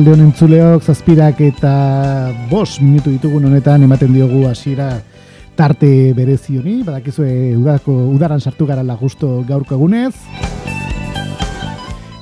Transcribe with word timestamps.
Arratxalde 0.00 0.22
honen 0.22 0.32
zuleok, 0.32 0.84
zazpirak 0.88 1.40
eta 1.44 1.70
bos 2.48 2.78
minutu 2.80 3.10
ditugun 3.12 3.44
honetan 3.44 3.82
ematen 3.84 4.14
diogu 4.14 4.46
hasiera 4.48 4.94
tarte 5.58 6.14
berezi 6.16 6.56
honi, 6.56 6.78
badakizue 6.86 7.52
udako, 7.58 7.92
udaran 8.08 8.40
sartu 8.40 8.64
gara 8.64 8.80
lagusto 8.80 9.44
gaurko 9.44 9.76
egunez. 9.76 10.14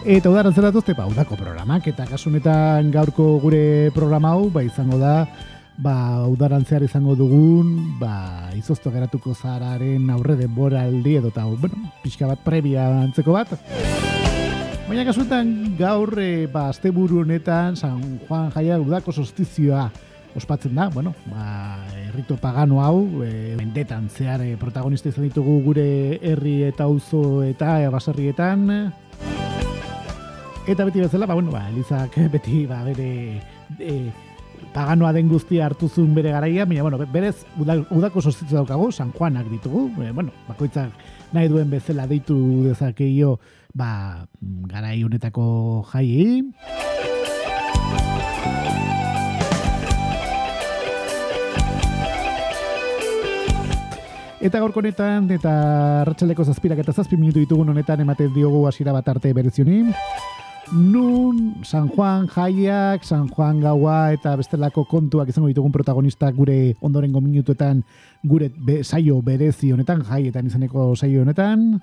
Eta 0.03 0.27
udaran 0.27 0.59
zela 0.59 0.73
duzte, 0.75 0.97
ba, 0.99 1.07
udako 1.07 1.39
programak, 1.39 1.87
eta 1.87 2.09
kasunetan 2.11 2.91
gaurko 2.91 3.39
gure 3.39 3.93
programa 3.95 4.35
hau, 4.35 4.51
ba, 4.51 4.67
izango 4.67 4.99
da, 4.99 5.29
ba, 5.79 6.27
udaran 6.27 6.67
zehar 6.67 6.83
izango 6.83 7.15
dugun, 7.15 8.01
ba, 8.03 8.51
izozto 8.59 8.91
geratuko 8.91 9.39
zararen 9.39 10.11
aurre 10.11 10.35
denbora 10.35 10.83
aldi 10.83 11.21
edo, 11.23 11.31
eta, 11.31 11.47
bueno, 11.47 11.93
pixka 12.03 12.27
bat 12.27 12.43
prebia 12.43 12.91
antzeko 13.05 13.39
bat. 13.39 13.55
Baina 14.89 15.03
kasuetan 15.05 15.51
gaur 15.77 16.15
e, 16.17 16.47
ba, 16.49 16.71
asteburu 16.73 17.19
honetan 17.21 17.75
San 17.77 17.99
Juan 18.25 18.47
Jaia 18.55 18.79
udako 18.81 19.13
sostizioa 19.13 19.83
ospatzen 20.33 20.79
da, 20.79 20.87
bueno, 20.89 21.13
ba, 21.29 21.77
errito 22.07 22.39
pagano 22.41 22.81
hau, 22.81 23.03
e, 23.21 23.53
mendetan 23.59 24.07
zehar 24.09 24.41
e, 24.47 24.55
protagonista 24.57 25.11
izan 25.13 25.27
ditugu 25.27 25.59
gure 25.67 25.85
herri 26.25 26.63
eta 26.71 26.87
auzo 26.89 27.43
eta 27.45 27.83
e, 27.83 27.91
baserrietan. 27.93 28.65
Eta 30.65 30.89
beti 30.89 31.05
bezala, 31.05 31.29
ba, 31.29 31.37
bueno, 31.37 31.53
ba, 31.53 31.67
Elizak 31.69 32.17
beti 32.33 32.65
ba, 32.65 32.81
bere 32.89 33.43
e, 33.77 33.99
paganoa 34.73 35.13
den 35.13 35.29
guztia 35.29 35.69
hartu 35.69 35.93
zuen 35.93 36.17
bere 36.17 36.33
garaia, 36.33 36.65
baina, 36.65 36.89
bueno, 36.89 37.05
berez 37.13 37.45
udako 37.61 38.25
sostizioa 38.25 38.63
daukagu, 38.63 38.89
San 38.91 39.13
Juanak 39.13 39.53
ditugu, 39.53 39.91
e, 40.01 40.13
bueno, 40.17 40.33
bakoitzak 40.49 40.97
nahi 41.37 41.53
duen 41.53 41.69
bezala 41.69 42.09
deitu 42.09 42.41
dezakeio, 42.65 43.37
ba, 43.79 44.27
garai 44.67 45.03
honetako 45.07 45.87
jai. 45.93 46.43
Eta 54.39 54.61
gaurko 54.63 54.79
honetan, 54.83 55.27
eta 55.35 55.53
ratxaleko 56.07 56.47
zazpirak 56.47 56.79
eta 56.83 56.95
zazpi 56.95 57.19
minutu 57.19 57.43
ditugun 57.43 57.71
honetan 57.75 58.03
ematen 58.05 58.31
diogu 58.35 58.65
hasiera 58.69 58.95
bat 58.95 59.09
arte 59.15 59.33
berezioni. 59.35 59.83
Nun, 60.69 61.65
San 61.65 61.89
Juan 61.89 62.29
jaiak, 62.29 63.03
San 63.03 63.27
Juan 63.33 63.63
gaua 63.63 64.13
eta 64.13 64.35
bestelako 64.37 64.85
kontuak 64.91 65.31
izango 65.33 65.49
ditugun 65.49 65.73
protagonistak 65.73 66.37
gure 66.37 66.77
ondorengo 66.85 67.23
minutuetan 67.25 67.83
gure 68.23 68.51
be, 68.53 68.83
saio 68.85 69.23
berezi 69.25 69.73
honetan, 69.73 70.05
jaietan 70.05 70.51
izaneko 70.53 70.93
saio 70.95 71.25
honetan. 71.25 71.81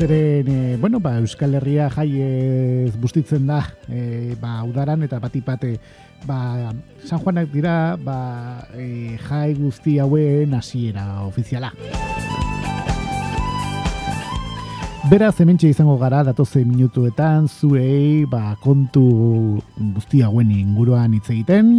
Zeren, 0.00 0.48
e, 0.48 0.76
bueno, 0.78 0.98
ba, 0.98 1.18
Euskal 1.18 1.58
Herria 1.58 1.90
jai 1.92 2.22
ez 2.24 2.94
bustitzen 2.96 3.44
da 3.44 3.58
e, 3.84 4.32
ba, 4.40 4.62
udaran 4.64 5.02
eta 5.04 5.18
batipate 5.20 5.74
ba, 6.24 6.72
San 7.04 7.20
Juanak 7.20 7.50
dira 7.52 7.98
ba, 8.00 8.64
e, 8.72 9.18
jai 9.20 9.52
guzti 9.58 9.98
hauen 10.00 10.54
hasiera 10.56 11.04
ofiziala. 11.26 11.74
Beraz, 15.10 15.34
hementxe 15.44 15.68
izango 15.68 15.98
gara 16.00 16.22
datoze 16.24 16.64
minutuetan 16.64 17.50
zuei 17.52 18.24
ba, 18.24 18.56
kontu 18.64 19.04
guzti 19.76 20.22
hauen 20.24 20.48
inguruan 20.56 21.12
hitz 21.12 21.28
egiten. 21.28 21.76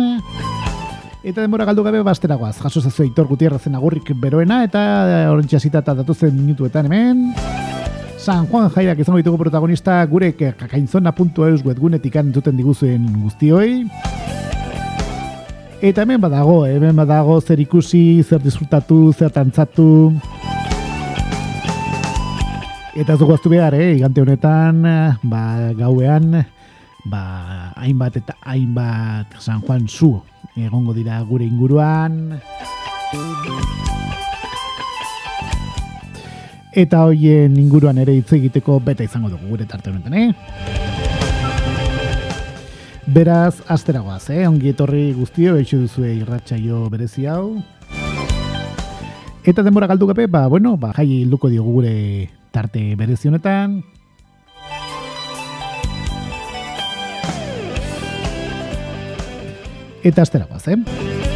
Eta 1.24 1.42
denbora 1.42 1.66
galdu 1.66 1.82
gabe 1.90 2.06
basteragoaz. 2.06 2.60
Jaso 2.62 2.86
zazue 2.86 3.10
itor 3.10 3.26
gutierrezen 3.34 3.82
agurrik 3.82 4.14
beroena 4.14 4.62
eta 4.70 4.86
horrentxasita 5.34 5.82
eta 5.82 5.98
datozen 6.04 6.38
minutuetan 6.38 6.86
hemen. 6.86 7.71
San 8.22 8.46
Juan 8.46 8.70
Jairak 8.70 9.00
izango 9.02 9.18
ditugu 9.18 9.40
protagonista 9.42 9.96
gure 10.06 10.28
kakainzona.eus 10.38 11.64
webgunetik 11.66 12.20
entzuten 12.22 12.54
diguzuen 12.54 13.08
guztioi. 13.24 13.88
Eta 15.82 16.06
hemen 16.06 16.22
badago, 16.22 16.60
hemen 16.70 16.94
badago 17.02 17.40
zer 17.42 17.64
ikusi, 17.66 18.22
zer 18.22 18.38
disfrutatu, 18.46 19.10
zer 19.18 19.34
tantzatu. 19.34 20.14
Eta 22.94 23.16
ez 23.16 23.18
dugu 23.18 23.34
aztu 23.34 23.50
behar, 23.50 23.74
eh? 23.74 23.96
igante 23.98 24.22
honetan, 24.22 24.86
ba, 25.26 25.44
gauean, 25.82 26.44
ba, 27.10 27.26
hainbat 27.82 28.22
eta 28.22 28.38
hainbat 28.46 29.34
San 29.42 29.66
Juan 29.66 29.90
zu 29.90 30.20
egongo 30.54 30.94
dira 30.94 31.24
gure 31.26 31.50
inguruan. 31.50 32.38
Eta 36.72 37.04
hoien 37.04 37.58
inguruan 37.60 37.98
ere 38.00 38.16
hitz 38.16 38.32
egiteko 38.38 38.80
beta 38.80 39.04
izango 39.04 39.30
dugu 39.30 39.50
gure 39.52 39.66
tarte 39.68 39.92
honetan, 39.92 40.14
eh? 40.14 40.34
Beraz, 43.12 43.60
asteragoaz, 43.68 44.30
eh? 44.32 44.46
Ongi 44.48 44.72
etorri 44.72 45.12
guztio, 45.14 45.58
eixo 45.60 45.82
duzu 45.82 46.06
irratsaio 46.08 46.86
berezi 46.90 47.28
hau. 47.28 47.60
Eta 49.44 49.66
denbora 49.66 49.90
galdu 49.90 50.08
gabe, 50.08 50.28
ba, 50.32 50.46
bueno, 50.48 50.78
ba, 50.78 50.94
jai 50.96 51.08
hilduko 51.24 51.50
diogu 51.50 51.74
gure 51.82 52.30
tarte 52.52 52.96
berezi 52.96 53.28
honetan. 53.28 53.82
Eta 60.02 60.24
asteragoaz, 60.24 60.66
eh? 60.72 61.31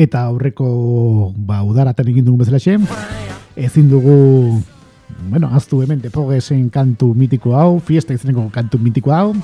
Eta 0.00 0.24
aurreko 0.30 1.34
ba 1.36 1.60
udaraten 1.66 2.08
egin 2.08 2.24
dugu 2.24 2.40
bezala 2.40 2.60
xe, 2.62 2.78
ezin 3.56 3.90
dugu 3.90 4.60
bueno, 5.28 5.50
aztu 5.52 5.82
hemen 5.82 6.00
depogesen 6.00 6.70
kantu 6.72 7.12
mitiko 7.14 7.52
hau, 7.58 7.80
fiesta 7.84 8.14
izeneko 8.16 8.48
kantu 8.54 8.80
mitiko 8.80 9.12
hau, 9.12 9.34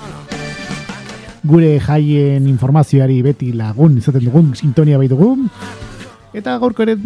gure 1.44 1.76
jaien 1.80 2.48
informazioari 2.48 3.20
beti 3.22 3.52
lagun 3.52 3.98
izaten 4.00 4.24
dugun 4.24 4.54
sintonia 4.56 4.96
bai 4.98 5.10
dugu, 5.12 5.34
eta 6.36 6.56
gaurko 6.62 6.86
ere, 6.86 6.96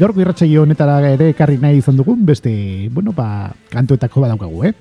gaurko 0.00 0.24
irratxaio 0.24 0.64
honetara 0.64 0.98
ere 1.12 1.30
ekarri 1.34 1.60
nahi 1.60 1.82
izan 1.82 2.00
dugun, 2.00 2.24
beste, 2.26 2.54
bueno, 2.92 3.12
ba, 3.12 3.52
kantuetako 3.72 4.24
badaukagu, 4.24 4.64
eh? 4.70 4.74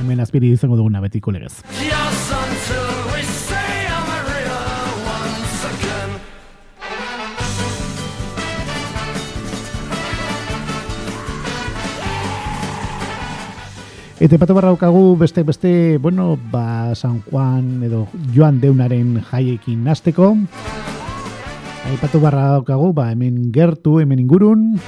Hemen 0.00 0.24
azpiri 0.24 0.54
izango 0.56 0.80
duguna 0.80 1.04
betiko 1.04 1.34
legez. 1.34 1.60
Eta 14.18 14.34
epatu 14.34 14.50
barra 14.50 14.72
daukagu 14.72 15.14
beste 15.14 15.44
beste, 15.46 15.96
bueno, 16.02 16.34
ba 16.50 16.90
San 16.98 17.22
Juan 17.22 17.84
edo 17.86 18.08
Joan 18.34 18.58
Deunaren 18.58 19.22
jaiekin 19.22 19.84
nasteko. 19.86 20.32
Epatu 21.94 22.18
barra 22.18 22.48
daukagu, 22.56 22.90
ba 22.92 23.12
hemen 23.12 23.52
gertu, 23.54 24.00
hemen 24.02 24.18
ingurun. 24.18 24.80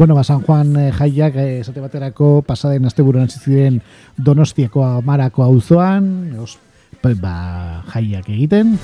Bueno, 0.00 0.14
ba, 0.14 0.24
San 0.24 0.40
Juan 0.40 0.74
eh, 0.78 0.92
jaiak 0.96 1.34
eh, 1.36 1.58
esate 1.60 1.82
baterako 1.84 2.40
pasaden 2.40 2.86
asteburuan 2.88 3.28
ziren 3.28 3.82
Donostiako 4.16 4.80
amarako 4.82 5.42
auzoan, 5.44 6.32
ba, 7.20 7.82
jaiak 7.92 8.30
egiten. 8.32 8.78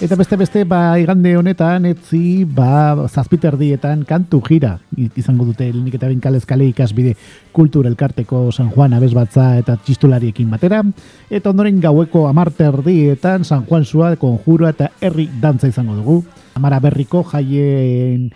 Eta 0.00 0.14
beste 0.14 0.36
beste 0.38 0.62
ba 0.64 0.94
igande 1.02 1.32
honetan 1.36 1.88
etzi 1.90 2.44
ba 2.46 3.08
zazpiterdietan 3.08 4.04
kantu 4.06 4.38
gira 4.46 4.76
izango 4.96 5.44
dute 5.44 5.66
Linik 5.72 5.98
eta 5.98 6.06
Binkal 6.06 6.38
Eskale 6.38 6.68
ikasbide 6.70 7.16
kultur 7.50 7.88
elkarteko 7.90 8.52
San 8.52 8.70
Juan 8.70 8.94
abez 8.94 9.10
batza 9.12 9.58
eta 9.58 9.74
txistulariekin 9.74 10.54
batera. 10.54 10.84
Eta 11.28 11.50
ondoren 11.50 11.82
gaueko 11.82 12.28
amarterdietan 12.28 13.42
San 13.42 13.66
Juan 13.66 13.84
Zua 13.84 14.14
konjuro 14.14 14.70
eta 14.70 14.92
herri 15.00 15.26
dantza 15.42 15.66
izango 15.66 15.98
dugu. 15.98 16.22
Amara 16.54 16.78
berriko 16.78 17.24
jaien 17.34 18.30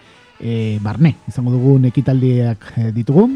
e, 0.44 0.78
barne 0.84 1.16
izango 1.28 1.50
dugu 1.56 1.78
ekitaldiak 1.88 2.72
e, 2.76 2.92
ditugu. 2.92 3.28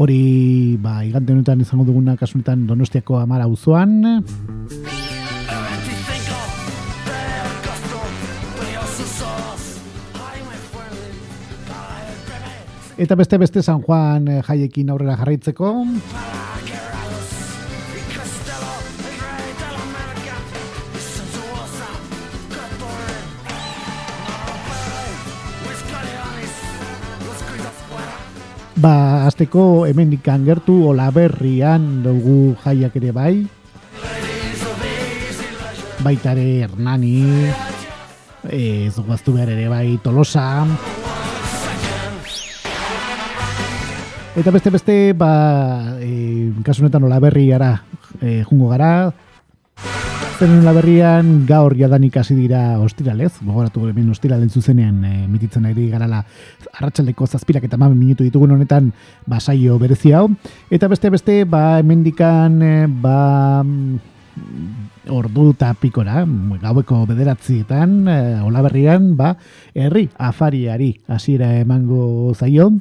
hori 0.00 0.78
ba, 0.80 1.02
igante 1.04 1.34
honetan 1.34 1.60
izango 1.60 1.84
duguna 1.84 2.16
kasunetan 2.16 2.64
donostiako 2.68 3.18
amara 3.20 3.44
auzoan 3.44 4.24
Eta 13.00 13.14
beste 13.16 13.38
beste 13.40 13.62
San 13.62 13.80
Juan 13.80 14.26
eh, 14.28 14.42
jaiekin 14.44 14.90
aurrera 14.92 15.14
jarraitzeko. 15.16 15.70
Ba, 28.80 28.92
azteko 29.24 29.86
hemen 29.88 30.12
ikan 30.18 30.44
gertu 30.44 30.76
olaberrian 30.92 32.02
dugu 32.04 32.52
jaiak 32.66 33.00
ere 33.00 33.16
bai. 33.16 33.34
Baitare 36.04 36.48
Hernani, 36.66 37.48
e, 38.44 38.90
zuguaztu 38.92 39.38
behar 39.38 39.56
ere 39.56 39.70
bai 39.72 39.96
Tolosa. 40.04 40.50
Eta 44.40 44.50
beste 44.50 44.70
beste, 44.72 44.94
ba, 45.12 45.98
e, 46.00 46.48
kasunetan 46.64 47.04
olaberriara 47.04 47.82
e, 48.24 48.40
jungo 48.48 48.70
gara, 48.70 49.12
zen 50.40 50.64
la 50.64 50.72
berrian 50.72 51.44
gaur 51.44 51.74
jadanik 51.76 52.16
hasi 52.16 52.32
dira 52.38 52.78
ostiralez, 52.80 53.34
gogoratu 53.44 53.90
hemen 53.90 54.08
ostiralen 54.14 54.48
zuzenean 54.48 55.04
e, 55.04 55.12
mititzen 55.28 55.68
ari 55.68 55.90
garala 55.92 56.22
arratsaldeko 56.72 57.28
zazpirak 57.28 57.68
eta 57.68 57.76
mamen 57.76 58.00
minutu 58.00 58.24
ditugun 58.24 58.56
honetan 58.56 58.94
basaio 59.28 59.76
berezi 59.76 60.14
hau. 60.16 60.30
Eta 60.72 60.88
beste 60.88 61.12
beste, 61.12 61.38
ba 61.44 61.76
hemendikan 61.82 62.58
e, 62.64 62.74
ba 62.88 63.60
ordu 65.20 65.50
eta 65.52 65.74
pikora, 65.76 66.24
gaueko 66.64 67.04
bederatzietan, 67.12 67.96
e, 68.08 68.18
olaberrian, 68.48 69.12
ba, 69.20 69.34
herri 69.76 70.08
afariari 70.16 70.94
hasiera 71.12 71.58
emango 71.60 72.32
zaio. 72.32 72.72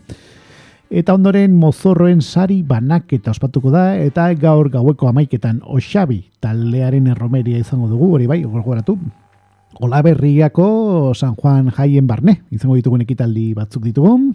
Eta 0.90 1.14
ondoren 1.14 1.54
mozorroen 1.54 2.24
sari 2.26 2.64
banak 2.66 3.12
eta 3.14 3.30
ospatuko 3.30 3.70
da, 3.70 3.94
eta 4.02 4.26
gaur 4.42 4.72
gaueko 4.74 5.06
amaiketan 5.12 5.60
osabi 5.62 6.24
taldearen 6.42 7.12
erromeria 7.14 7.60
izango 7.62 7.86
dugu, 7.92 8.16
hori 8.16 8.26
bai, 8.26 8.42
gorgoratu. 8.42 8.98
Ola 9.86 10.02
berriako 10.02 11.14
San 11.14 11.36
Juan 11.38 11.70
jaien 11.70 12.08
barne, 12.10 12.40
izango 12.50 12.74
ditugun 12.80 13.06
ekitaldi 13.06 13.54
batzuk 13.54 13.86
ditugu. 13.86 14.34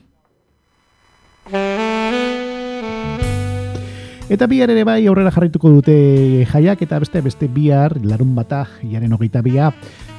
Eta 4.31 4.47
bihar 4.47 4.71
ere 4.71 4.87
bai 4.87 5.03
aurrera 5.11 5.35
jarrituko 5.35 5.75
dute 5.75 6.47
jaiak 6.53 6.87
eta 6.87 7.03
beste 7.03 7.21
beste 7.21 7.51
bihar 7.51 7.99
larun 7.99 8.31
bata 8.39 8.63
jaren 8.81 9.13
hogeita 9.13 9.43
bia 9.43 9.73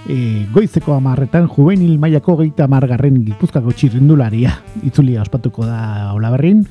e, 0.07 0.47
goizeko 0.53 0.93
amarretan 0.95 1.47
juvenil 1.49 1.97
mailako 1.99 2.37
geita 2.41 2.65
amargarren 2.65 3.21
gipuzkako 3.25 3.73
txirrindularia 3.73 4.53
itzulia 4.85 5.23
ospatuko 5.25 5.65
da 5.65 6.13
olaberrin. 6.15 6.65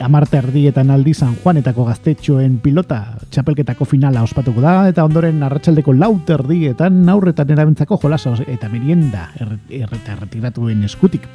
Amarte 0.00 0.38
erdietan 0.40 0.88
aldi 0.90 1.12
San 1.12 1.34
Juanetako 1.36 1.84
gaztetxoen 1.84 2.56
pilota 2.64 3.18
txapelketako 3.28 3.84
finala 3.84 4.22
ospatuko 4.24 4.62
da 4.64 4.88
eta 4.88 5.04
ondoren 5.04 5.42
arratsaldeko 5.44 5.92
laut 5.92 6.30
erdietan 6.32 7.02
aurretan 7.12 7.52
erabentzako 7.52 7.98
jolasa 8.00 8.32
eta 8.46 8.70
merienda 8.72 9.28
erreta 9.38 10.16
erretiratuen 10.16 10.84
eskutik 10.88 11.28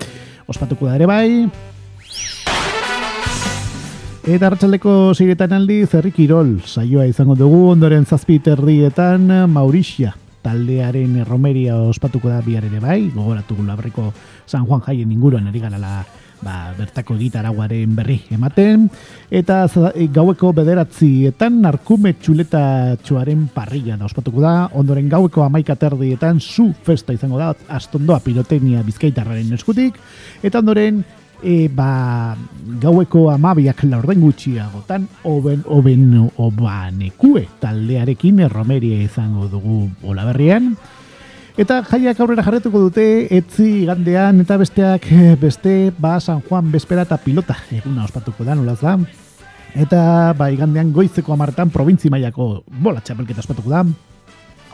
ospatuko 0.47 0.89
da 0.89 0.95
ere 0.97 1.05
bai. 1.05 1.29
Eta 4.27 4.49
hartzaldeko 4.49 5.13
ziretan 5.15 5.53
aldi, 5.55 5.85
zerri 5.85 6.09
kirol, 6.11 6.57
saioa 6.67 7.05
izango 7.07 7.37
dugu, 7.39 7.69
ondoren 7.71 8.03
zazpi 8.03 8.41
erdietan, 8.43 9.29
Maurixia, 9.47 10.11
taldearen 10.47 11.19
romeria 11.27 11.75
ospatuko 11.89 12.31
da 12.31 12.39
bihar 12.45 12.69
ere 12.69 12.79
bai, 12.79 13.01
gogoratu 13.11 13.57
labriko 13.67 14.13
San 14.45 14.63
Juan 14.65 14.81
jaien 14.85 15.11
inguruan 15.11 15.49
ari 15.49 15.59
garala 15.59 16.05
ba, 16.41 16.71
bertako 16.77 17.17
gitaraguaren 17.17 17.95
berri 17.97 18.19
ematen, 18.31 18.87
eta 19.33 19.65
gaueko 20.13 20.53
bederatzietan 20.55 21.59
narkume 21.65 22.13
txuleta 22.21 22.95
txuaren 23.03 23.47
parrilla 23.53 23.97
da 23.97 24.07
ospatuko 24.07 24.43
da, 24.43 24.55
ondoren 24.77 25.09
gaueko 25.11 25.43
amaika 25.43 25.75
terdietan 25.75 26.39
zu 26.39 26.69
festa 26.85 27.15
izango 27.17 27.41
da, 27.41 27.53
astondoa 27.79 28.21
pilotenia 28.23 28.85
bizkaitarraren 28.87 29.53
eskutik, 29.57 29.97
eta 30.43 30.63
ondoren 30.63 31.03
e, 31.43 31.67
ba, 31.69 32.35
gaueko 32.81 33.27
amabiak 33.31 33.83
laurden 33.87 34.21
gutxiagotan 34.21 35.07
oben, 35.23 35.63
oben 35.65 36.29
obanekue 36.37 37.47
taldearekin 37.61 38.39
erromeria 38.47 39.01
izango 39.03 39.47
dugu 39.51 39.87
olaberrian. 40.03 40.75
Eta 41.57 41.79
jaiak 41.89 42.19
aurrera 42.21 42.43
jarretuko 42.45 42.83
dute 42.83 43.03
etzi 43.33 43.87
gandean 43.87 44.43
eta 44.43 44.59
besteak 44.61 45.07
beste 45.41 45.91
ba 45.97 46.19
San 46.21 46.43
Juan 46.45 46.69
Bespera 46.69 47.01
eta 47.07 47.17
pilota 47.17 47.55
eguna 47.73 48.05
ospatuko 48.05 48.45
da 48.45 48.53
nolaz 48.53 48.77
da. 48.83 48.93
Eta 49.73 50.35
ba 50.37 50.51
igandean 50.53 50.93
goizeko 50.93 51.33
amartan 51.33 51.73
provintzi 51.73 52.11
mailako 52.13 52.61
bola 52.69 53.01
txapelketa 53.01 53.41
ospatuko 53.41 53.73
da. 53.73 53.81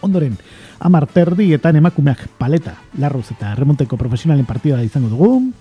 Ondoren, 0.03 0.35
amar 0.83 1.07
eta 1.15 1.69
emakumeak 1.69 2.27
paleta, 2.37 2.75
larruz 2.99 3.31
eta 3.31 3.55
remonteko 3.55 3.95
profesionalen 3.95 4.45
partida 4.45 4.83
izango 4.83 5.07
dugu. 5.07 5.53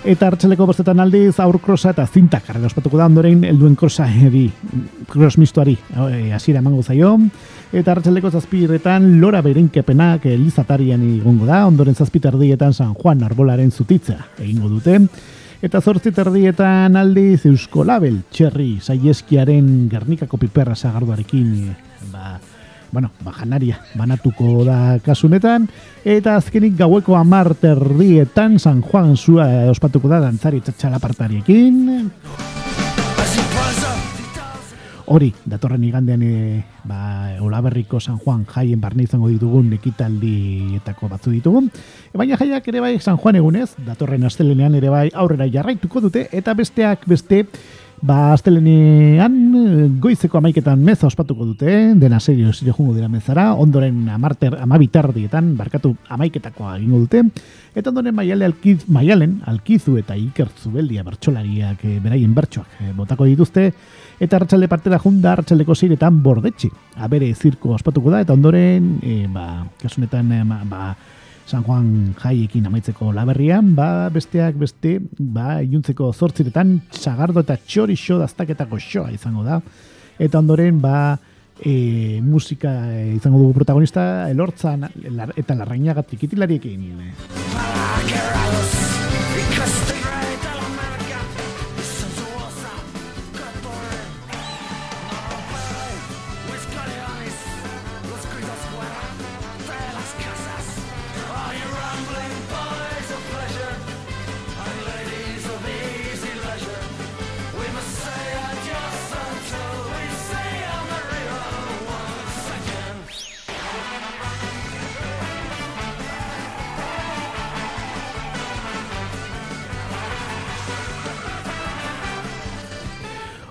Eta 0.00 0.30
hartzeleko 0.30 0.64
bostetan 0.64 1.00
aldiz 1.02 1.34
aurkrosa 1.44 1.90
eta 1.92 2.06
zintak 2.08 2.46
karrera 2.46 2.70
ospatuko 2.70 2.96
da 2.96 3.04
ondoren 3.10 3.42
helduen 3.44 3.74
krosa 3.76 4.06
edi, 4.08 4.46
cross 5.10 5.36
mistuari 5.36 5.74
eh, 5.76 6.30
hasiera 6.32 6.62
emango 6.62 6.80
zaio. 6.82 7.18
Eta 7.70 7.92
hartzeleko 7.92 8.30
zazpiretan 8.30 9.10
lora 9.20 9.42
berenkepenak 9.44 10.24
elizatarian 10.32 11.04
egongo 11.18 11.44
da, 11.50 11.66
ondoren 11.68 11.94
zazpiterdietan 11.94 12.72
San 12.72 12.94
Juan 12.94 13.22
Arbolaren 13.28 13.70
zutitza 13.70 14.16
egingo 14.38 14.72
dute. 14.72 14.96
Eta 15.60 15.82
zortzit 15.84 16.16
erdietan 16.16 16.96
aldiz 16.96 17.44
Eusko 17.44 17.84
Label, 17.84 18.22
txerri, 18.32 18.78
saieskiaren 18.80 19.90
Gernikako 19.92 20.40
piperra 20.40 20.72
zagarduarekin, 20.72 21.50
ba, 22.08 22.38
bueno, 22.92 23.10
bajanaria 23.24 23.80
banatuko 23.94 24.64
da 24.64 24.98
kasunetan, 25.04 25.68
eta 26.04 26.36
azkenik 26.36 26.76
gaueko 26.78 27.16
amarterrietan 27.16 28.58
San 28.58 28.82
Juan 28.82 29.16
zua 29.16 29.46
ospatuko 29.70 30.08
da 30.08 30.20
dantzari 30.20 30.60
txatxala 30.60 30.98
partariekin. 30.98 32.10
Hori, 35.10 35.32
datorren 35.42 35.82
igandean 35.82 36.20
e, 36.22 36.34
ba, 36.86 37.34
Olaberriko 37.42 37.98
San 37.98 38.20
Juan 38.22 38.44
jaien 38.46 38.78
barne 38.78 39.02
izango 39.02 39.26
ditugun 39.26 39.72
ekitaldietako 39.74 41.08
batzu 41.10 41.32
ditugun. 41.34 41.66
E, 42.12 42.14
baina 42.14 42.38
jaiak 42.38 42.68
ere 42.70 42.82
bai 42.84 42.92
San 43.02 43.18
Juan 43.18 43.40
egunez, 43.40 43.72
datorren 43.82 44.28
astelenean 44.28 44.78
ere 44.78 44.92
bai 44.92 45.08
aurrera 45.10 45.48
jarraituko 45.50 46.04
dute, 46.04 46.28
eta 46.30 46.54
besteak 46.54 47.08
beste 47.10 47.42
Ba, 48.00 48.32
astelenean 48.32 49.34
goizeko 50.00 50.38
amaiketan 50.38 50.80
meza 50.80 51.04
ospatuko 51.04 51.44
dute, 51.44 51.72
dena 52.00 52.16
serio 52.18 52.48
zire 52.54 52.72
dira 52.94 53.08
mezara, 53.12 53.52
ondoren 53.52 54.08
amarter, 54.08 54.56
amabitardietan, 54.56 55.54
barkatu 55.56 55.94
amaiketakoa 56.08 56.78
egingo 56.78 57.00
dute, 57.02 57.20
eta 57.74 57.90
ondoren 57.90 58.14
maiale 58.14 58.46
alkiz, 58.46 58.86
maialen 58.88 59.42
alkizu 59.44 59.98
eta 59.98 60.16
ikertzu 60.16 60.72
beldia 60.72 61.04
bertxolariak 61.04 61.84
e, 61.84 61.98
beraien 62.00 62.32
bertxoak 62.34 62.80
e, 62.80 62.90
botako 62.96 63.28
dituzte, 63.28 63.68
eta 64.18 64.40
hartxalde 64.40 64.68
partera 64.72 64.98
junda 64.98 65.34
hartxaldeko 65.34 65.76
ziretan 65.76 66.22
bordetxi, 66.22 66.72
abere 66.96 67.34
zirko 67.34 67.74
ospatuko 67.76 68.16
da, 68.16 68.24
eta 68.24 68.32
ondoren, 68.32 68.94
e, 69.04 69.26
ba, 69.28 69.66
kasunetan, 69.82 70.32
ba, 70.72 70.94
San 71.50 71.64
Juan 71.66 72.14
jaiekin 72.14 72.68
amaitzeko 72.68 73.08
laberrian, 73.10 73.72
ba, 73.74 74.06
besteak 74.14 74.54
beste, 74.60 75.00
ba, 75.18 75.58
iluntzeko 75.64 76.12
zortziretan, 76.14 76.76
txagardo 76.94 77.42
eta 77.42 77.56
txorixo 77.58 78.20
daztaketako 78.20 78.78
xoa 78.84 79.10
izango 79.10 79.42
da. 79.42 79.58
Eta 80.22 80.38
ondoren, 80.38 80.78
ba, 80.84 81.18
e, 81.58 82.20
musika 82.22 82.70
izango 83.16 83.42
dugu 83.42 83.58
protagonista, 83.58 84.30
elortzan 84.30 84.86
eta 85.34 85.58
larrainagatik 85.58 86.28
itilariekin. 86.28 86.86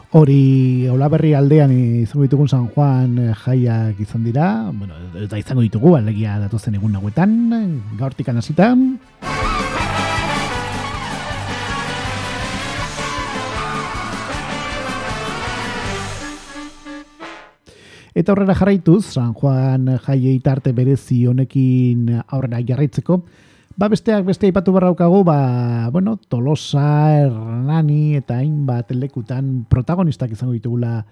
Hori 0.10 0.90
olaberri 0.90 1.36
aldean 1.38 1.70
izango 1.70 2.24
ditugun 2.26 2.48
San 2.50 2.64
Juan 2.74 3.12
eh, 3.22 3.34
jaiak 3.44 4.00
izan 4.02 4.24
dira, 4.26 4.72
bueno, 4.74 4.96
eta 5.22 5.38
izango 5.38 5.62
ditugu, 5.62 5.92
alegia 6.00 6.40
datozen 6.42 6.80
egun 6.80 6.96
nagoetan, 6.98 7.36
gaurtik 8.00 8.32
anasita. 8.34 8.72
Eta 18.18 18.34
horrela 18.34 18.58
jarraituz, 18.58 19.04
San 19.14 19.36
Juan 19.38 19.94
jaiei 20.08 20.40
tarte 20.42 20.74
berezi 20.74 21.28
honekin 21.30 22.10
aurrera 22.26 22.64
jarraitzeko, 22.66 23.22
Ba 23.80 23.88
besteak 23.88 24.26
beste 24.28 24.44
aipatu 24.44 24.74
barraukagu, 24.76 25.22
ba, 25.24 25.88
bueno, 25.88 26.18
Tolosa, 26.20 27.16
Hernani 27.16 28.18
eta 28.20 28.42
hainbat 28.44 28.92
lekutan 28.92 29.64
protagonistak 29.72 30.34
izango 30.36 30.52
ditugula 30.52 31.06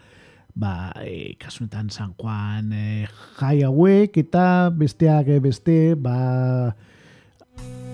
ba, 0.52 0.92
e, 1.00 1.40
kasunetan 1.40 1.88
San 1.96 2.12
Juan 2.20 2.74
e, 2.76 3.08
jai 3.40 3.64
hauek 3.64 4.20
eta 4.20 4.68
besteak 4.76 5.32
beste 5.40 5.96
ba, 5.96 6.76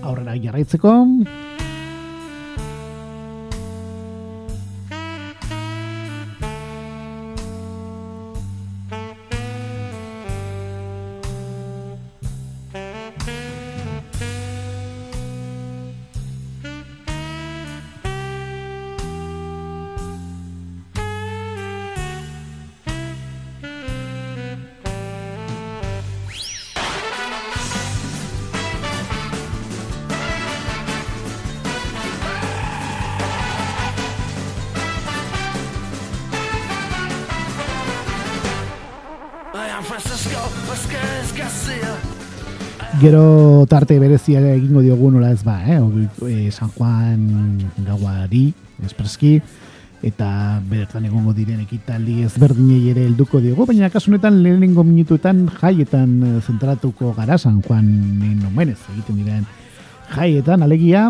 aurrera 0.01 0.33
jarraitzeko. 0.41 0.97
Gero 43.01 43.65
tarte 43.67 43.97
berezia 43.99 44.39
egingo 44.53 44.81
diogu 44.81 45.09
nola 45.11 45.31
ez 45.33 45.41
ba, 45.43 45.57
eh? 45.65 45.79
E, 46.29 46.51
San 46.51 46.69
Juan 46.75 47.59
gauari, 47.83 48.53
espreski, 48.85 49.41
eta 50.03 50.59
bertan 50.69 51.07
egongo 51.07 51.33
diren 51.33 51.63
ekitaldi 51.63 52.21
ezberdinei 52.27 52.91
ere 52.91 53.07
helduko 53.07 53.41
diogu, 53.43 53.65
baina 53.69 53.89
kasunetan 53.89 54.41
lehenengo 54.43 54.83
minutuetan 54.83 55.47
jaietan 55.61 56.13
eh, 56.27 56.35
zentratuko 56.43 57.15
gara 57.17 57.39
San 57.39 57.61
Juan 57.63 57.87
nomenez 58.43 58.79
egiten 58.93 59.23
diren 59.23 59.49
jaietan, 60.13 60.67
alegia... 60.67 61.09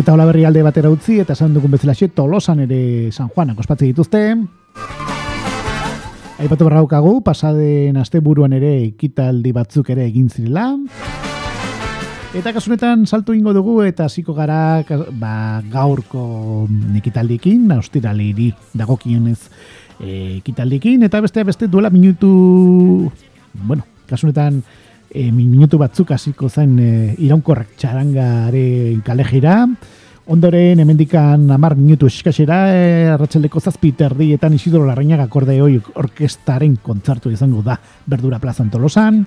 Eta 0.00 0.14
hola 0.14 0.24
berri 0.24 0.46
alde 0.48 0.62
batera 0.64 0.88
utzi, 0.88 1.18
eta 1.20 1.34
esan 1.36 1.52
dugun 1.52 1.74
bezala 1.74 1.92
xe, 1.92 2.06
tolosan 2.16 2.62
ere 2.64 3.12
San 3.12 3.28
Juanak 3.28 3.58
ospatze 3.60 3.84
dituzte. 3.84 4.22
Aipatu 6.40 6.64
berraukagu, 6.64 7.18
pasaden 7.20 7.98
asteburuan 8.00 8.54
ere 8.56 8.70
ekitaldi 8.86 9.52
batzuk 9.52 9.90
ere 9.92 10.06
egin 10.08 10.30
zirela. 10.32 10.70
Eta 12.32 12.54
kasunetan 12.56 13.04
saltu 13.04 13.36
ingo 13.36 13.52
dugu 13.52 13.82
eta 13.84 14.06
hasiko 14.08 14.32
gara 14.32 14.80
ba, 15.20 15.60
gaurko 15.68 16.24
ekitaldikin, 16.96 17.68
austiraliri 17.76 18.54
dagokionez 18.72 19.40
e, 20.00 20.38
ekitaldikin, 20.38 21.04
eta 21.04 21.20
beste 21.20 21.44
beste 21.44 21.68
duela 21.68 21.92
minutu, 21.92 23.12
bueno, 23.52 23.84
kasunetan 24.08 24.62
e, 25.10 25.30
minutu 25.32 25.78
batzuk 25.78 26.12
hasiko 26.14 26.48
zen 26.48 26.78
e, 26.78 26.90
iraunkorrak 27.18 27.74
txarangare 27.76 29.00
kalejira. 29.04 29.64
Ondoren, 30.30 30.78
hemendikan 30.78 31.48
amar 31.50 31.74
minutu 31.74 32.06
eskasera, 32.06 32.60
e, 32.70 32.82
arratxaldeko 33.10 33.60
zazpiterdi 33.60 34.32
eta 34.36 34.48
Isidro 34.54 34.84
Larrañaga 34.86 35.26
hoi 35.32 35.80
orkestaren 35.94 36.76
kontzartu 36.76 37.30
izango 37.30 37.62
da 37.62 37.80
Berdura 38.06 38.38
Plazan 38.38 38.70
Tolosan. 38.70 39.26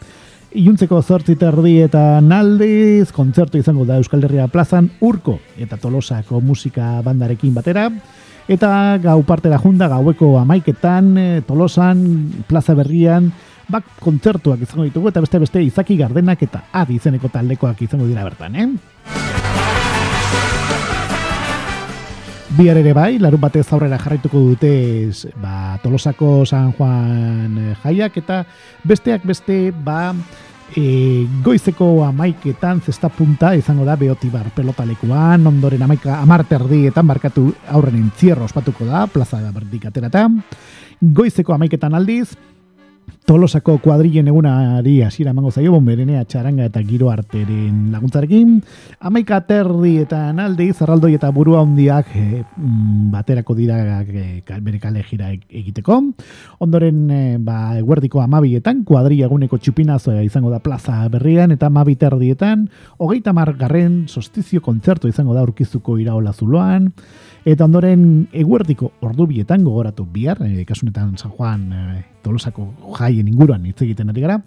Iuntzeko 0.53 1.01
zortzi 1.01 1.35
terdi 1.35 1.79
eta 1.81 2.21
naldiz, 2.21 3.11
kontzertu 3.11 3.57
izango 3.57 3.85
da 3.85 3.97
Euskal 3.97 4.23
Herria 4.23 4.47
plazan 4.47 4.91
urko 5.01 5.39
eta 5.57 5.77
tolosako 5.77 6.41
musika 6.41 7.01
bandarekin 7.01 7.53
batera. 7.53 7.89
Eta 8.47 8.99
gau 9.01 9.23
parte 9.23 9.49
da 9.49 9.57
junda 9.57 9.87
gaueko 9.87 10.37
amaiketan, 10.37 11.17
e, 11.17 11.41
tolosan, 11.47 12.03
plaza 12.47 12.75
berrian, 12.75 13.31
bak 13.69 13.95
kontzertuak 14.03 14.61
izango 14.65 14.87
ditugu 14.87 15.09
eta 15.09 15.23
beste 15.23 15.39
beste 15.39 15.63
izaki 15.63 15.97
gardenak 15.97 16.43
eta 16.43 16.65
adi 16.71 16.97
izeneko 16.99 17.31
taldekoak 17.31 17.81
izango 17.85 18.07
dira 18.07 18.23
bertan, 18.23 18.55
eh? 18.55 18.67
Bihar 22.53 22.77
ere 22.77 22.91
bai, 22.93 23.17
larun 23.17 23.41
batez 23.41 23.65
aurrera 23.73 23.97
jarraituko 23.97 24.37
dute 24.51 24.73
ba, 25.41 25.79
Tolosako 25.81 26.45
San 26.45 26.73
Juan 26.77 27.57
eh, 27.57 27.75
jaiak 27.81 28.19
eta 28.21 28.43
besteak 28.85 29.25
beste 29.25 29.71
ba, 29.73 30.13
e, 30.75 31.25
goizeko 31.43 32.03
amaiketan 32.05 32.81
zesta 32.81 33.09
punta 33.09 33.55
izango 33.55 33.85
da 33.85 33.95
beotibar 33.97 34.51
pelotalekuan, 34.55 35.47
ondoren 35.47 35.81
amaika 35.81 36.19
amarterdietan 36.21 37.07
barkatu 37.07 37.47
aurren 37.73 37.97
entzierro 37.99 38.45
ospatuko 38.45 38.85
da, 38.85 39.05
plaza 39.07 39.41
berdik 39.53 39.87
ateratan. 39.89 40.41
Goizeko 41.01 41.53
amaiketan 41.53 41.95
aldiz, 41.97 42.35
Tolosako 43.23 43.77
kuadrillen 43.79 44.27
egunari 44.27 44.97
hasiera 45.05 45.31
emango 45.31 45.47
zaio 45.51 45.71
bomberenea 45.71 46.25
txaranga 46.27 46.65
eta 46.67 46.81
giro 46.83 47.07
arteren 47.07 47.93
laguntzarekin. 47.93 48.57
Amaika 49.07 49.37
aterdi 49.39 49.93
eta 50.01 50.19
naldi, 50.35 50.67
zarraldoi 50.75 51.13
eta 51.15 51.29
burua 51.31 51.61
hondiak 51.63 52.11
e, 52.19 52.43
baterako 53.13 53.55
dira 53.55 53.79
e, 54.03 54.43
bere 54.59 54.81
kale 54.83 55.05
jira 55.07 55.31
e, 55.31 55.39
egiteko. 55.63 56.01
Ondoren, 56.67 57.01
e, 57.07 57.21
ba, 57.39 57.77
eguerdiko 57.79 58.19
amabietan, 58.19 58.83
kuadrilla 58.83 59.29
eguneko 59.31 59.57
txupinazoa 59.57 60.19
izango 60.27 60.51
da 60.51 60.59
plaza 60.59 60.99
berrian, 61.13 61.55
eta 61.55 61.71
amabi 61.71 61.95
terdietan, 61.95 62.67
hogeita 62.99 63.31
margarren 63.31 64.03
sostizio 64.11 64.59
kontzertu 64.61 65.07
izango 65.07 65.33
da 65.33 65.47
urkizuko 65.47 65.95
iraola 66.03 66.35
zuloan. 66.35 66.91
Eta 67.43 67.65
ondoren 67.67 68.29
eguerdiko 68.31 68.93
ordubietan 69.03 69.65
gogoratu 69.67 70.05
bihar, 70.07 70.39
e, 70.45 70.63
kasunetan 70.63 71.17
San 71.17 71.31
Juan 71.35 71.65
e, 71.75 72.03
Tolosako 72.23 72.69
jaien 72.95 73.27
inguruan 73.27 73.65
hitz 73.67 73.81
egiten 73.83 74.13
ari 74.13 74.23
gara. 74.23 74.37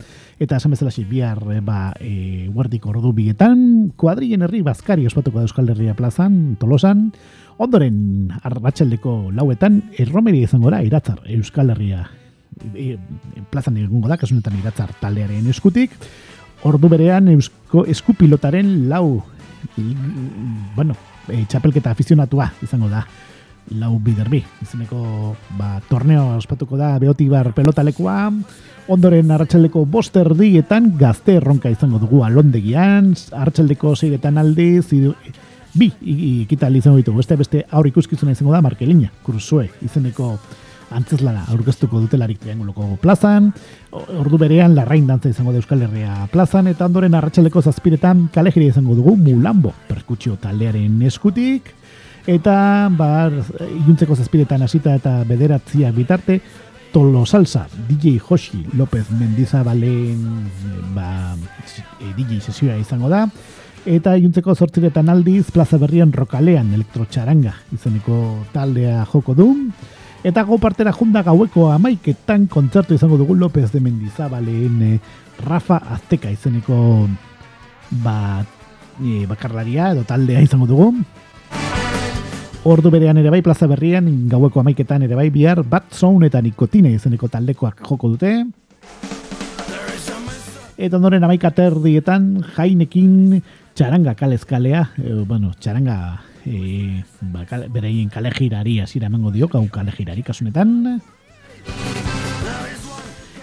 Eta 0.40 0.56
esan 0.56 0.72
bezala 0.72 0.90
bihar 1.10 1.42
e, 1.52 1.60
ba, 1.60 1.92
e, 2.00 2.46
eguerdiko 2.46 2.88
ordubietan, 2.94 3.92
kuadrien 3.96 4.42
herri 4.42 4.62
bazkari 4.62 5.06
ospatuko 5.06 5.38
da 5.38 5.44
Euskal 5.44 5.68
Herria 5.68 5.94
plazan, 5.94 6.56
Tolosan. 6.58 7.10
Ondoren 7.58 8.32
arratxaldeko 8.42 9.30
lauetan, 9.32 9.82
erromeri 9.98 10.42
izango 10.44 10.70
da, 10.70 10.80
iratzar 10.82 11.20
Euskal 11.36 11.74
Herria 11.76 12.06
e, 12.74 12.96
plazan 13.50 13.76
egongo 13.76 14.08
da, 14.08 14.16
kasunetan 14.16 14.56
iratzar 14.62 14.94
taldearen 15.02 15.44
eskutik. 15.52 15.92
Ordu 16.64 16.88
berean 16.88 17.28
eusko, 17.28 17.84
eskupilotaren 17.92 18.88
lau, 18.88 19.20
bueno, 20.74 20.96
e, 21.28 21.44
txapelketa 21.44 21.92
afizionatua 21.92 22.50
izango 22.62 22.90
da 22.92 23.04
lau 23.80 23.96
biderbi. 23.98 24.42
Izeneko 24.62 25.34
ba, 25.58 25.80
torneo 25.88 26.36
ospatuko 26.36 26.78
da 26.78 26.94
beotibar 27.02 27.52
pelotalekua, 27.56 28.18
ondoren 28.92 29.32
arratsaldeko 29.34 29.84
boster 29.90 30.30
dietan 30.38 30.92
gazte 30.98 31.40
erronka 31.40 31.72
izango 31.72 31.98
dugu 32.02 32.22
alondegian, 32.24 33.12
arratsaldeko 33.32 33.96
zeiretan 33.96 34.38
aldiz, 34.38 34.86
bi 35.76 35.90
ikitali 36.44 36.78
izango 36.78 37.02
ditugu, 37.02 37.18
beste 37.20 37.36
beste 37.36 37.64
aur 37.70 37.88
ikuskizuna 37.90 38.32
izango 38.36 38.54
da 38.54 38.62
Markelina, 38.64 39.10
kursue, 39.26 39.68
izeneko 39.84 40.36
antzeslana 40.94 41.42
aurkeztuko 41.50 41.98
dutelarik 42.04 42.38
trianguloko 42.42 42.94
plazan, 43.02 43.50
ordu 44.20 44.38
berean 44.38 44.74
larrain 44.76 45.06
dantza 45.06 45.30
izango 45.30 45.52
da 45.52 45.60
Euskal 45.60 45.82
Herria 45.86 46.26
plazan, 46.32 46.68
eta 46.70 46.86
ondoren 46.86 47.14
arratsaldeko 47.14 47.62
zazpiretan 47.62 48.28
kalejiri 48.34 48.70
izango 48.72 48.94
dugu 48.98 49.16
Mulambo, 49.16 49.72
perkutxio 49.88 50.36
taldearen 50.42 51.00
eskutik, 51.08 51.72
eta 52.26 52.56
ba, 52.96 53.28
iluntzeko 53.66 54.16
zazpiretan 54.16 54.66
hasita 54.66 54.96
eta 54.98 55.18
bederatziak 55.28 55.94
bitarte, 55.96 56.40
Tolo 56.92 57.26
Salsa, 57.26 57.66
DJ 57.88 58.18
Joshi 58.22 58.62
López 58.78 59.10
Mendizabalen 59.10 60.48
ba, 60.94 61.36
e, 62.00 62.12
DJ 62.16 62.40
sesioa 62.40 62.78
izango 62.80 63.10
da, 63.12 63.26
eta 63.86 64.16
iluntzeko 64.16 64.54
zortziretan 64.54 65.10
aldiz, 65.12 65.50
plaza 65.54 65.78
berrian 65.78 66.14
rokalean 66.16 66.72
elektrotxaranga 66.74 67.52
izeneko 67.76 68.16
taldea 68.54 69.04
joko 69.12 69.34
du, 69.36 69.50
Eta 70.26 70.42
go 70.42 70.56
partera 70.58 70.90
junda 70.90 71.20
gaueko 71.22 71.68
amaiketan 71.70 72.48
kontzertu 72.50 72.96
izango 72.96 73.14
dugu 73.14 73.36
López 73.38 73.68
de 73.70 73.78
Mendizabaleen 73.78 74.80
e, 74.82 74.88
Rafa 75.46 75.76
Azteca 75.94 76.32
izeneko 76.34 77.06
ba, 78.02 78.42
e, 78.98 79.22
bakarlaria 79.30 79.92
edo 79.94 80.02
taldea 80.02 80.42
izango 80.42 80.66
dugu. 80.66 80.88
Ordu 82.66 82.90
berean 82.90 83.22
ere 83.22 83.30
bai 83.30 83.38
plaza 83.46 83.70
berrian 83.70 84.10
gaueko 84.26 84.64
amaiketan 84.64 85.06
ere 85.06 85.14
bai 85.14 85.30
bihar 85.30 85.62
bat 85.62 85.94
zone 85.94 86.26
eta 86.26 86.42
nikotine 86.42 86.90
izeneko 86.90 87.30
taldekoak 87.30 87.86
joko 87.86 88.16
dute. 88.16 88.34
Eta 90.74 90.96
ondoren 90.98 91.22
amaikater 91.22 91.78
dietan 91.86 92.32
jainekin 92.56 93.44
txaranga 93.78 94.18
kalezkalea, 94.18 94.88
e, 94.98 95.20
bueno, 95.22 95.54
txaranga 95.54 96.25
e, 96.46 97.02
ba, 97.20 97.44
kale, 97.44 97.68
bereien 97.68 98.08
kale 98.08 98.30
girari 98.30 98.78
azira 98.80 99.10
emango 99.10 99.32
dio, 99.34 99.48
gau 99.48 99.66
kale 99.68 99.92
girari 99.92 100.22
kasunetan. 100.22 101.00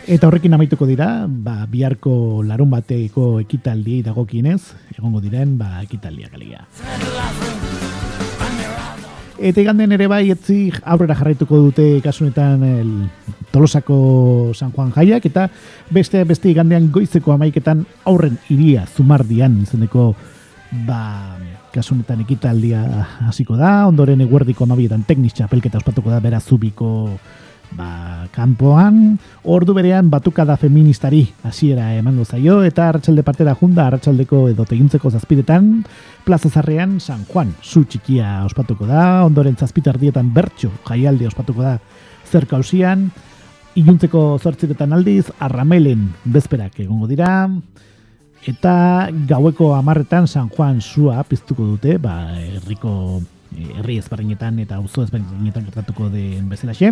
Eta 0.04 0.28
horrekin 0.28 0.56
amaituko 0.56 0.88
dira, 0.88 1.26
ba, 1.28 1.64
biharko 1.70 2.44
larun 2.44 2.72
bateko 2.72 3.38
ekitaldi 3.44 4.02
dagokienez, 4.04 4.62
egongo 4.98 5.22
diren, 5.24 5.58
ba, 5.60 5.78
ekitaldia 5.84 6.32
kalia. 6.32 6.66
Eta 9.44 9.60
iganden 9.60 9.92
ere 9.92 10.08
bai, 10.08 10.26
etzi 10.32 10.70
aurrera 10.88 11.16
jarraituko 11.20 11.60
dute 11.68 11.88
kasunetan 12.04 12.64
el, 12.64 12.92
Tolosako 13.54 14.52
San 14.58 14.72
Juan 14.72 14.92
jaiak, 14.96 15.26
eta 15.30 15.48
beste 15.94 16.24
beste 16.26 16.50
igandean 16.50 16.90
goizeko 16.92 17.36
amaiketan 17.36 17.84
aurren 18.10 18.40
iria 18.50 18.88
zumardian 18.88 19.60
izeneko 19.62 20.16
ba, 20.88 21.38
kasunetan 21.74 22.22
ekitaldia 22.24 22.84
hasiko 23.28 23.58
da, 23.60 23.88
ondoren 23.90 24.22
eguerdiko 24.24 24.68
amabietan 24.68 25.04
tekniz 25.08 25.34
txapelketa 25.34 25.82
ospatuko 25.82 26.14
da 26.14 26.20
bera 26.24 26.40
zubiko 26.40 26.92
ba, 27.78 28.28
kanpoan, 28.34 29.18
ordu 29.44 29.74
berean 29.76 30.10
batukada 30.14 30.56
feministari 30.62 31.24
hasiera 31.44 31.90
emango 31.98 32.26
zaio, 32.26 32.62
eta 32.64 32.88
arratsalde 32.90 33.26
partera 33.26 33.56
junda, 33.60 33.88
arratsaldeko 33.88 34.48
edo 34.52 34.66
tegintzeko 34.70 35.12
zazpidetan, 35.12 35.84
plaza 36.26 36.50
zarrean 36.50 37.00
San 37.02 37.26
Juan, 37.30 37.54
zu 37.64 37.84
txikia 37.86 38.44
ospatuko 38.46 38.88
da, 38.90 39.24
ondoren 39.26 39.58
zazpitardietan 39.58 40.34
bertxo 40.34 40.72
jaialdi 40.88 41.30
ospatuko 41.30 41.66
da 41.66 41.78
zerka 42.30 42.58
hausian, 42.60 43.10
iluntzeko 43.80 44.38
zortziretan 44.38 44.94
aldiz, 44.94 45.26
arramelen 45.42 46.12
bezperak 46.30 46.80
egongo 46.86 47.10
dira, 47.10 47.50
Eta 48.44 49.08
gaueko 49.28 49.72
amarretan 49.76 50.28
San 50.28 50.50
Juan 50.50 50.82
zua 50.82 51.24
piztuko 51.24 51.64
dute, 51.64 51.96
ba, 51.98 52.36
herriko 52.36 53.22
eh, 53.56 53.80
herri 53.80 53.96
ezberdinetan 54.02 54.60
eta 54.60 54.82
auzo 54.82 55.06
ezberdinetan 55.06 55.64
gertatuko 55.70 56.10
den 56.12 56.50
bezala 56.52 56.76
xe. 56.76 56.92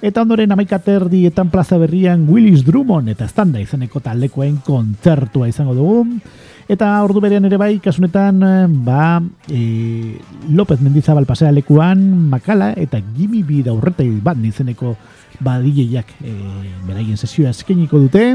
Eta 0.00 0.22
ondoren 0.22 0.52
amaikater 0.54 1.08
dietan 1.12 1.50
plaza 1.52 1.76
berrian 1.76 2.24
Willis 2.28 2.64
Drummond 2.64 3.12
eta 3.12 3.26
estanda 3.28 3.60
izaneko 3.60 4.00
talekoen 4.00 4.62
kontzertua 4.64 5.50
izango 5.50 5.76
dugu. 5.76 6.06
Eta 6.68 6.88
ordu 7.04 7.20
berean 7.24 7.48
ere 7.48 7.56
bai, 7.56 7.78
kasunetan, 7.80 8.40
ba, 8.84 9.20
e, 9.48 10.16
López 10.52 10.80
Mendizabal 10.84 11.24
pasea 11.24 11.52
lekuan, 11.52 12.28
Makala 12.28 12.74
eta 12.76 13.00
Gimi 13.00 13.42
bi 13.42 13.62
daurretai 13.64 14.08
bat 14.24 14.40
izeneko 14.44 14.96
badileiak 15.40 16.12
e, 16.20 16.34
beraien 16.88 17.16
sesioa 17.16 17.56
eskeniko 17.56 18.04
dute. 18.04 18.34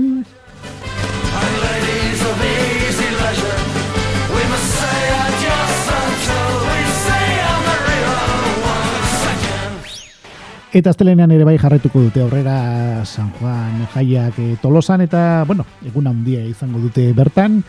Eta 10.74 10.90
astelenean 10.90 11.30
ere 11.30 11.46
bai 11.46 11.60
jarraituko 11.62 12.02
dute 12.02 12.24
aurrera 12.24 13.06
San 13.06 13.28
Juan 13.38 13.84
jaiak 13.94 14.40
e, 14.42 14.56
tolosan 14.58 15.04
eta, 15.06 15.44
bueno, 15.46 15.68
egun 15.86 16.08
handia 16.10 16.40
izango 16.50 16.80
dute 16.82 17.12
bertan. 17.14 17.60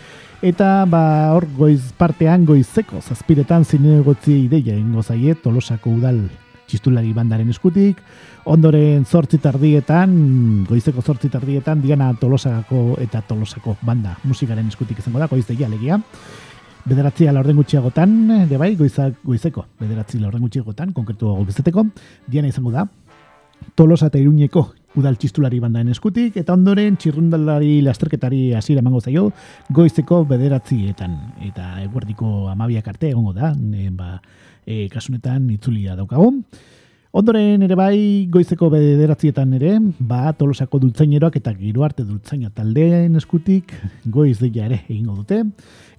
Eta 0.41 0.87
ba, 0.89 1.03
hor 1.37 1.45
goiz 1.59 1.93
partean 2.01 2.47
goizeko 2.49 3.03
zazpiretan 3.05 3.67
zinegotzi 3.69 4.39
ideia 4.47 4.73
ingo 4.81 5.05
zaie 5.05 5.37
tolosako 5.37 5.93
udal 5.99 6.23
txistulari 6.65 7.13
bandaren 7.13 7.53
eskutik. 7.53 8.01
Ondoren 8.49 9.05
zortzi 9.05 9.37
tardietan, 9.37 10.65
goizeko 10.69 11.05
zortzi 11.05 11.29
tardietan, 11.29 11.85
diana 11.85 12.09
tolosako 12.17 12.97
eta 13.05 13.21
tolosako 13.29 13.77
banda 13.85 14.17
musikaren 14.25 14.73
eskutik 14.73 15.05
izango 15.05 15.21
da, 15.21 15.29
goiz 15.29 15.45
deia 15.53 15.69
legia. 15.69 16.01
Bederatzi 16.85 17.25
ala 17.25 17.41
orden 17.41 17.57
gutxiagotan, 17.57 18.11
de 18.49 18.57
bai, 18.61 18.75
goizak, 18.77 19.15
goizeko, 19.25 19.63
bederatzi 19.81 20.19
ala 20.19 20.29
orden 20.29 20.43
gutxiagotan, 20.45 20.91
konkretu 20.93 21.31
gobizeteko, 21.33 21.87
diana 22.29 22.51
izango 22.51 22.75
da, 22.75 22.85
tolosa 23.75 24.11
eta 24.11 24.21
iruñeko 24.21 24.67
udal 25.01 25.17
txistulari 25.17 25.63
bandaen 25.63 25.89
eskutik, 25.95 26.37
eta 26.37 26.53
ondoren 26.53 26.99
txirrundalari 27.01 27.79
lasterketari 27.87 28.43
hasiera 28.59 28.85
emango 28.85 29.01
zaio, 29.01 29.31
goizeko 29.73 30.21
bederatzietan, 30.29 31.17
eta 31.49 31.71
eguerdiko 31.87 32.51
amabiak 32.53 32.93
arte 32.93 33.15
egongo 33.15 33.33
da, 33.33 33.55
e, 33.57 33.89
ba, 33.89 34.21
e, 34.67 34.85
kasunetan 34.93 35.49
itzulia 35.57 35.97
daukago. 35.97 36.35
Ondoren 37.15 37.63
ere 37.63 37.77
bai, 37.79 38.27
goizeko 38.27 38.67
bederatzietan 38.73 39.53
ere, 39.55 39.77
ba, 40.03 40.33
tolosako 40.35 40.81
dultzaineroak 40.83 41.37
eta 41.39 41.53
giro 41.55 41.85
arte 41.87 42.03
dultzaina 42.03 42.51
taldeen 42.51 43.15
eskutik, 43.21 43.71
goiz 44.11 44.41
deia 44.41 44.65
ere 44.67 44.81
egingo 44.89 45.15
dute. 45.21 45.39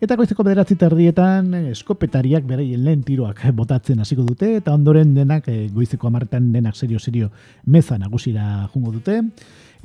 Eta 0.04 0.18
goizeko 0.20 0.44
bederatzi 0.44 0.76
erdietan 0.76 1.54
eskopetariak 1.72 2.44
bereien 2.44 2.84
lehen 2.84 3.08
tiroak 3.08 3.46
botatzen 3.56 4.04
hasiko 4.04 4.28
dute, 4.28 4.58
eta 4.60 4.76
ondoren 4.76 5.16
denak 5.16 5.48
eh, 5.48 5.70
goizeko 5.72 6.12
amartan 6.12 6.52
denak 6.52 6.76
serio-serio 6.76 7.32
meza 7.64 7.96
nagusira 7.98 8.68
jungo 8.74 8.92
dute. 8.92 9.22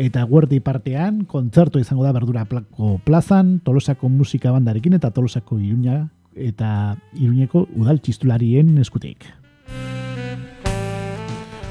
Eta 0.03 0.25
guardi 0.27 0.59
partean, 0.59 1.27
kontzertu 1.31 1.79
izango 1.79 2.03
da 2.03 2.11
berdura 2.11 2.49
plako 2.51 2.97
plazan, 3.07 3.61
tolosako 3.63 4.11
musika 4.11 4.51
bandarekin 4.51 4.99
eta 4.99 5.15
tolosako 5.15 5.63
iruña 5.63 6.09
eta 6.35 6.97
iruñeko 7.15 7.69
udal 7.79 8.03
txistularien 8.03 8.79
eskutik. 8.83 9.31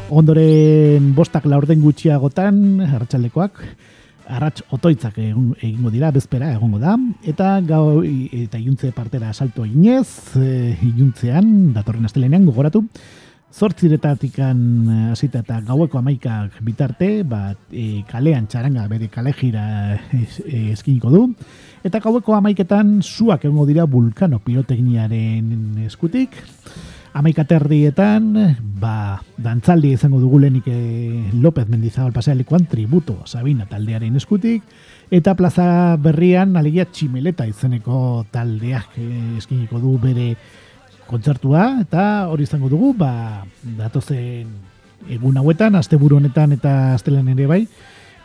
Ondoren 0.10 1.12
bostak 1.13 1.45
laurden 1.45 1.84
gutxiagotan, 1.84 2.56
hartxaldekoak, 2.82 3.60
arratx 4.30 4.63
otoitzak 4.74 5.19
egingo 5.22 5.91
dira, 5.93 6.10
bezpera 6.13 6.50
egongo 6.56 6.80
da, 6.82 6.95
eta 7.30 7.60
gau 7.65 8.02
eta 8.02 8.58
iuntze 8.58 8.89
partera 8.95 9.30
salto 9.34 9.67
eginez, 9.67 10.34
e, 10.38 10.74
iuntzean, 10.95 11.72
datorren 11.76 12.10
astelenean, 12.10 12.48
gogoratu, 12.50 12.82
zortziretatik 13.54 14.38
hasita 14.41 15.43
eta 15.43 15.62
gaueko 15.65 16.02
amaikak 16.02 16.58
bitarte, 16.65 17.24
ba, 17.30 17.54
e, 17.69 18.02
kalean 18.10 18.50
txaranga 18.50 18.88
bere 18.89 19.10
kale 19.13 19.34
jira 19.38 19.65
e, 19.93 20.72
eskiniko 20.74 21.13
du, 21.13 21.24
eta 21.86 22.02
gaueko 22.02 22.38
amaiketan 22.38 23.00
zuak 23.06 23.45
egongo 23.45 23.69
dira 23.69 23.86
vulkano 23.86 24.41
pirotekniaren 24.41 25.86
eskutik, 25.86 26.41
Amaikaterrietan, 27.13 28.56
ba, 28.80 29.19
dantzaldi 29.41 29.95
izango 29.95 30.19
dugulenik 30.22 30.67
e, 30.69 30.80
López 31.34 31.65
Mendizabal 31.67 32.13
pasealikoan 32.13 32.67
tributo 32.69 33.17
Sabina 33.26 33.65
taldearen 33.65 34.15
eskutik, 34.15 34.63
eta 35.10 35.34
plaza 35.36 35.98
berrian 35.98 36.56
alegia 36.58 36.86
tximeleta 36.86 37.48
izeneko 37.50 38.26
taldeak 38.32 39.00
e, 39.02 39.08
eskiniko 39.41 39.82
du 39.82 39.98
bere 40.02 40.36
kontzertua, 41.10 41.80
eta 41.82 42.30
hori 42.30 42.45
izango 42.45 42.69
dugu, 42.69 42.93
ba, 42.98 43.43
datozen 43.80 44.54
egun 45.10 45.41
hauetan, 45.41 45.80
asteburu 45.80 46.19
honetan 46.22 46.54
eta 46.60 46.93
astelen 46.93 47.34
ere 47.34 47.50
bai, 47.50 47.63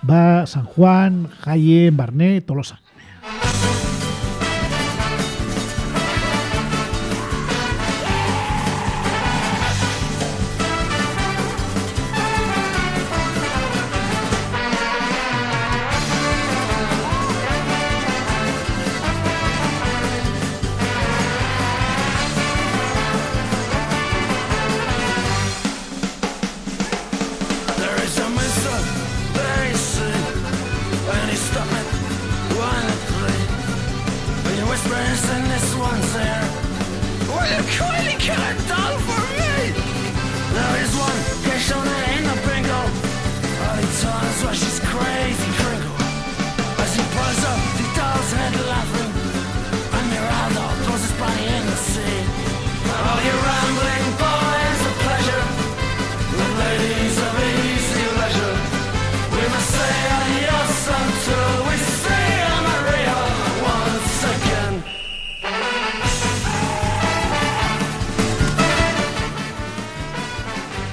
ba, 0.03 0.45
San 0.47 0.69
Juan, 0.69 1.25
Jaien, 1.47 1.97
Barne, 1.97 2.41
Tolosan. 2.45 2.85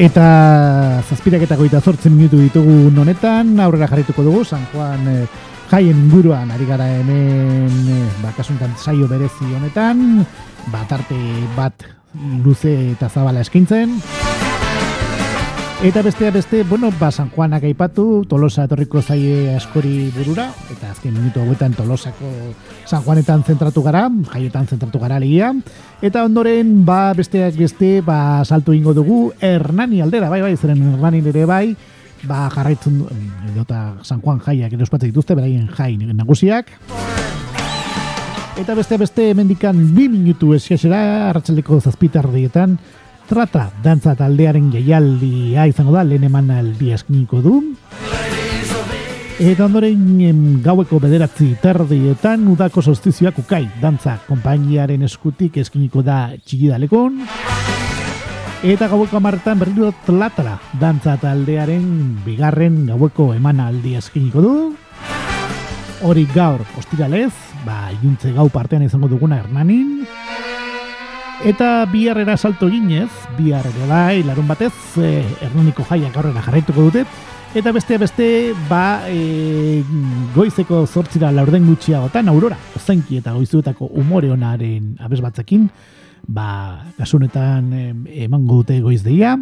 Eta 0.02 1.02
zazpirak 1.06 1.44
eta 1.46 1.54
goita 1.60 1.78
zortzen 1.78 2.16
minutu 2.16 2.40
ditugu 2.42 2.90
honetan, 3.04 3.52
aurrera 3.62 3.86
jarrituko 3.92 4.24
dugu, 4.26 4.42
San 4.42 4.64
Juan 4.72 5.06
eh, 5.12 5.28
jaien 5.70 6.00
inguruan 6.08 6.50
ari 6.50 6.66
gara 6.66 6.88
hemen 6.90 7.70
eh, 7.86 8.08
bakasuntan 8.24 8.74
saio 8.82 9.06
berezi 9.12 9.46
honetan, 9.60 10.26
bat 10.74 10.98
arte 10.98 11.22
bat 11.54 11.86
luze 12.42 12.74
eta 12.96 13.14
zabala 13.14 13.46
eskintzen. 13.46 14.00
Eta 15.84 16.04
bestea 16.04 16.30
beste, 16.30 16.63
bueno, 16.63 16.91
ba 17.00 17.10
San 17.10 17.32
Juanak 17.32 17.63
aipatu, 17.63 18.24
Tolosa 18.30 18.67
etorriko 18.67 19.02
zaie 19.02 19.56
askori 19.56 20.12
burura, 20.13 20.52
eta 20.70 20.91
azken 20.91 21.15
minutu 21.15 21.41
hauetan 21.41 21.74
Tolosako 21.74 22.30
San 22.86 23.02
Juanetan 23.02 23.41
zentratu 23.41 23.82
gara, 23.82 24.04
jaietan 24.30 24.67
zentratu 24.70 25.02
gara 25.02 25.17
legia. 25.17 25.50
Eta 26.06 26.22
ondoren, 26.28 26.86
ba 26.86 27.15
besteak 27.17 27.58
beste, 27.58 28.04
ba 28.06 28.46
saltu 28.46 28.78
ingo 28.78 28.94
dugu, 28.94 29.34
Hernani 29.41 30.04
aldera, 30.06 30.30
bai, 30.30 30.44
bai, 30.46 30.54
zeren 30.56 30.86
Hernani 30.94 31.24
ere 31.34 31.48
bai, 31.50 31.76
ba 32.30 32.46
jarraitzen, 32.54 33.02
edota 33.50 33.82
San 34.04 34.22
Juan 34.22 34.38
jaiak 34.46 34.78
ere 34.78 34.86
ospatzen 34.86 35.10
dituzte, 35.10 35.34
beraien 35.34 35.65
jai 35.65 35.96
nagusiak. 35.98 36.70
Eta 38.62 38.76
beste 38.78 38.98
beste 39.02 39.32
mendikan 39.34 39.82
bi 39.96 40.06
minutu 40.13 40.54
eskiasera, 40.54 41.32
arratsaldeko 41.32 41.82
zazpitardietan, 41.82 42.78
trata 43.32 43.70
dantza 43.80 44.12
taldearen 44.20 44.65
gehialdia 44.74 45.63
izango 45.70 45.94
da 45.96 46.02
lehen 46.04 46.26
eman 46.28 46.50
aldi 46.52 46.89
eskiniko 46.91 47.39
du. 47.39 47.54
Eta 49.39 49.65
ondoren 49.70 50.60
gaueko 50.65 51.00
bederatzi 51.00 51.48
terdietan 51.63 52.44
udako 52.52 52.84
sostizioak 52.84 53.39
ukai 53.46 53.63
dantza 53.80 54.17
konpainiaren 54.28 55.08
eskutik 55.08 55.62
eskiniko 55.63 56.04
da 56.04 56.17
txigidalekon 56.44 57.22
eta 58.67 58.91
gaueko 58.91 59.17
amartan 59.17 59.63
berritu 59.63 59.94
tlatara 60.06 60.58
dantza 60.82 61.15
taldearen 61.24 61.88
bigarren 62.26 62.84
gaueko 62.91 63.32
eman 63.34 63.63
aldi 63.63 63.96
eskiniko 64.02 64.44
du. 64.44 64.54
Hori 66.04 66.28
gaur 66.36 66.67
ostiralez 66.78 67.32
ba 67.63 67.94
iuntze 68.02 68.36
gau 68.36 68.50
partean 68.52 68.84
izango 68.84 69.08
duguna 69.08 69.39
hernanin 69.39 70.02
Eta 71.41 71.88
biharrera 71.89 72.38
salto 72.38 72.67
ginez, 72.69 73.10
biharrera 73.34 73.88
bai, 73.89 74.21
larun 74.21 74.45
batez, 74.45 74.73
eh, 75.01 75.25
ernoniko 75.41 75.82
jaiak 75.89 76.13
aurrera 76.13 76.43
jarraituko 76.45 76.84
dute. 76.86 77.01
Eta 77.58 77.71
beste 77.73 77.97
beste, 77.97 78.27
ba, 78.69 79.10
e, 79.10 79.82
goizeko 80.36 80.86
zortzira 80.86 81.32
laurden 81.34 81.65
gutxiagotan, 81.65 82.30
aurora, 82.30 82.60
ozenki 82.77 83.17
eta 83.17 83.34
goizuetako 83.34 83.89
umore 83.97 84.30
honaren 84.32 84.93
abez 85.01 85.19
batzekin, 85.19 85.65
ba, 86.27 86.86
gasunetan 86.99 87.73
emango 88.06 88.62
dute 88.62 88.77
goiz 88.80 89.01
deia. 89.04 89.34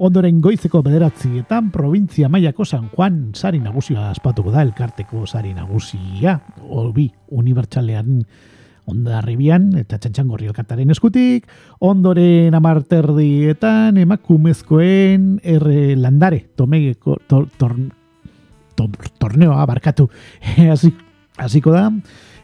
Ondoren 0.00 0.40
goizeko 0.40 0.80
bederatzietan, 0.82 1.68
provintzia 1.70 2.32
maiako 2.32 2.64
San 2.64 2.88
Juan 2.96 3.20
sari 3.36 3.60
nagusia 3.60 4.08
aspatuko 4.08 4.50
da, 4.50 4.64
elkarteko 4.64 5.26
sari 5.26 5.52
nagusia, 5.52 6.38
obi, 6.64 7.10
unibertsalean, 7.28 8.24
ondarribian 8.90 9.70
eta 9.78 9.98
txantxangorri 10.00 10.48
elkartaren 10.50 10.90
eskutik, 10.94 11.46
ondoren 11.80 12.54
amarterdietan 12.58 14.00
emakumezkoen 14.02 15.36
erre 15.42 15.94
landare, 15.96 16.44
tomegeko 16.56 17.20
tor, 17.30 17.46
tor, 17.58 17.76
torneoa 19.22 19.64
barkatu, 19.70 20.08
hasiko 21.42 21.72
da, 21.74 21.86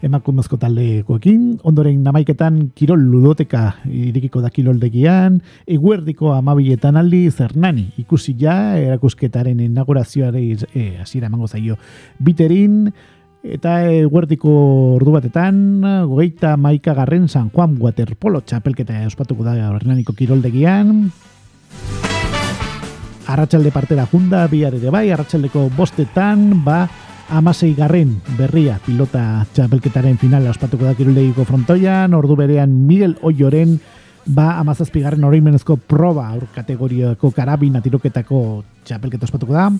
emakumezko 0.02 0.56
taldekoekin, 0.62 1.58
ondoren 1.66 2.02
namaiketan 2.06 2.68
kirol 2.78 3.02
ludoteka 3.10 3.62
irikiko 3.90 4.42
da 4.44 4.50
kiroldegian, 4.54 5.40
eguerdiko 5.66 6.32
amabiletan 6.36 7.00
aldi 7.00 7.24
zernani, 7.30 7.88
ikusi 7.98 8.36
ja, 8.38 8.54
erakusketaren 8.78 9.60
inaugurazioare 9.66 10.44
e, 10.70 10.88
hasiera 11.02 11.30
emango 11.30 11.48
zaio 11.50 11.78
biterin, 12.22 12.92
Eta 13.42 13.84
e, 13.86 14.02
guerdiko 14.10 14.50
ordu 14.96 15.14
batetan, 15.14 15.58
gogeita 16.10 16.56
maika 16.58 16.94
garren 16.94 17.28
San 17.28 17.50
Juan 17.54 17.76
Waterpolo 17.78 18.42
txapelketa 18.42 19.04
ospatuko 19.06 19.46
da 19.46 19.54
Hernaniko 19.54 20.12
Kiroldegian. 20.12 21.10
Arratxalde 23.28 23.70
partera 23.70 24.08
junda, 24.10 24.46
bihar 24.48 24.74
ere 24.74 24.90
bai, 24.90 25.10
arratsaldeko 25.12 25.68
bostetan, 25.76 26.64
ba, 26.64 26.86
amasei 27.28 27.74
garren 27.76 28.16
berria 28.38 28.78
pilota 28.84 29.44
txapelketaren 29.52 30.16
finala 30.18 30.50
ospatuko 30.50 30.88
da 30.88 30.96
Kiroldegiko 30.98 31.44
frontoian, 31.44 32.14
ordu 32.16 32.36
berean 32.40 32.72
Miguel 32.88 33.18
Oioren 33.22 33.78
ba 34.28 34.58
amazazpigarren 34.60 35.24
oroimenezko 35.24 35.78
proba 35.88 36.28
aur 36.34 36.48
kategoriako 36.54 37.30
karabina 37.36 37.80
tiroketako 37.84 38.64
txapelketa 38.84 39.28
ospatuko 39.28 39.56
da. 39.56 39.70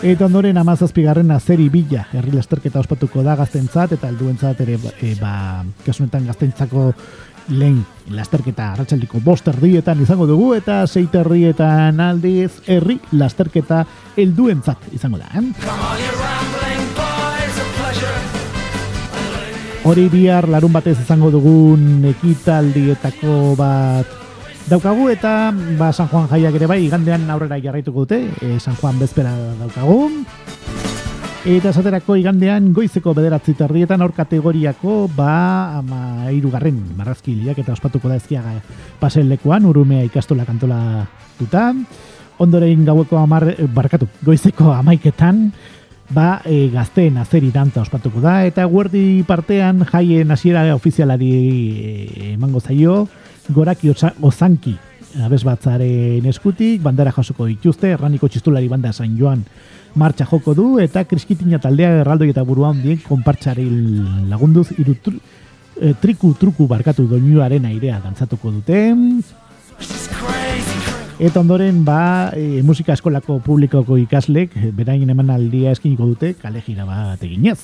Eta 0.00 0.24
ondoren 0.24 0.56
amazazpigarren 0.56 1.28
azeri 1.34 1.66
bila 1.68 2.06
herri 2.16 2.30
lasterketa 2.32 2.80
ospatuko 2.80 3.20
da 3.20 3.34
gaztentzat 3.36 3.90
eta 3.98 4.08
alduentzat 4.08 4.62
ere 4.64 4.78
e, 4.96 5.10
ba, 5.20 5.60
kasunetan 5.84 6.24
gaztentzako 6.24 6.84
lehen 7.52 7.82
lasterketa 8.08 8.70
arratsaldiko 8.72 9.20
bost 9.20 9.50
erdietan 9.52 10.00
izango 10.00 10.24
dugu 10.30 10.54
eta 10.56 10.86
seit 10.86 11.12
erdietan 11.20 12.00
aldiz 12.00 12.62
herri 12.66 12.96
lasterketa 13.12 13.82
helduentzat 14.16 14.88
izango 14.96 15.20
da. 15.20 15.28
Eh? 15.36 15.44
Hori 19.84 20.08
bihar 20.08 20.48
larun 20.48 20.72
batez 20.72 20.96
izango 21.04 21.28
dugun 21.34 22.08
ekitaldietako 22.14 23.36
bat 23.60 24.19
daukagu 24.70 25.08
eta 25.10 25.50
ba, 25.78 25.90
San 25.90 26.06
Juan 26.06 26.28
jaiak 26.30 26.54
ere 26.54 26.68
bai 26.70 26.84
igandean 26.84 27.26
aurrera 27.26 27.58
jarraituko 27.58 28.04
dute 28.04 28.20
e, 28.38 28.60
San 28.62 28.76
Juan 28.78 29.00
bezpera 29.02 29.32
daukagu. 29.58 30.12
Eta 31.50 31.72
esaterako 31.72 32.14
igandean 32.20 32.68
goizeko 32.76 33.14
bederatzi 33.16 33.56
terrietan 33.58 34.04
aur 34.04 34.12
kategoriako 34.14 35.08
ba 35.16 35.80
ama 35.80 36.30
irugarren 36.30 36.78
marrazki 36.96 37.34
eta 37.50 37.72
ospatuko 37.72 38.08
da 38.08 38.20
ezkiaga 38.20 38.60
pasen 39.00 39.28
lekuan 39.28 39.66
urumea 39.66 40.04
ikastola 40.04 40.44
kantola 40.44 41.06
duta 41.40 41.72
ondorein 42.38 42.84
gaueko 42.84 43.18
amar 43.18 43.48
barkatu 43.74 44.06
goizeko 44.22 44.70
amaiketan 44.72 45.50
ba, 46.10 46.42
e, 46.44 46.68
gazteen 46.70 47.18
azeri 47.18 47.50
dantza 47.50 47.82
ospatuko 47.82 48.20
da, 48.20 48.44
eta 48.46 48.66
guerdi 48.66 49.22
partean 49.26 49.84
jaien 49.86 50.30
hasiera 50.30 50.64
ofizialari 50.74 51.30
e, 51.30 52.32
emango 52.34 52.60
zaio, 52.60 53.08
goraki 53.54 53.92
ozanki 54.22 54.76
abez 55.24 55.42
batzaren 55.42 56.26
eskutik, 56.30 56.82
bandera 56.82 57.10
jasoko 57.10 57.48
dituzte, 57.48 57.90
erraniko 57.96 58.28
txistulari 58.28 58.68
banda 58.70 58.92
San 58.92 59.16
Joan 59.18 59.42
martxa 59.94 60.26
joko 60.26 60.54
du, 60.54 60.66
eta 60.78 61.04
kriskitina 61.04 61.58
taldea 61.58 62.00
erraldoi 62.04 62.30
eta 62.30 62.44
burua 62.46 62.70
hondien 62.70 63.00
konpartxari 63.02 63.66
lagunduz, 64.30 64.68
iru 64.78 64.94
e, 65.80 65.94
triku 66.00 66.34
truku 66.38 66.66
barkatu 66.70 67.08
doinuaren 67.10 67.66
airea 67.66 68.00
dantzatuko 68.04 68.52
dute. 68.60 68.80
Eta 71.20 71.40
ondoren, 71.40 71.84
ba, 71.84 72.30
e, 72.32 72.62
musika 72.62 72.94
eskolako 72.94 73.40
publikoko 73.44 73.98
ikaslek, 74.00 74.54
berain 74.76 75.10
eman 75.10 75.30
aldia 75.34 75.74
eskiniko 75.74 76.06
dute, 76.06 76.34
kale 76.40 76.62
gira 76.64 76.86
bat 76.88 77.22
eginez. 77.26 77.58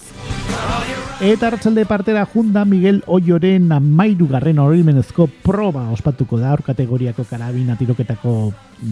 Eta 1.16 1.46
hartzalde 1.48 1.86
partera 1.88 2.26
junda 2.28 2.66
Miguel 2.68 2.98
Oioren 3.08 3.70
amairu 3.72 4.26
garren 4.28 4.58
horimenezko 4.60 5.24
proba 5.40 5.86
ospatuko 5.94 6.36
da, 6.36 6.52
kategoriako 6.60 7.24
karabina 7.24 7.72
tiroketako, 7.80 8.34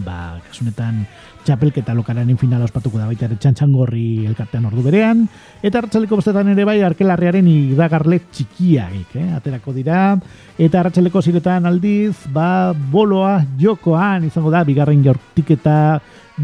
ba, 0.01 0.39
kasunetan, 0.47 1.03
txapelketa 1.45 1.93
lokararen 1.93 2.39
finala 2.41 2.65
ospatuko 2.65 2.97
da 2.97 3.05
baita 3.05 3.27
ere 3.27 3.37
txantxangorri 3.37 4.25
elkartean 4.25 4.65
ordu 4.65 4.81
berean, 4.87 5.21
eta 5.61 5.83
hartzaleko 5.83 6.17
bostetan 6.17 6.49
ere 6.55 6.65
bai 6.65 6.79
arkelarrearen 6.87 7.45
idagarle 7.51 8.23
txikiak, 8.33 9.13
eh? 9.21 9.29
aterako 9.37 9.77
dira, 9.77 10.01
eta 10.57 10.81
hartzaleko 10.81 11.21
ziretan 11.21 11.69
aldiz, 11.69 12.15
ba, 12.33 12.73
boloa 12.73 13.37
jokoan 13.61 14.25
izango 14.25 14.49
da, 14.49 14.65
bigarren 14.65 15.05
jortik 15.05 15.53
eta 15.59 15.99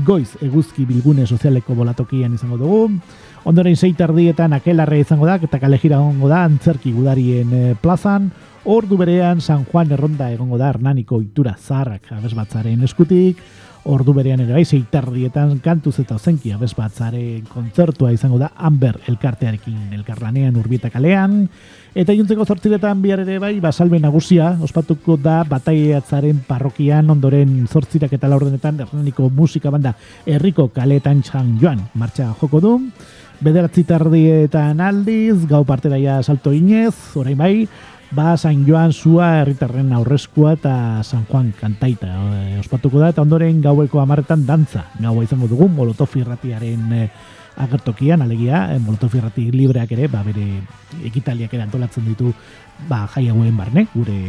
goiz 0.06 0.38
eguzki 0.46 0.86
bilgune 0.86 1.26
sozialeko 1.26 1.74
bolatokian 1.76 2.38
izango 2.38 2.62
dugu, 2.62 2.86
ondoren 3.46 3.76
zeitardietan 3.76 4.54
akelarre 4.54 5.00
izango 5.02 5.26
da, 5.26 5.40
eta 5.42 5.60
kalejira 5.60 6.00
ongo 6.00 6.30
da, 6.30 6.44
antzerki 6.46 6.94
gudarien 6.94 7.54
eh, 7.54 7.76
plazan, 7.82 8.32
Ordu 8.64 8.94
berean 8.94 9.42
San 9.42 9.66
Juan 9.66 9.90
erronda 9.92 10.28
egongo 10.30 10.58
da 10.62 10.68
Hernaniko 10.70 11.18
itura 11.24 11.56
zaharrak 11.58 12.12
abesbatzaren 12.14 12.84
eskutik, 12.86 13.40
ordu 13.90 14.14
berean 14.14 14.44
ere 14.44 14.54
bai, 14.54 14.66
zeitardietan 14.66 15.56
kantuz 15.66 15.96
eta 16.04 16.14
ozenki 16.20 16.52
abesbatzaren 16.54 17.48
kontzertua 17.50 18.12
izango 18.14 18.38
da 18.38 18.52
Amber 18.56 19.00
elkartearekin 19.10 19.96
elkarlanean 19.98 20.60
urbieta 20.62 20.92
kalean, 20.94 21.48
eta 21.98 22.14
juntzeko 22.14 22.46
zortziretan 22.46 23.02
bihar 23.02 23.24
ere 23.24 23.40
bai, 23.42 23.56
basalbe 23.64 23.98
nagusia, 24.00 24.52
ospatuko 24.62 25.18
da 25.18 25.40
bataiatzaren 25.50 26.44
parrokian. 26.48 27.10
Ondoren 27.10 27.66
zortzirak 27.66 28.14
eta 28.14 28.30
laurdenetan 28.30 28.78
Hernaniko 28.86 29.32
musika 29.34 29.74
banda 29.74 29.96
herriko 30.26 30.68
kaletan 30.70 31.26
txan 31.26 31.58
joan 31.62 31.82
martxa 31.98 32.30
joko 32.40 32.62
du, 32.62 32.76
Bederatzi 33.42 33.82
tardietan 33.90 34.78
aldiz, 34.86 35.48
gau 35.50 35.64
partera 35.66 35.98
ja 35.98 36.20
salto 36.22 36.52
inez, 36.54 36.94
orain 37.18 37.38
bai, 37.40 37.56
ba 38.14 38.36
San 38.38 38.68
Joan 38.68 38.94
zua 38.94 39.32
herritarren 39.40 39.90
aurrezkoa 39.98 40.52
eta 40.60 40.74
San 41.02 41.24
Juan 41.26 41.50
kantaita 41.58 42.12
e, 42.12 42.60
ospatuko 42.62 43.02
da, 43.02 43.10
eta 43.10 43.24
ondoren 43.26 43.58
gaueko 43.64 43.98
amaretan 43.98 44.44
dantza, 44.46 44.84
gaua 45.00 45.24
izango 45.26 45.50
dugu, 45.50 45.66
molotov 45.74 46.14
irratiaren 46.22 46.94
e, 46.94 47.08
agertokian, 47.66 48.22
alegia, 48.22 48.68
e, 48.76 48.78
molotov 48.78 49.18
irrati 49.18 49.48
libreak 49.56 49.96
ere, 49.98 50.06
ba, 50.12 50.22
bere 50.28 50.46
ekitaliak 51.10 51.58
ere 51.58 51.66
antolatzen 51.66 52.06
ditu, 52.12 52.36
ba, 52.86 53.08
jai 53.16 53.26
hauen 53.34 53.58
barne, 53.58 53.88
gure 53.96 54.20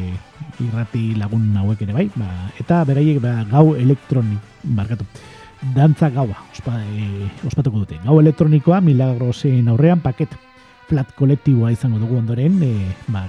irrati 0.64 1.10
lagun 1.20 1.52
hauek 1.60 1.84
ere 1.84 2.00
bai, 2.00 2.08
ba, 2.16 2.32
eta 2.64 2.80
beraiek 2.88 3.20
ba, 3.20 3.42
gau 3.52 3.74
elektronik, 3.76 4.40
barkatu, 4.80 5.04
dantza 5.74 6.10
gaua 6.10 6.36
ospa, 6.50 6.80
e, 6.82 7.28
ospatuko 7.46 7.84
dute. 7.84 7.98
Gau 8.04 8.18
elektronikoa 8.20 8.80
milagrosen 8.82 9.68
aurrean 9.70 10.02
paket 10.02 10.34
flat 10.90 11.14
kolektiboa 11.16 11.70
izango 11.72 12.00
dugu 12.02 12.18
ondoren, 12.18 12.58
e, 12.66 12.72
ba, 13.08 13.24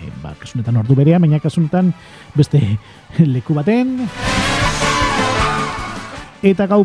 e, 0.00 0.10
ba, 0.22 0.34
kasunetan 0.40 0.80
ordu 0.80 0.96
berea, 0.98 1.20
baina 1.22 1.40
kasunetan 1.42 1.92
beste 2.34 2.62
leku 3.34 3.54
baten. 3.54 3.98
Eta 6.46 6.66
gau 6.68 6.82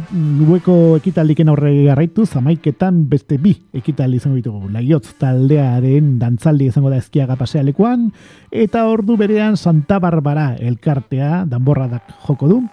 gueko 0.47 0.75
ekitaldiken 0.97 1.49
aurre 1.51 1.71
garraitu, 1.85 2.23
zamaiketan 2.25 3.03
beste 3.11 3.37
bi 3.37 3.51
ekitaldi 3.75 4.17
izango 4.17 4.39
ditugu. 4.39 4.69
Laiotz 4.71 5.11
taldearen 5.19 6.15
dantzaldi 6.21 6.69
izango 6.71 6.89
da 6.89 6.97
ezkiaga 7.01 7.35
pasea 7.37 7.61
lekuan, 7.67 8.07
eta 8.49 8.87
ordu 8.89 9.17
berean 9.19 9.59
Santa 9.59 9.99
Barbara 9.99 10.55
elkartea 10.55 11.43
danborradak 11.51 12.15
joko 12.25 12.49
du. 12.49 12.63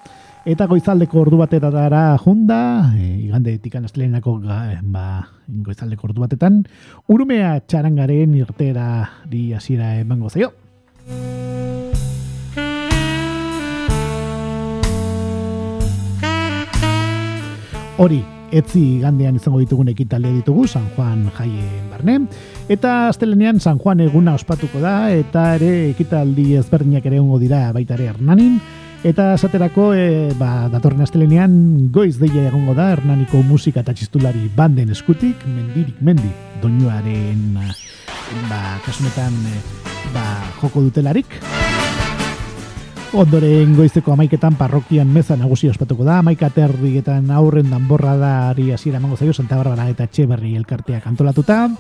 Eta 0.48 0.64
goizaldeko 0.64 1.18
ordu 1.20 1.37
batetara 1.37 2.16
junda, 2.22 2.88
e, 2.96 3.04
igande 3.26 3.58
tikan 3.61 3.84
astelenako 3.84 4.38
ba, 4.40 5.02
goizaldeko 5.44 6.08
ordu 6.08 6.22
batetan, 6.24 6.62
urumea 7.12 7.50
txarangaren 7.68 8.32
irtera 8.38 8.87
di 9.28 9.52
hasiera 9.52 9.90
emango 10.00 10.32
zaio. 10.32 10.54
Hori, 17.98 18.22
etzi 18.48 19.02
gandean 19.04 19.37
izango 19.37 19.61
ditugun 19.61 19.92
ekitalde 19.92 20.32
ditugu, 20.32 20.64
San 20.64 20.88
Juan 20.96 21.28
jaien 21.37 21.92
barne. 21.92 22.22
Eta 22.72 23.11
astelenean 23.12 23.61
San 23.61 23.76
Juan 23.76 24.00
eguna 24.00 24.38
ospatuko 24.40 24.80
da, 24.80 25.12
eta 25.12 25.50
ere 25.61 25.90
ekitaldi 25.90 26.54
ezberdinak 26.56 27.04
ere 27.04 27.20
ongo 27.20 27.37
dira 27.37 27.66
baita 27.76 28.00
ere 28.00 28.14
hernanin. 28.14 28.62
Eta 29.06 29.34
esaterako, 29.37 29.92
e, 29.94 30.32
ba, 30.34 30.66
datorren 30.72 31.04
astelenean 31.04 31.52
goiz 31.94 32.16
deia 32.18 32.48
egongo 32.48 32.74
da, 32.74 32.90
hernaniko 32.96 33.44
musika 33.46 33.84
eta 33.84 33.94
txistulari 33.94 34.48
banden 34.56 34.90
eskutik, 34.90 35.44
mendirik 35.46 36.00
mendi, 36.02 36.32
doinuaren, 36.62 37.61
ba, 38.50 38.62
kasunetan, 38.87 39.38
e, 39.46 39.62
ba, 40.16 40.26
joko 40.58 40.82
dutelarik. 40.88 41.38
Ondoren 43.16 43.71
goizeko 43.73 44.12
amaiketan 44.12 44.59
parrokian 44.61 45.09
meza 45.09 45.33
nagusi 45.40 45.71
ospatuko 45.71 46.05
da, 46.05 46.18
amaika 46.21 46.51
terrietan 46.53 47.31
aurren 47.33 47.71
danborra 47.73 48.12
da 48.21 48.33
ari 48.51 48.66
hasiera 48.75 48.99
emango 49.01 49.16
zaio, 49.16 49.33
Santa 49.33 49.57
Barbara 49.57 49.87
eta 49.88 50.05
Txeberri 50.12 50.53
elkarteak 50.59 51.07
antolatuta. 51.09 51.71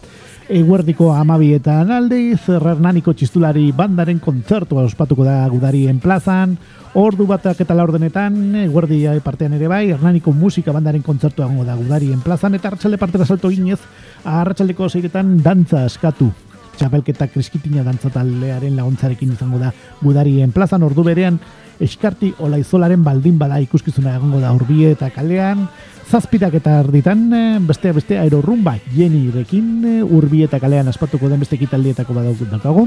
Eguerdiko 0.48 1.10
amabietan 1.12 1.92
alde, 1.92 2.32
zerrernaniko 2.38 3.12
txistulari 3.12 3.66
bandaren 3.76 4.24
kontzertua 4.24 4.86
ospatuko 4.88 5.28
da 5.28 5.42
gudarien 5.52 6.00
plazan, 6.00 6.56
ordu 6.96 7.28
batak 7.28 7.60
eta 7.60 7.76
laurdenetan, 7.76 8.40
eguerdi 8.64 9.04
partean 9.20 9.60
ere 9.60 9.68
bai, 9.68 9.84
hernaniko 9.92 10.32
musika 10.32 10.72
bandaren 10.72 11.04
kontzertua 11.04 11.46
gongo 11.46 11.68
da 11.68 11.76
gudarien 11.76 12.24
plazan, 12.24 12.56
eta 12.56 12.72
hartxalde 12.72 12.96
partera 12.96 13.28
salto 13.28 13.52
inez, 13.52 13.80
hartxaldeko 14.24 14.88
zeiretan 14.88 15.42
dantza 15.42 15.84
eskatu. 15.84 16.32
Txapelketa 16.78 17.26
kriskitina 17.32 17.82
dantza 17.82 18.10
taldearen 18.14 18.76
laguntzarekin 18.78 19.32
izango 19.34 19.58
da 19.58 19.72
gudarien 20.00 20.52
plazan, 20.54 20.84
ordu 20.86 21.02
berean, 21.06 21.40
eskarti 21.82 22.32
olaizolaren 22.38 23.02
baldin 23.04 23.38
bada 23.38 23.58
ikuskizuna 23.62 24.16
egongo 24.18 24.40
da 24.42 24.52
urbie 24.54 24.92
eta 24.94 25.10
kalean, 25.14 25.66
Zazpirak 26.08 26.54
eta 26.56 26.78
arditan, 26.80 27.26
eh, 27.36 27.58
beste 27.60 27.90
beste 27.92 28.16
aerorrumba 28.16 28.78
jeni 28.94 29.26
rekin, 29.30 29.84
eh, 29.84 30.02
urbi 30.02 30.40
eta 30.42 30.58
kalean 30.58 30.88
aspatuko 30.88 31.28
den 31.28 31.40
beste 31.40 31.56
ekitaldietako 31.56 32.14
badaukut 32.14 32.48
daukagu. 32.48 32.86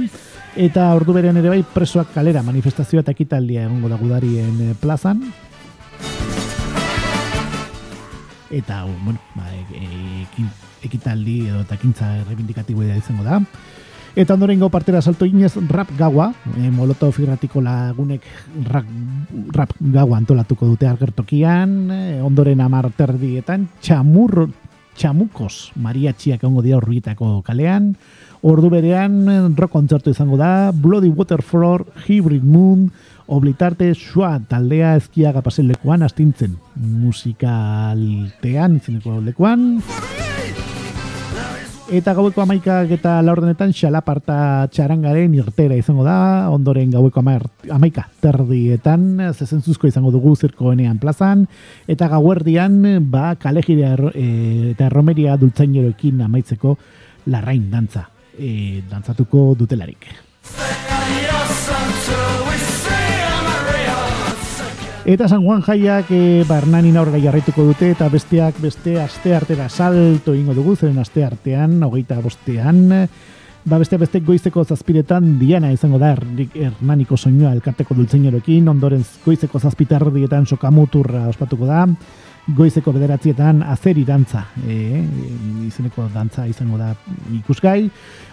Eta 0.55 0.87
ordu 0.95 1.13
berean 1.13 1.37
ere 1.37 1.49
bai 1.49 1.61
presoak 1.61 2.15
kalera 2.15 2.41
manifestazioa 2.41 3.05
eta 3.05 3.11
ekitaldia 3.11 3.67
egongo 3.67 3.89
da 3.89 3.97
gudarien 4.01 4.57
eh, 4.61 4.73
plazan. 4.81 5.21
Eta, 8.49 8.85
bueno, 9.05 9.19
ba, 9.35 9.45
e, 9.53 10.25
ekitaldi 10.83 11.47
edo 11.47 11.61
eta 11.61 11.77
kintza 11.77 12.17
errebindikatiboa 12.23 12.97
izango 12.97 13.23
da. 13.23 13.39
Eta 14.11 14.35
ondorengo 14.35 14.67
partera 14.69 15.01
salto 15.01 15.25
inez 15.25 15.53
rap 15.69 15.87
gaua, 15.97 16.33
e, 16.57 16.67
molotov 16.67 17.15
irratiko 17.23 17.61
lagunek 17.63 18.25
rap, 18.67 18.89
rap 19.55 19.71
gaua 19.79 20.17
antolatuko 20.17 20.67
dute 20.67 20.89
algertokian, 20.89 21.77
e, 21.95 21.99
ondoren 22.19 22.59
amar 22.59 22.89
terdietan, 22.97 23.69
txamur, 23.79 24.49
txamukos 24.99 25.71
mariatxiak 25.79 26.43
ongo 26.43 26.59
dira 26.65 26.81
urbietako 26.81 27.37
kalean, 27.47 27.93
ordu 28.43 28.73
berean 28.73 29.55
rock 29.55 29.71
kontzertu 29.77 30.11
izango 30.11 30.35
da, 30.35 30.73
Bloody 30.75 31.13
Waterfloor, 31.15 31.85
Hybrid 32.03 32.43
Moon, 32.43 32.89
Oblitarte 33.31 33.93
Shua 33.95 34.33
taldea 34.49 34.97
ezkiaga 34.99 35.39
pasen 35.45 35.71
lekuan 35.71 36.03
astintzen 36.03 36.57
musikaltean 36.75 38.75
izeneko 38.81 39.21
lekuan. 39.23 39.79
Eta 41.91 42.13
gaueko 42.15 42.39
amaikak 42.39 42.93
eta 42.95 43.17
laurdenetan 43.19 43.73
xalaparta 43.75 44.35
txarangaren 44.71 45.33
irtera 45.35 45.75
izango 45.75 46.05
da, 46.05 46.47
ondoren 46.47 46.93
gaueko 46.93 47.19
amaika 47.19 48.05
terdietan, 48.23 49.19
zezentzuzko 49.33 49.89
izango 49.91 50.13
dugu 50.15 50.31
zirkoenean 50.37 51.01
plazan, 51.03 51.43
eta 51.91 52.07
gauerdian, 52.13 52.79
ba, 53.11 53.35
kalejidea 53.35 53.91
e, 54.13 54.25
eta 54.71 54.87
erromeria 54.87 55.35
dultzaineroekin 55.35 56.23
amaitzeko 56.29 56.77
larrain 57.27 57.67
dantza, 57.75 58.07
e, 58.39 58.79
dantzatuko 58.87 59.49
dutelarik. 59.59 60.07
Eta 65.01 65.27
San 65.27 65.41
Juan 65.41 65.63
jaiak 65.65 66.11
e, 66.13 66.43
barnanin 66.45 66.93
aurrera 67.01 67.17
jarraituko 67.23 67.63
dute 67.65 67.87
eta 67.89 68.05
besteak 68.13 68.59
beste 68.61 68.99
aste 69.01 69.33
artera 69.33 69.65
salto 69.67 70.35
ingo 70.37 70.53
dugu, 70.53 70.75
zeren 70.75 70.99
aste 71.01 71.23
artean, 71.25 71.79
hogeita 71.81 72.19
bostean, 72.21 72.83
ba 73.65 73.79
beste 73.81 73.97
beste 73.97 74.21
goizeko 74.21 74.61
zazpiretan 74.61 75.39
diana 75.39 75.71
izango 75.73 75.97
da 75.97 76.11
hernaniko 76.13 77.17
soinua 77.17 77.55
elkarteko 77.57 77.97
dultzeineroekin, 77.97 78.69
ondoren 78.69 79.01
goizeko 79.25 79.59
zazpitardietan 79.59 80.45
sokamuturra 80.45 81.25
ospatuko 81.33 81.65
da, 81.65 81.87
goizeko 82.47 82.91
bederatzietan 82.95 83.61
azeri 83.63 84.03
dantza, 84.05 84.45
e, 84.67 85.03
izeneko 85.67 86.07
dantza 86.13 86.47
izango 86.49 86.77
da 86.79 86.91
ikusgai, 87.37 87.89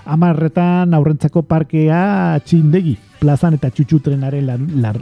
amarretan 0.08 0.94
aurrentzako 0.96 1.42
parkea 1.48 2.40
txindegi, 2.44 2.96
plazan 3.20 3.58
eta 3.58 3.70
txutxutrenaren 3.74 4.46
lar, 4.46 4.62
lar, 4.80 5.00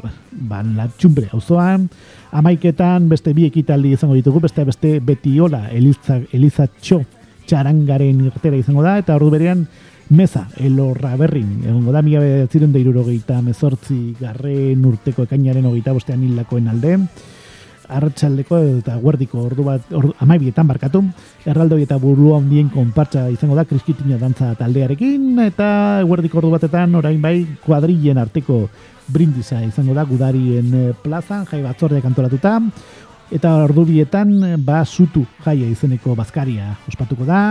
ban, 0.50 0.74
latxumbre 0.76 1.28
auzoan, 1.36 1.88
amaiketan 2.36 3.08
beste 3.08 3.34
bi 3.36 3.46
ekitaldi 3.46 3.94
izango 3.94 4.16
ditugu, 4.18 4.42
beste 4.48 4.64
beste 4.66 4.96
betiola 5.00 5.66
eliza, 5.70 6.18
elizatxo 6.32 7.02
txarangaren 7.46 8.24
irtera 8.26 8.58
izango 8.58 8.82
da, 8.82 8.96
eta 8.98 9.14
ordu 9.14 9.30
berean 9.36 9.66
meza, 10.10 10.46
elorra 10.62 11.14
berrin, 11.18 11.62
egongo 11.64 11.94
da, 11.94 12.02
mila 12.02 12.22
ziren 12.50 12.74
da 12.74 12.82
irurogeita 12.82 13.40
mezortzi 13.42 14.16
garren 14.20 14.84
urteko 14.86 15.26
ekainaren 15.26 15.66
hogeita 15.66 15.94
bostean 15.94 16.22
hilakoen 16.26 16.68
alde, 16.74 16.98
arratsaldeko 17.88 18.58
eta 18.78 18.96
guardiko 19.02 19.44
ordu 19.46 19.64
bat 19.66 19.92
ordu, 19.94 20.12
amaibietan 20.20 20.66
barkatu. 20.66 21.02
Erraldoi 21.46 21.82
eta 21.84 21.98
burua 22.02 22.40
handien 22.40 22.68
konpartza 22.70 23.28
izango 23.30 23.56
da 23.56 23.64
kriskitina 23.64 24.18
dantza 24.18 24.54
taldearekin 24.58 25.38
eta 25.46 26.02
guardiko 26.06 26.38
ordu 26.42 26.52
batetan 26.56 26.94
orain 26.94 27.20
bai 27.22 27.38
kuadrillen 27.64 28.18
arteko 28.18 28.66
brindisa 29.08 29.62
izango 29.62 29.94
da 29.94 30.04
gudarien 30.04 30.72
eh, 30.74 30.92
plazan 31.02 31.46
jai 31.46 31.62
batzordea 31.62 32.02
kantolatuta 32.02 32.58
eta 33.30 33.56
ordu 33.64 33.86
bietan 33.86 34.56
ba 34.64 34.84
sutu 34.84 35.26
jaia 35.44 35.66
izeneko 35.70 36.14
bazkaria 36.18 36.74
ospatuko 36.88 37.26
da 37.26 37.42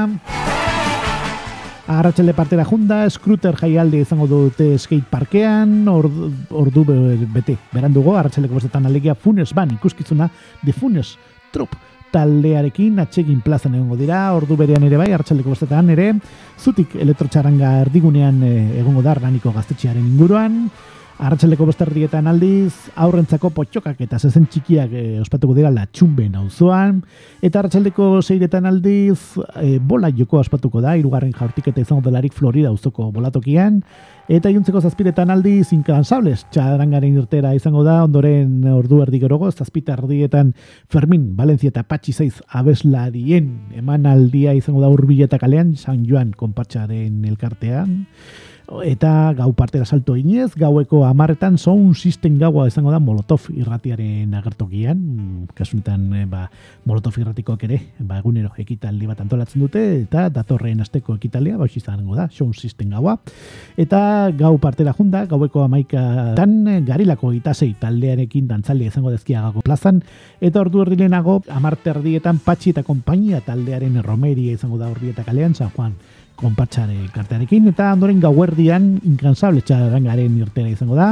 Arratxalde 1.88 2.34
partera 2.34 2.64
junda, 2.66 3.04
Scruter 3.14 3.54
jaialde 3.60 4.00
izango 4.02 4.26
dute 4.26 4.72
skate 4.82 5.06
parkean, 5.06 5.84
ordu, 5.88 6.32
ordu 6.50 6.82
bete, 7.30 7.60
berandugo, 7.70 8.16
arratxaldeko 8.18 8.58
bostetan 8.58 8.88
alegia 8.90 9.14
Funes 9.14 9.54
Ban, 9.54 9.76
ikuskizuna, 9.78 10.32
de 10.64 10.74
Funes 10.74 11.12
Trop 11.54 11.76
taldearekin 12.16 12.98
atxegin 13.04 13.42
plazan 13.46 13.76
egongo 13.76 14.00
dira, 14.00 14.24
ordu 14.34 14.58
berean 14.58 14.84
ere 14.88 14.98
bai, 14.98 15.12
arratxaldeko 15.14 15.52
bostetan 15.54 15.92
ere, 15.94 16.10
zutik 16.58 16.96
elektrotxaranga 17.06 17.76
erdigunean 17.84 18.42
eh, 18.48 18.80
egongo 18.80 19.04
da, 19.06 19.14
raniko 19.20 19.54
gaztetxearen 19.54 20.06
inguruan, 20.14 20.64
Arratxaleko 21.16 21.64
bosterdietan 21.64 22.26
aldiz, 22.28 22.74
aurrentzako 23.00 23.48
potxokak 23.56 24.02
eta 24.04 24.18
zezen 24.20 24.50
txikiak 24.52 24.92
e, 24.92 25.04
ospatuko 25.24 25.54
dira 25.56 25.70
latxumben 25.72 26.34
auzoan 26.42 26.98
eta 27.40 27.62
arratxaldeko 27.62 28.20
zeiretan 28.20 28.68
aldiz, 28.68 29.38
e, 29.62 29.78
bola 29.80 30.10
joko 30.12 30.42
ospatuko 30.42 30.82
da, 30.84 30.98
irugarren 31.00 31.32
jaurtik 31.32 31.70
eta 31.72 31.80
izango 31.80 32.04
delarik 32.04 32.36
Florida 32.36 32.68
auzoko 32.68 33.14
bolatokian, 33.16 33.78
eta 34.28 34.52
iuntzeko 34.52 34.82
zazpiretan 34.84 35.32
aldiz, 35.32 35.70
inkansables, 35.72 36.44
txadarangaren 36.52 37.16
irtera 37.22 37.54
izango 37.56 37.86
da, 37.88 38.02
ondoren 38.04 38.66
ordu 38.74 39.00
erdi 39.06 39.22
gerogo, 39.24 39.48
zazpita 39.54 39.96
erdietan 39.96 40.52
Fermin, 40.92 41.30
Valencia 41.38 41.72
eta 41.72 41.86
Patxi 41.88 42.12
zaiz 42.12 42.42
abeslarien 42.60 43.54
eman 43.80 44.04
aldia 44.12 44.52
izango 44.58 44.84
da 44.84 44.92
urbileta 44.92 45.40
kalean, 45.40 45.78
San 45.80 46.04
Joan 46.10 46.36
konpatxaren 46.36 47.24
elkartean, 47.32 48.02
eta 48.84 49.34
gau 49.38 49.52
partera 49.54 49.86
salto 49.86 50.16
inez, 50.18 50.56
gaueko 50.58 51.04
amarretan 51.06 51.58
sound 51.58 51.96
system 51.96 52.40
gaua 52.40 52.68
izango 52.68 52.92
da 52.92 53.00
Molotov 53.00 53.48
irratiaren 53.54 54.34
agertokian, 54.34 55.00
kasunetan 55.54 56.08
eh, 56.14 56.26
ba, 56.30 56.48
Molotov 56.86 57.18
irratikoak 57.22 57.64
ere, 57.68 57.80
ba, 58.00 58.18
egunero 58.20 58.52
ekitaldi 58.58 59.06
bat 59.10 59.22
antolatzen 59.22 59.62
dute, 59.62 59.84
eta 60.02 60.28
datorren 60.34 60.82
asteko 60.82 61.16
ekitaldia, 61.20 61.60
ba, 61.62 61.70
izango 61.70 62.18
da, 62.18 62.28
sound 62.34 62.58
system 62.58 62.96
gaua, 62.96 63.18
eta 63.78 64.32
gau 64.38 64.56
partera 64.62 64.96
junda, 64.98 65.26
gaueko 65.30 65.66
amaika 65.66 66.34
tan 66.38 66.58
garilako 66.88 67.32
itasei 67.38 67.76
taldearekin 67.80 68.50
dantzaldi 68.50 68.90
izango 68.90 69.14
dezkiagago 69.14 69.62
plazan, 69.66 70.02
eta 70.42 70.64
ordu 70.64 70.82
erdilenago, 70.86 71.42
amarte 71.54 71.94
erdietan 71.94 72.42
patxi 72.44 72.74
eta 72.74 72.84
kompainia 72.84 73.44
taldearen 73.46 74.02
romeria 74.04 74.58
izango 74.58 74.82
da 74.82 74.90
ordi 74.90 75.14
eta 75.14 75.24
kalean, 75.28 75.54
San 75.56 75.70
Juan, 75.76 75.94
konpatxare 76.40 77.08
kartearekin, 77.16 77.68
eta 77.72 77.94
ondoren 77.96 78.20
gauerdian 78.24 78.96
inkansable 79.08 79.62
txarangaren 79.66 80.38
irtera 80.42 80.70
izango 80.70 80.96
da. 81.00 81.10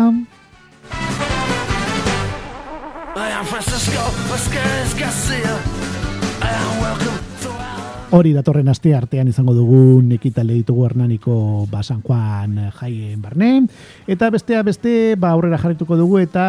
Hori 8.13 8.30
datorren 8.30 8.67
aste 8.69 8.91
artean 8.93 9.32
izango 9.32 9.56
dugun 9.58 10.12
ekitale 10.13 10.54
ditugu 10.54 10.84
Hernaniko 10.86 11.65
ba 11.71 11.80
San 11.82 12.04
Juan 12.06 12.60
jaien 12.78 13.21
barne 13.23 13.63
eta 14.06 14.28
bestea 14.30 14.60
beste 14.62 15.15
ba 15.17 15.32
aurrera 15.34 15.58
jarrituko 15.58 15.97
dugu 15.97 16.19
eta 16.21 16.43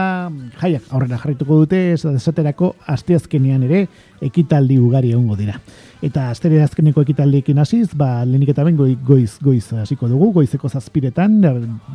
jaiak 0.61 0.91
aurrera 0.93 1.17
jarrituko 1.23 1.63
dute 1.63 1.79
esaterako 1.95 2.75
asteazkenean 2.95 3.65
ere 3.65 3.87
ekitaldi 4.21 4.77
ugari 4.77 5.15
egongo 5.15 5.39
dira. 5.39 5.57
Eta 6.05 6.27
astere 6.29 6.61
azkeneko 6.61 7.01
ekitaldiekin 7.01 7.59
hasiz, 7.63 7.95
ba 7.97 8.27
lenik 8.29 8.51
eta 8.53 8.65
ben 8.65 8.77
goiz 8.77 9.39
goiz 9.41 9.65
hasiko 9.73 10.09
dugu, 10.09 10.33
goizeko 10.37 10.69
zazpiretan, 10.69 11.39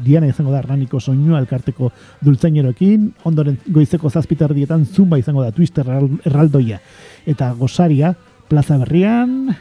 diana 0.06 0.32
izango 0.32 0.50
da 0.52 0.64
Hernaniko 0.64 1.00
soinua 1.00 1.38
elkarteko 1.44 1.92
dultzaineroekin, 2.26 3.06
ondoren 3.30 3.60
goizeko 3.68 4.10
zazpitardietan 4.10 4.86
zumba 4.86 5.22
izango 5.22 5.46
da 5.46 5.54
Twister 5.54 5.86
erraldoia 6.26 6.82
eta 7.30 7.54
gosaria 7.54 8.16
plaza 8.50 8.78
berrian, 8.82 9.54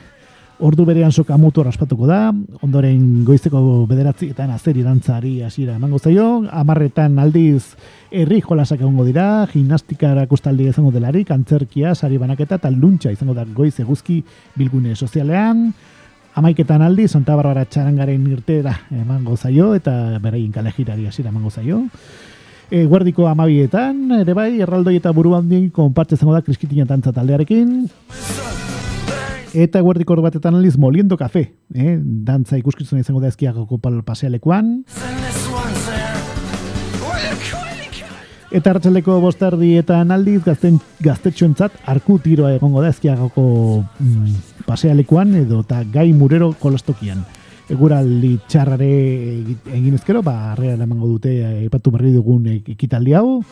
ordu 0.58 0.84
berean 0.84 1.12
soka 1.12 1.36
mutu 1.38 1.62
raspatuko 1.62 2.06
da, 2.08 2.32
ondoren 2.66 3.24
goizeko 3.24 3.60
bederatzi 3.86 4.30
eta 4.32 4.48
azeri 4.54 4.82
dantzari 4.82 5.36
hasiera 5.46 5.76
emango 5.78 5.98
zaio, 5.98 6.44
amarretan 6.50 7.18
aldiz 7.22 7.76
herri 8.10 8.40
jolasak 8.42 8.80
egongo 8.80 9.04
dira, 9.06 9.46
gimnastika 9.52 10.10
erakustaldi 10.16 10.68
izango 10.72 10.90
delarik, 10.90 11.30
antzerkia, 11.30 11.94
sari 11.94 12.18
banaketa 12.18 12.58
eta 12.58 12.72
luntxa 12.74 13.12
izango 13.14 13.36
da 13.36 13.44
goiz 13.44 13.76
eguzki 13.78 14.22
bilgune 14.56 14.96
sozialean, 14.96 15.68
amaiketan 16.38 16.82
aldi, 16.82 17.06
Santa 17.08 17.36
Barbara 17.38 17.64
txarangaren 17.64 18.26
irtera 18.32 18.74
emango 18.94 19.36
zaio, 19.36 19.72
eta 19.78 20.18
beraien 20.22 20.50
kalejirari 20.54 21.06
hasiera 21.06 21.30
emango 21.30 21.50
zaio. 21.50 21.84
E, 22.68 22.82
guardiko 22.84 23.24
amabietan, 23.30 24.10
ere 24.20 24.34
bai, 24.36 24.50
erraldoi 24.60 24.98
eta 24.98 25.14
buru 25.16 25.32
handien 25.38 25.70
konpartze 25.70 26.18
da 26.20 26.42
kriskitina 26.42 26.84
tantza 26.84 27.12
taldearekin. 27.12 27.88
Eta 29.54 29.80
guardiko 29.80 30.16
batetan 30.20 30.54
aliz 30.54 30.76
moliendo 30.76 31.16
kafe, 31.16 31.54
eh? 31.74 31.98
dantza 32.02 32.58
ikuskitzen 32.58 32.98
izango 33.00 33.20
da 33.20 33.28
ezkiagoko 33.28 33.78
pasealekuan. 34.04 34.84
Eta 38.48 38.72
hartzeleko 38.72 39.18
bostardi 39.20 39.74
eta 39.76 40.00
analdiz 40.00 40.42
gazten, 40.44 40.78
gaztetxoentzat 41.04 41.74
arku 41.86 42.18
tiroa 42.24 42.54
egongo 42.56 42.80
da 42.80 42.92
ezkiagoko 42.94 43.44
mm, 44.00 44.36
pasealekuan 44.66 45.34
edo 45.42 45.60
eta 45.66 45.82
gai 45.92 46.12
murero 46.12 46.54
kolostokian. 46.60 47.24
Eguraldi 47.68 48.38
txarrare 48.48 48.88
egin 49.76 49.98
ezkero, 49.98 50.22
ba, 50.24 50.54
arrean 50.54 50.80
emango 50.80 51.10
dute 51.10 51.34
epatu 51.66 51.92
berri 51.92 52.14
dugun 52.14 52.48
ekitaldi 52.56 53.12
hau. 53.12 53.42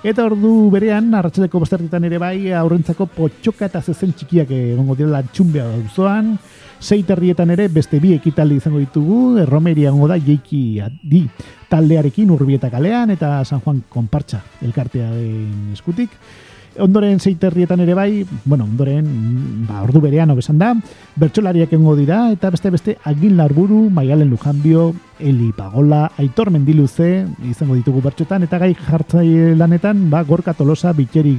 Eta 0.00 0.24
ordu 0.24 0.70
berean, 0.72 1.10
arratsaleko 1.12 1.60
bosterritan 1.60 2.06
ere 2.08 2.16
bai, 2.16 2.52
aurrentzako 2.56 3.04
potxoka 3.12 3.66
eta 3.68 3.82
zezen 3.84 4.14
txikiak 4.16 4.48
egongo 4.56 4.96
direla 4.96 5.20
txumbea 5.28 5.66
dauzoan, 5.74 6.38
Zeiterrietan 6.80 7.50
ere 7.52 7.66
beste 7.68 7.98
bi 8.00 8.14
ekitaldi 8.16 8.56
izango 8.56 8.78
ditugu, 8.80 9.44
Romeria 9.44 9.92
da 10.08 10.16
jeiki 10.16 10.80
di 11.02 11.26
taldearekin 11.68 12.30
urbieta 12.30 12.70
kalean 12.70 13.10
eta 13.10 13.44
San 13.44 13.60
Juan 13.60 13.82
konpartxa 13.88 14.40
elkartea 14.62 15.10
den 15.10 15.74
eskutik. 15.74 16.08
Ondoren 16.78 17.18
zeiterrietan 17.18 17.80
ere 17.82 17.94
bai, 17.94 18.26
bueno, 18.44 18.64
ondoren, 18.64 19.06
ba, 19.66 19.82
ordu 19.82 20.00
berean 20.00 20.30
obesan 20.30 20.58
da, 20.58 20.74
bertsolariak 21.18 21.72
engo 21.74 21.96
dira, 21.98 22.28
eta 22.30 22.50
beste 22.54 22.70
beste 22.70 22.96
agin 23.04 23.36
larburu, 23.36 23.88
maialen 23.90 24.30
lujanbio, 24.30 24.92
Eli 25.18 25.50
Pagola, 25.56 26.12
Aitor 26.16 26.50
Mendiluze, 26.54 27.26
izango 27.50 27.74
ditugu 27.74 28.00
bertxotan, 28.04 28.46
eta 28.46 28.60
gai 28.62 28.74
jartzai 28.74 29.56
lanetan, 29.58 30.06
ba, 30.10 30.22
gorka 30.22 30.54
tolosa, 30.54 30.94
bitxeri 30.94 31.34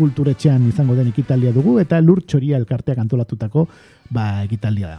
kulturetxean 0.00 0.68
izango 0.70 0.96
den 0.96 1.10
ekitaldia 1.12 1.52
dugu, 1.52 1.78
eta 1.82 2.00
lur 2.00 2.22
txoria 2.24 2.60
elkarteak 2.60 3.02
antolatutako 3.02 3.66
ba, 4.08 4.44
ekitaldia 4.46 4.94
da. 4.94 4.98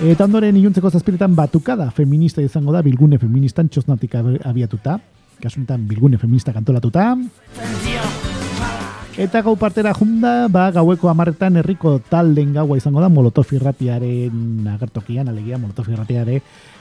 Eta 0.00 0.24
ondoren 0.24 0.56
iluntzeko 0.56 0.90
zazpiretan 0.90 1.34
batukada 1.36 1.90
feminista 1.92 2.42
izango 2.42 2.72
da, 2.72 2.82
bilgune 2.82 3.20
feministan 3.20 3.68
txosnatik 3.68 4.16
abiatuta, 4.48 4.96
kasunetan 5.40 5.86
bilgune 5.88 6.18
feminista 6.20 6.54
kantolatuta. 6.56 7.12
Eta 9.20 9.42
gau 9.44 9.52
partera 9.60 9.90
junda, 9.92 10.46
ba, 10.48 10.70
gaueko 10.72 11.10
amarretan 11.10 11.58
herriko 11.60 11.98
talden 12.08 12.54
gaua 12.54 12.78
izango 12.78 13.02
da, 13.04 13.10
Molotov 13.12 13.50
irratiaren 13.52 14.64
agertokian, 14.72 15.28
alegia 15.28 15.58
Molotov 15.60 15.90
irratiare, 15.92 16.38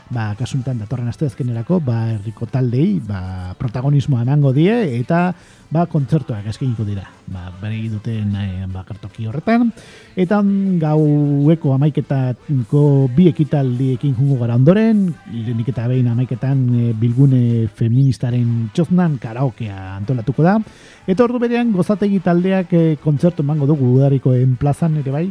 ba, 0.10 0.34
kasuntan 0.38 0.80
datorren 0.82 1.10
aste 1.10 1.28
azkenerako, 1.30 1.80
ba, 1.86 2.10
herriko 2.16 2.47
taldei, 2.49 2.97
ba, 3.05 3.53
protagonismoa 3.60 4.24
emango 4.26 4.51
die, 4.55 4.74
eta 4.97 5.30
ba, 5.70 5.86
kontzertuak 5.89 6.47
eskeniko 6.49 6.84
dira, 6.88 7.05
ba, 7.30 7.47
bere 7.62 7.78
duten 7.91 8.34
e, 8.34 8.45
ba, 8.74 8.82
kartoki 8.88 9.28
horretan, 9.30 9.70
eta 10.18 10.41
gaueko 10.82 11.76
amaiketako 11.76 12.84
bi 13.16 13.30
ekitaldiekin 13.30 14.16
jungo 14.18 14.39
gara 14.41 14.57
ondoren, 14.57 15.05
lehenik 15.30 15.70
eta 15.74 15.86
behin 15.91 16.10
amaiketan 16.10 16.66
e, 16.74 16.88
bilgune 16.97 17.68
feministaren 17.78 18.72
txoznan 18.74 19.20
karaokea 19.22 19.99
antolatuko 19.99 20.45
da, 20.45 20.57
eta 21.05 21.28
ordu 21.28 21.41
berean 21.45 21.72
gozategi 21.76 22.18
taldeak 22.26 22.74
e, 22.74 22.84
kontzertu 23.03 23.45
emango 23.45 23.70
dugu 23.70 23.93
udariko 23.99 24.34
plazan 24.60 24.97
ere 25.03 25.14
bai, 25.14 25.28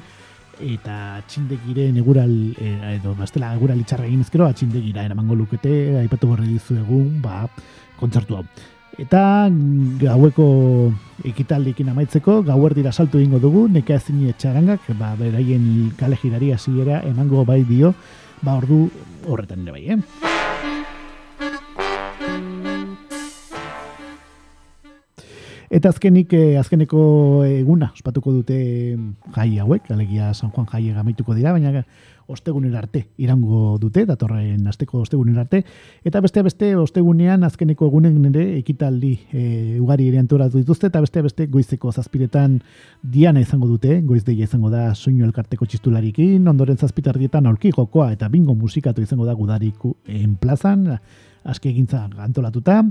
eta 0.65 1.21
txindegiren 1.29 1.97
egural 2.01 2.33
eh, 2.59 2.97
edo 2.97 3.15
bestela 3.19 3.53
egural 3.57 3.81
itxarra 3.83 4.07
egin 4.09 4.25
ezkero 4.25 4.47
atxindegira 4.49 5.05
eramango 5.07 5.37
lukete 5.39 5.99
aipatu 6.01 6.33
berri 6.33 6.55
dizu 6.55 6.79
egun 6.83 7.21
ba, 7.23 7.47
kontzertu 8.01 8.39
hau 8.39 8.45
eta 8.99 9.23
gaueko 10.03 10.49
ekitaldekin 11.29 11.93
amaitzeko 11.93 12.41
gauer 12.47 12.75
dira 12.75 12.93
saltu 12.93 13.21
egingo 13.23 13.39
dugu 13.39 13.69
neka 13.71 13.95
ezin 14.01 14.25
etxarangak 14.33 14.91
ba, 14.99 15.15
beraien 15.21 15.93
kale 15.99 16.19
girari 16.19 16.53
hasiera 16.53 17.03
emango 17.07 17.45
bai 17.45 17.63
dio 17.65 17.95
ba 18.43 18.59
ordu 18.59 18.89
horretan 19.27 19.63
ere 19.67 19.79
bai 19.79 19.87
eh? 19.95 20.48
Eta 25.71 25.91
azkenik, 25.93 26.33
eh, 26.33 26.57
azkeneko 26.57 27.45
eguna, 27.45 27.91
ospatuko 27.93 28.33
dute 28.33 28.57
jai 29.35 29.59
hauek, 29.61 29.91
alegia 29.93 30.33
San 30.33 30.51
Juan 30.51 30.67
jai 30.71 30.87
egamaituko 30.89 31.35
dira, 31.37 31.53
baina 31.53 31.85
ostegunen 32.29 32.75
arte 32.77 33.07
irango 33.21 33.77
dute, 33.81 34.05
datorren 34.09 34.67
asteko 34.69 35.03
ostegunen 35.03 35.37
arte, 35.41 35.63
eta 36.09 36.21
beste 36.25 36.43
beste 36.45 36.71
ostegunean 36.77 37.45
azkeneko 37.45 37.89
egunen 37.89 38.17
nire 38.23 38.45
ekitaldi 38.59 39.15
e, 39.33 39.45
ugari 39.81 40.09
ere 40.09 40.21
antoratu 40.21 40.61
dituzte, 40.61 40.89
eta 40.93 41.01
beste 41.05 41.23
beste 41.25 41.47
goizeko 41.53 41.93
zazpiretan 41.93 42.59
diana 43.03 43.41
izango 43.41 43.69
dute, 43.69 44.01
goizdeia 44.09 44.49
izango 44.49 44.73
da 44.73 44.95
soinu 44.95 45.25
elkarteko 45.29 45.69
txistularikin, 45.69 46.49
ondoren 46.49 46.77
zazpitardietan 46.77 47.49
aurki 47.49 47.73
jokoa 47.77 48.13
eta 48.13 48.29
bingo 48.29 48.55
musikatu 48.55 49.05
izango 49.05 49.29
da 49.29 49.37
gudariku 49.37 49.97
enplazan, 50.21 50.99
aski 51.49 51.71
egintza 51.73 52.07
antolatuta, 52.21 52.83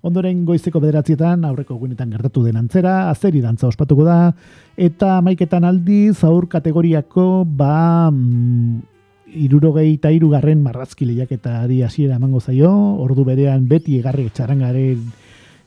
Ondoren 0.00 0.46
goizeko 0.48 0.80
bederatzietan 0.80 1.44
aurreko 1.44 1.74
egunetan 1.76 2.12
gertatu 2.14 2.42
den 2.46 2.56
antzera, 2.56 3.10
azeri 3.10 3.42
dantza 3.44 3.68
ospatuko 3.68 4.06
da, 4.06 4.32
eta 4.80 5.18
maiketan 5.20 5.66
aldi 5.68 6.06
zaur 6.14 6.46
kategoriako 6.48 7.44
ba 7.44 8.08
mm, 8.08 8.78
irurogei 9.44 9.92
eta 9.92 10.10
irugarren 10.10 10.62
marrazki 10.64 11.04
lehiaketa 11.04 11.60
ari 11.66 11.82
hasiera 11.84 12.16
emango 12.16 12.40
zaio, 12.40 12.72
ordu 13.04 13.26
berean 13.28 13.68
beti 13.68 13.98
egarri 14.00 14.30
txarangaren 14.32 15.04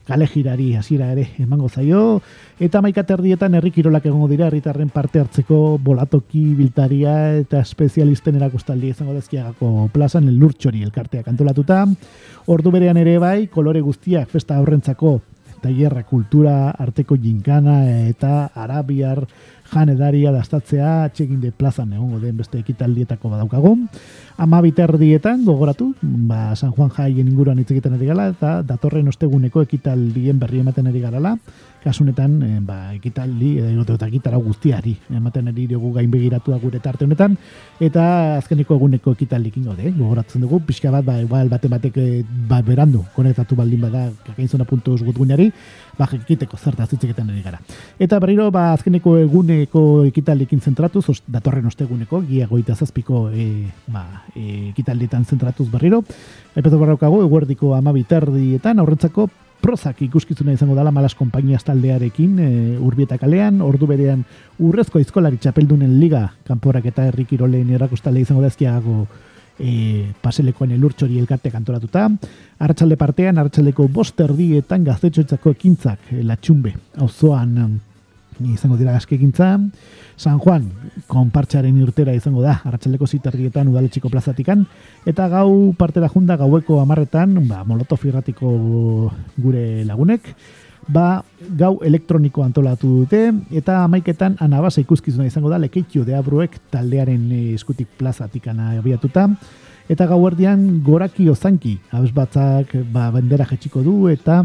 kale 0.08 0.28
girari 0.28 0.76
hasiera 0.76 1.12
ere 1.14 1.30
emango 1.40 1.70
zaio 1.70 2.22
eta 2.60 2.82
maikaterdietan 2.84 3.56
herri 3.56 3.72
kirolak 3.72 4.06
egongo 4.06 4.28
dira 4.28 4.48
herritarren 4.48 4.90
parte 4.90 5.22
hartzeko 5.24 5.80
bolatoki 5.84 6.44
biltaria 6.58 7.16
eta 7.40 7.62
espezialisten 7.64 8.36
erakostaldi 8.42 8.92
izango 8.92 9.16
dezkiagako 9.16 9.90
plazan 9.94 10.28
lurtxori 10.40 10.84
elkarteak 10.84 11.30
antolatuta 11.32 11.86
ordu 12.48 12.76
berean 12.76 13.00
ere 13.00 13.18
bai 13.20 13.48
kolore 13.48 13.82
guztiak 13.82 14.30
festa 14.36 14.60
aurrentzako 14.60 15.20
tailerra 15.64 16.04
kultura 16.04 16.56
arteko 16.72 17.16
jinkana 17.16 17.78
eta 18.10 18.50
arabiar 18.66 19.24
janedaria 19.74 20.32
dastatzea 20.36 20.92
atxegin 21.08 21.40
de 21.42 21.52
plazan 21.52 21.94
egongo 21.96 22.20
den 22.20 22.38
beste 22.38 22.60
ekitaldietako 22.60 23.32
badaukagu. 23.32 23.74
Ama 24.38 24.62
biterdietan 24.66 25.44
gogoratu, 25.46 25.94
ba, 26.02 26.56
San 26.56 26.72
Juan 26.74 26.90
jaien 26.90 27.28
inguruan 27.28 27.60
hitz 27.60 27.70
egiten 27.72 27.94
ari 27.94 28.08
gala, 28.10 28.32
eta 28.34 28.62
datorren 28.66 29.08
osteguneko 29.12 29.62
ekitaldien 29.62 30.40
berri 30.42 30.64
ematen 30.64 30.90
ari 30.90 31.04
garala, 31.04 31.36
kasunetan, 31.84 32.38
e, 32.42 32.60
ba, 32.64 32.78
ekitaldi, 32.96 33.58
edo 33.60 33.84
eta 33.84 34.08
ekitara 34.08 34.40
guztiari, 34.42 34.96
ematen 35.14 35.52
ari 35.52 35.68
dugu 35.68 35.92
gain 35.94 36.10
begiratu 36.10 36.56
gure 36.62 36.80
tarte 36.80 37.06
honetan, 37.06 37.36
eta 37.80 38.38
azkeneko 38.38 38.78
eguneko 38.80 39.14
ekitaldikin 39.14 39.68
gode, 39.68 39.90
eh? 39.90 39.94
gogoratzen 39.98 40.42
dugu, 40.42 40.62
pixka 40.66 40.92
bat, 40.92 41.06
ba, 41.06 41.20
igual, 41.22 41.50
bate 41.52 41.68
batek, 41.68 41.98
eh, 41.98 42.24
ba, 42.24 42.62
berandu, 42.62 43.04
konektatu 43.16 43.56
baldin 43.60 43.82
bada, 43.82 44.08
kakainzona 44.26 44.66
puntu 44.66 44.96
gutguneari, 45.04 45.52
ba, 46.00 46.08
ekiteko 46.08 46.58
zerta 46.58 46.88
zitziketan 46.88 47.30
ari 47.30 47.44
gara. 47.44 47.60
Eta 48.00 48.20
berriro, 48.24 48.50
ba, 48.52 48.72
azkeneko 48.74 49.18
eguneko 49.20 50.06
ekitaldikin 50.08 50.62
zentratuz, 50.62 51.10
os, 51.10 51.22
datorren 51.28 51.68
osteguneko, 51.68 52.24
gia 52.30 52.48
goita 52.48 52.76
zazpiko 52.76 53.28
e, 53.30 53.68
ba, 53.92 54.23
ekitaldietan 54.36 55.26
zentratuz 55.26 55.70
berriro. 55.72 56.04
Epetu 56.56 56.80
barraukago, 56.80 57.22
eguerdiko 57.26 57.74
amabitardietan, 57.78 58.80
aurrentzako 58.80 59.30
prozak 59.64 60.02
ikuskizuna 60.04 60.54
izango 60.54 60.76
dala 60.76 60.92
malas 60.92 61.16
konpainiaz 61.16 61.64
taldearekin 61.64 62.40
e, 62.40 62.48
urbieta 62.84 63.18
kalean, 63.18 63.62
ordu 63.64 63.88
berean 63.88 64.26
urrezko 64.60 65.00
izkolari 65.00 65.40
txapeldunen 65.40 65.94
liga 66.02 66.26
kanporak 66.48 66.90
eta 66.92 67.08
herrikiroleen 67.08 67.72
errakostale 67.78 68.20
izango 68.20 68.44
dazkiago 68.44 69.06
e, 69.58 70.12
paselekoen 70.22 70.76
elurtxori 70.76 71.22
elkarte 71.22 71.54
kantoratuta. 71.54 72.10
Arratxalde 72.60 73.00
partean, 73.00 73.40
arratxaldeko 73.40 73.88
bosterdietan 73.88 74.84
gaztetxoetzako 74.90 75.56
ekintzak 75.56 76.12
e, 76.12 76.22
latxumbe, 76.28 76.76
auzoan 77.00 77.80
izango 78.52 78.78
dira 78.78 78.94
gazkegintza. 78.96 79.60
San 80.18 80.40
Juan, 80.40 80.68
konpartxaren 81.08 81.78
irtera 81.82 82.14
izango 82.14 82.44
da, 82.44 82.60
arratsaldeko 82.66 83.08
zitarrietan 83.08 83.70
udaletxiko 83.72 84.12
plazatikan, 84.14 84.66
eta 85.10 85.28
gau 85.32 85.74
partera 85.78 86.10
junda 86.12 86.38
gaueko 86.38 86.80
amarretan, 86.82 87.40
ba, 87.48 87.64
molotov 87.66 88.06
irratiko 88.06 88.52
gure 89.42 89.84
lagunek, 89.88 90.34
ba, 90.88 91.24
gau 91.58 91.78
elektroniko 91.84 92.44
antolatu 92.44 92.92
dute, 93.04 93.32
eta 93.52 93.84
amaiketan 93.84 94.38
anabasa 94.44 94.84
ikuskizuna 94.84 95.28
izango 95.28 95.50
da, 95.50 95.58
lekeitio 95.58 96.04
de 96.06 96.20
taldearen 96.72 97.32
eskutik 97.54 97.88
plazatikan 97.98 98.60
abiatuta, 98.78 99.30
eta 99.90 100.06
gau 100.08 100.22
erdian 100.28 100.84
goraki 100.84 101.28
ozanki, 101.30 101.80
abez 101.92 102.12
ba, 102.14 103.10
bendera 103.12 103.46
jetxiko 103.46 103.82
du, 103.82 104.08
eta 104.10 104.44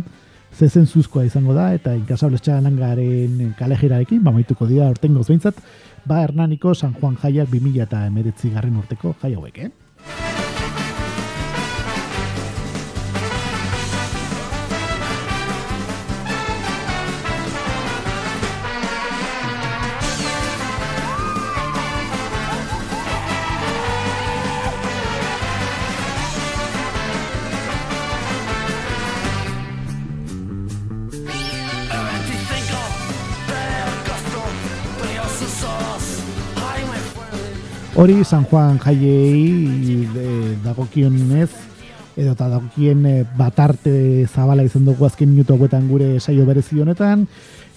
zezen 0.54 0.86
zuzkoa 0.86 1.24
izango 1.28 1.54
da, 1.54 1.72
eta 1.74 1.94
inkasables 1.98 2.42
txalangaren 2.44 3.54
kalejirarekin, 3.58 4.22
ba, 4.24 4.32
maituko 4.34 4.66
dira 4.70 4.88
orten 4.88 5.14
gozbeintzat, 5.14 5.60
ba, 6.06 6.22
Hernaniko 6.24 6.74
San 6.74 6.96
Juan 7.00 7.18
Jaiak 7.22 7.50
2000 7.52 7.86
eta 7.88 8.06
emeretzi 8.08 8.54
garren 8.54 8.80
urteko 8.80 9.14
jai 9.22 9.34
hauek, 9.34 9.64
eh? 9.66 10.37
Hori 37.98 38.22
San 38.22 38.44
Juan 38.46 38.76
jaiei 38.78 40.06
dagokionez 40.62 41.50
edo 42.14 42.30
eta 42.36 42.46
daukien 42.50 43.00
e, 43.06 43.14
batarte 43.38 43.90
zabala 44.26 44.62
izan 44.62 44.84
dugu 44.86 45.06
azken 45.06 45.32
minutu 45.32 45.56
hauetan 45.56 45.88
gure 45.90 46.20
saio 46.20 46.44
berezi 46.46 46.78
honetan, 46.78 47.24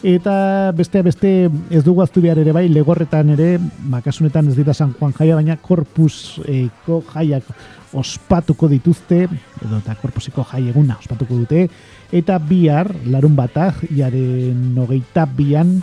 eta 0.06 0.36
beste 0.78 1.02
beste 1.06 1.32
ez 1.74 1.82
dugu 1.86 2.04
aztu 2.06 2.22
behar 2.22 2.38
ere 2.42 2.54
bai, 2.54 2.68
legorretan 2.70 3.34
ere, 3.34 3.56
makasunetan 3.90 4.50
ez 4.50 4.56
dira 4.60 4.76
San 4.78 4.94
Juan 5.00 5.14
jaia, 5.18 5.40
baina 5.40 5.58
korpuseko 5.62 7.00
jaiak 7.14 7.50
ospatuko 7.98 8.70
dituzte, 8.70 9.24
edo 9.26 9.80
eta 9.82 9.98
korpuseko 10.02 10.46
jai 10.52 10.68
eguna 10.70 11.00
ospatuko 11.02 11.42
dute, 11.42 11.66
eta 12.14 12.38
bihar, 12.38 12.94
larun 13.10 13.34
batak, 13.38 13.88
jaren 13.90 14.70
nogeita 14.78 15.26
bian, 15.26 15.80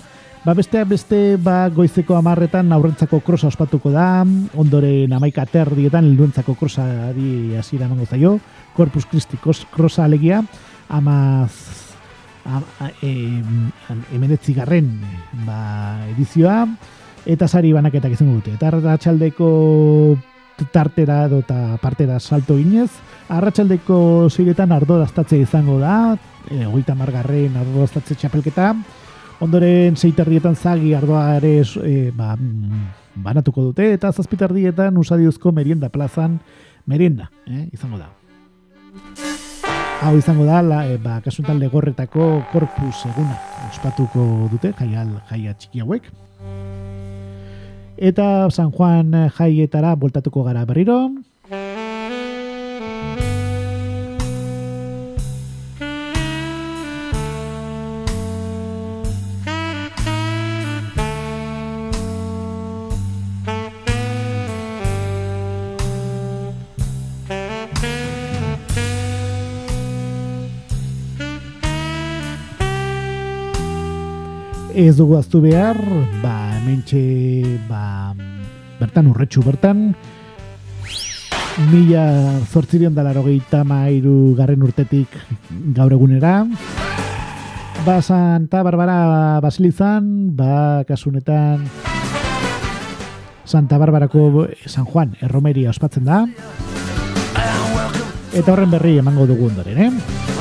Ba 0.49 0.55
beste 0.57 0.81
beste 0.89 1.17
ba 1.37 1.69
goizeko 1.69 2.15
amarretan 2.17 2.71
aurrentzako 2.73 3.19
krosa 3.21 3.51
ospatuko 3.51 3.91
da, 3.93 4.25
ondoren 4.57 5.13
amaika 5.13 5.43
terdietan 5.45 6.07
ilduentzako 6.09 6.55
krosa 6.57 6.87
di 7.13 7.53
hasiera 7.53 7.85
emango 7.85 8.07
zaio, 8.09 8.31
Corpus 8.73 9.05
Christi 9.11 9.37
krosa 9.37 10.07
alegia, 10.07 10.39
amaz 10.89 11.53
emenetzi 14.17 14.55
garren 14.57 14.89
ba, 15.45 15.59
edizioa, 16.15 16.63
eta 17.27 17.45
sari 17.45 17.75
banaketak 17.77 18.15
izango 18.17 18.39
dute. 18.39 18.55
Eta 18.57 18.71
arratxaldeko 18.71 19.51
tartera 20.73 21.27
edo 21.27 21.43
eta 21.45 21.77
partera 21.83 22.17
salto 22.21 22.57
ginez, 22.57 22.89
arratsaldeko 23.29 24.31
ziretan 24.33 24.73
ardo 24.73 25.05
izango 25.43 25.77
da, 25.79 26.17
e, 26.49 26.65
oita 26.65 26.95
margarren 26.95 27.61
ardo 27.61 27.85
txapelketa, 27.87 28.73
Ondoren 29.39 29.95
seiterrietan 29.95 30.57
zagi 30.59 30.95
ardoa 30.99 31.37
ere 31.37 31.61
e, 31.87 32.11
ba, 32.11 32.33
mm, 32.35 32.87
banatuko 33.23 33.69
dute 33.69 33.93
eta 33.95 34.11
zazpitardietan 34.11 34.97
usadiozko 34.99 35.53
merienda 35.55 35.89
plazan 35.95 36.41
merienda, 36.87 37.31
eh, 37.47 37.69
izango 37.73 37.99
da. 38.01 38.09
Hau 40.03 40.17
izango 40.19 40.47
da, 40.47 40.63
la, 40.63 40.81
e, 40.91 40.97
ba, 40.99 41.21
kasuntan 41.23 41.61
legorretako 41.63 42.27
korpus 42.51 43.05
eguna 43.13 43.37
ospatuko 43.69 44.49
dute, 44.51 44.73
jaial, 44.79 45.15
jaia 45.31 45.55
txiki 45.55 45.85
hauek. 45.85 46.11
Eta 47.99 48.49
San 48.51 48.73
Juan 48.73 49.15
jaietara 49.39 49.95
voltatuko 49.99 50.43
gara 50.47 50.65
berriro, 50.67 50.99
ez 74.79 74.95
dugu 74.95 75.17
aztu 75.19 75.41
behar, 75.43 75.79
ba, 76.23 76.55
mentxe, 76.63 77.01
ba, 77.67 78.15
bertan 78.79 79.09
urretxu 79.11 79.43
bertan, 79.43 79.89
mila 81.73 82.05
zortzirion 82.47 82.95
dalaro 82.95 83.25
gehieta 83.27 83.65
mairu 83.67 84.37
garren 84.39 84.63
urtetik 84.63 85.17
gaur 85.75 85.97
egunera, 85.97 86.45
ba, 87.83 87.99
Santa 87.99 88.63
Barbara 88.63 89.41
Basilizan, 89.43 90.31
ba, 90.39 90.85
kasunetan, 90.87 91.67
Santa 93.43 93.83
Barbarako 93.83 94.47
San 94.67 94.87
Juan 94.87 95.17
erromeria 95.19 95.75
ospatzen 95.75 96.07
da, 96.07 96.23
eta 98.31 98.55
horren 98.55 98.71
berri 98.71 99.01
emango 99.03 99.27
dugu 99.27 99.51
ondoren, 99.51 99.89
eh? 99.89 100.38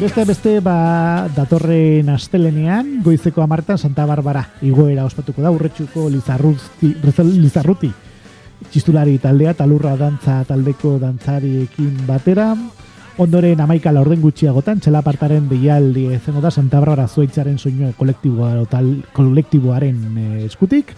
Beste 0.00 0.22
beste 0.24 0.50
ba 0.64 1.28
datorren 1.36 2.08
astelenean 2.08 3.02
goizeko 3.04 3.42
amartan 3.44 3.76
Santa 3.76 4.06
Barbara 4.08 4.46
igoera 4.64 5.04
ospatuko 5.04 5.42
da 5.44 5.50
urretxuko 5.52 6.06
Lizarruti, 6.08 6.94
Lizarruti. 7.36 7.90
Txistulari 8.72 9.18
taldea 9.20 9.52
talurra 9.58 9.92
dantza 10.00 10.38
taldeko 10.48 10.94
dantzariekin 11.02 12.06
batera. 12.08 12.54
Ondoren 13.20 13.60
amaika 13.60 13.92
la 13.92 14.00
orden 14.00 14.24
gutxiagotan 14.24 14.80
txelapartaren 14.80 15.50
deialdi 15.52 16.06
ezengo 16.16 16.40
da 16.40 16.50
Santa 16.50 16.80
Barbara 16.80 17.06
zuaitzaren 17.06 17.60
tal 18.70 18.88
kolektiboaren 19.12 20.16
eh, 20.16 20.44
eskutik. 20.46 20.96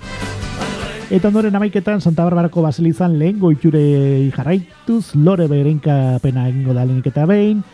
Eta 1.10 1.26
ondoren 1.26 1.56
amaiketan 1.56 2.00
Santa 2.00 2.22
Barbarako 2.22 2.62
baselizan 2.62 3.18
lehen 3.18 3.40
goitxure 3.40 4.30
jarraituz, 4.30 5.16
lore 5.16 5.48
berenka 5.48 6.20
pena 6.22 6.46
egingo 6.48 6.72
da 6.72 6.84
lehenik 6.84 7.10
eta 7.10 7.26
behin, 7.26 7.64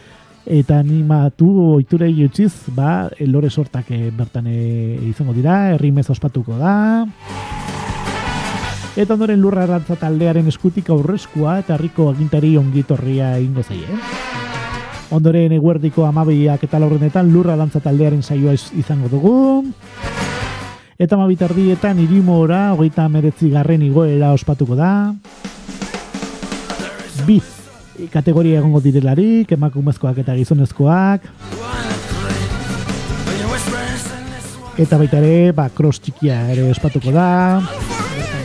eta 0.49 0.79
animatu 0.81 1.49
oiturei 1.77 2.25
utziz, 2.25 2.71
ba, 2.75 3.11
lore 3.29 3.51
sortak 3.51 3.91
eh, 3.93 4.09
bertan 4.17 4.49
e, 4.49 4.97
izango 5.11 5.35
dira, 5.37 5.75
herrimez 5.75 6.09
ospatuko 6.11 6.57
da. 6.57 7.05
Eta 8.99 9.15
ondoren 9.15 9.39
lurra 9.39 9.67
erantza 9.69 9.95
taldearen 10.01 10.49
eskutik 10.51 10.89
aurrezkoa 10.91 11.59
eta 11.61 11.77
herriko 11.77 12.09
agintari 12.11 12.57
ongitorria 12.59 13.37
ingo 13.39 13.63
zei, 13.63 13.85
eh? 13.85 14.01
Ondoren 15.15 15.53
eguerdiko 15.57 16.05
amabiak 16.05 16.65
eta 16.67 16.81
laurrenetan 16.81 17.31
lurra 17.33 17.55
dantza 17.57 17.81
taldearen 17.85 18.23
saioa 18.23 18.57
izango 18.57 19.09
dugu. 19.13 19.37
Eta 20.99 21.15
amabitardietan 21.15 22.01
irimora, 22.03 22.73
hogeita 22.75 23.07
meretzi 23.09 23.53
garren 23.53 23.85
igoera 23.87 24.33
ospatuko 24.35 24.75
da. 24.77 25.15
Bi, 27.29 27.39
kategoria 28.13 28.61
egongo 28.63 28.81
direlarik, 28.85 29.51
emakumezkoak 29.59 30.23
eta 30.23 30.37
gizonezkoak. 30.39 31.27
Eta 34.79 34.99
baita 35.01 35.19
ere, 35.19 35.51
ba, 35.51 35.67
cross 35.75 35.99
txikia 35.99 36.39
ere 36.55 36.69
espatuko 36.71 37.11
da. 37.11 37.29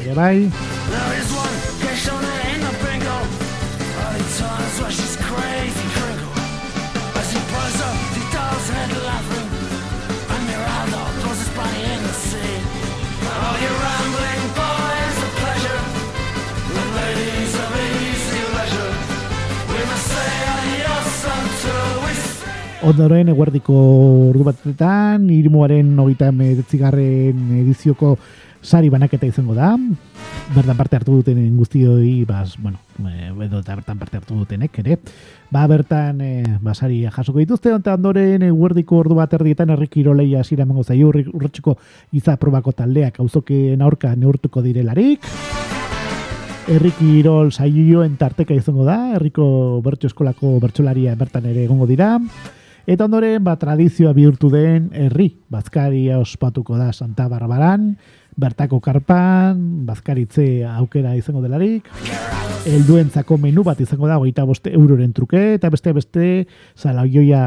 Ere 0.02 0.16
bai. 0.18 0.38
Ondoren 22.84 23.30
eguerdiko 23.32 23.74
ordu 24.28 24.44
batetan, 24.44 25.30
irmuaren 25.32 25.94
nogita 25.96 26.34
medetzigarren 26.36 27.38
edizioko 27.62 28.18
sari 28.60 28.90
banaketa 28.92 29.24
izango 29.24 29.54
da. 29.56 29.70
Bertan 30.52 30.76
parte 30.76 30.98
hartu 30.98 31.16
duten 31.22 31.38
guztioi, 31.56 32.26
bas, 32.28 32.58
bueno, 32.60 32.82
eh, 33.08 33.30
edo 33.46 33.62
eta 33.62 33.78
bertan 33.78 34.02
parte 34.02 34.18
hartu 34.20 34.36
dutenek, 34.36 34.80
ere. 34.84 34.98
Ba, 35.50 35.64
bertan, 35.72 36.20
e, 36.20 36.58
ba, 36.60 36.74
sari 36.76 36.98
jasoko 37.06 37.40
dituzte, 37.40 37.72
eta 37.72 37.94
ondoren 37.96 38.44
eguerdiko 38.50 39.00
ordu 39.00 39.16
bat 39.16 39.32
erdietan 39.38 39.72
errikiro 39.78 40.12
leia 40.14 40.42
asira 40.44 40.66
emango 40.68 40.84
zaio 40.84 41.08
urretxiko 41.14 41.78
iza 42.12 42.36
probako 42.42 42.74
taldeak 42.82 43.22
auzoken 43.24 43.82
aurka 43.82 44.12
neurtuko 44.16 44.64
direlarik. 44.66 45.24
Herriki 46.68 47.14
Irol 47.22 47.52
saioen 47.52 48.18
tarteka 48.20 48.56
izango 48.56 48.84
da, 48.84 48.98
herriko 49.16 49.80
bertso 49.84 50.12
eskolako 50.12 50.58
bertsolaria 50.64 51.16
bertan 51.16 51.48
ere 51.48 51.64
egongo 51.64 51.88
dira. 51.88 52.18
Eta 52.84 53.06
ondoren, 53.08 53.40
ba, 53.44 53.56
tradizioa 53.56 54.12
bihurtu 54.12 54.50
den 54.52 54.90
herri, 54.92 55.30
bazkaria 55.48 56.18
ospatuko 56.20 56.76
da 56.76 56.90
Santa 56.92 57.30
Barbaran, 57.32 57.94
bertako 58.36 58.82
karpan, 58.84 59.86
bazkaritze 59.88 60.66
aukera 60.68 61.14
izango 61.16 61.40
delarik, 61.46 61.88
helduentzako 62.68 63.38
menu 63.40 63.64
bat 63.64 63.80
izango 63.80 64.10
da, 64.12 64.20
goita 64.20 64.44
boste 64.44 64.74
euroren 64.76 65.14
truke, 65.16 65.54
eta 65.56 65.72
beste 65.72 65.94
beste, 65.96 66.28
salaioia 66.76 67.46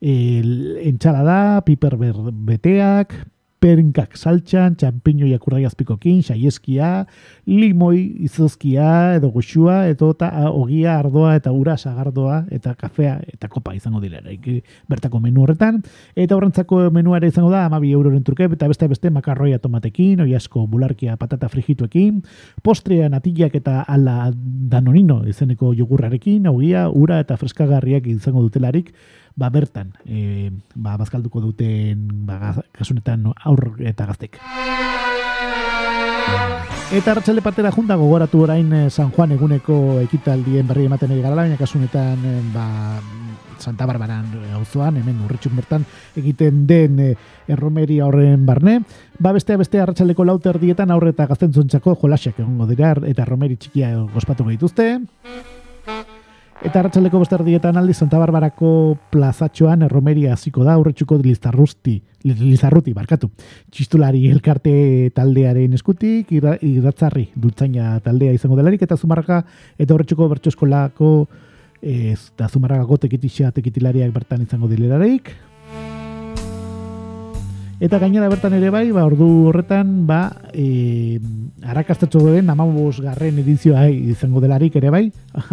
entxala 0.00 1.26
da, 1.26 1.40
piper 1.66 1.98
beteak, 1.98 3.16
perenkak 3.60 4.16
saltxan, 4.16 4.74
txampiño 4.80 5.28
jakurrai 5.28 5.66
azpikokin, 5.68 6.22
saieskia, 6.24 7.04
limoi 7.46 8.00
izozkia, 8.24 9.16
edo 9.18 9.30
goxua, 9.34 9.82
edo 9.92 10.10
eta 10.14 10.30
ogia 10.48 10.96
ardoa 10.98 11.34
eta 11.36 11.52
ura 11.52 11.76
sagardoa, 11.76 12.44
eta 12.50 12.74
kafea 12.78 13.18
eta 13.28 13.50
kopa 13.52 13.74
izango 13.76 14.00
dira, 14.00 14.22
bertako 14.88 15.20
menu 15.20 15.44
horretan. 15.44 15.82
Eta 16.16 16.36
horrentzako 16.36 16.82
menuare 16.94 17.28
izango 17.28 17.52
da, 17.52 17.66
amabi 17.68 17.92
euroren 17.92 18.24
truke, 18.24 18.48
eta 18.48 18.68
beste 18.70 18.88
beste 18.88 19.12
makarroia 19.12 19.60
tomatekin, 19.60 20.24
oi 20.24 20.34
asko 20.34 20.66
bularkia 20.66 21.18
patata 21.20 21.48
frigituekin, 21.52 22.22
postrea 22.64 23.08
natillak 23.12 23.54
eta 23.60 23.82
ala 23.88 24.32
danonino 24.34 25.20
izeneko 25.28 25.74
jogurrarekin, 25.76 26.48
ogia, 26.48 26.88
ura 26.88 27.20
eta 27.20 27.36
freskagarriak 27.36 28.08
izango 28.08 28.42
dutelarik, 28.48 28.94
ba 29.40 29.48
bertan 29.48 29.94
e, 30.04 30.52
ba 30.76 30.98
bazkalduko 31.00 31.40
duten 31.40 32.28
ba 32.28 32.60
kasunetan 32.76 33.24
aur 33.32 33.80
eta 33.80 34.04
gaztek. 34.12 34.36
Eta 36.90 37.12
hartxalde 37.14 37.38
partera 37.38 37.70
junta 37.70 37.94
gogoratu 37.94 38.40
orain 38.42 38.72
eh, 38.74 38.90
San 38.90 39.12
Juan 39.14 39.30
eguneko 39.36 40.00
ekitaldien 40.02 40.66
berri 40.66 40.88
ematen 40.88 41.12
ari 41.14 41.22
gara, 41.22 41.36
baina 41.38 41.54
kasunetan 41.56 42.24
eh, 42.26 42.40
ba, 42.50 42.64
Santa 43.62 43.86
Barbaran 43.86 44.26
auzoan 44.58 44.98
hemen 44.98 45.20
urritxun 45.22 45.54
bertan 45.54 45.84
egiten 46.18 46.66
den 46.66 46.98
erromeria 47.46 48.08
horren 48.08 48.42
barne. 48.48 48.80
Ba 49.20 49.30
bestea 49.36 49.60
bestea 49.60 49.84
arratsaldeko 49.84 50.26
lauter 50.26 50.58
dietan 50.58 50.90
aurre 50.90 51.14
eta 51.14 51.28
gaztentzontzako 51.30 51.94
jolasak 52.02 52.42
egongo 52.42 52.66
dira 52.66 52.96
eta 53.06 53.22
erromeri 53.22 53.60
txikia 53.60 53.94
gospatu 54.10 54.48
dituzte. 54.50 54.96
Eta 56.60 56.82
arratsaldeko 56.82 57.22
bosterdietan 57.22 57.78
aldi 57.80 57.94
Santa 57.96 58.18
Barbarako 58.20 58.70
plazatxoan 59.14 59.86
erromeria 59.86 60.34
hasiko 60.34 60.60
da 60.66 60.74
aurretsuko 60.76 61.16
lizarrusti, 61.16 61.94
lizarruti, 62.28 62.92
barkatu. 62.92 63.30
Txistulari 63.72 64.26
elkarte 64.28 64.74
taldearen 65.16 65.72
eskutik, 65.78 66.34
iratzarri 66.36 67.30
dutzaina 67.32 67.94
taldea 68.04 68.36
izango 68.36 68.60
delarik, 68.60 68.84
eta 68.84 69.00
zumarraka 69.00 69.40
eta 69.78 69.96
aurretsuko 69.96 70.28
bertso 70.28 70.52
eskolako 70.52 71.14
ez, 71.80 72.28
da 72.36 72.50
zumarrakako 72.52 73.06
tekitixea 73.06 73.54
tekitilariak 73.56 74.12
bertan 74.12 74.44
izango 74.44 74.68
dilerarik. 74.68 75.32
Eta 77.80 77.96
gainera 77.96 78.28
bertan 78.28 78.52
ere 78.52 78.68
bai, 78.68 78.90
ba, 78.92 79.06
ordu 79.08 79.26
horretan, 79.48 80.02
ba, 80.04 80.18
e, 80.52 81.16
arrakastatxo 81.64 82.20
den, 82.26 82.50
amabuz 82.52 82.98
garren 83.00 83.38
edizioa 83.40 83.86
izango 83.88 84.42
delarik 84.44 84.76
ere 84.76 84.92
bai, 84.92 85.06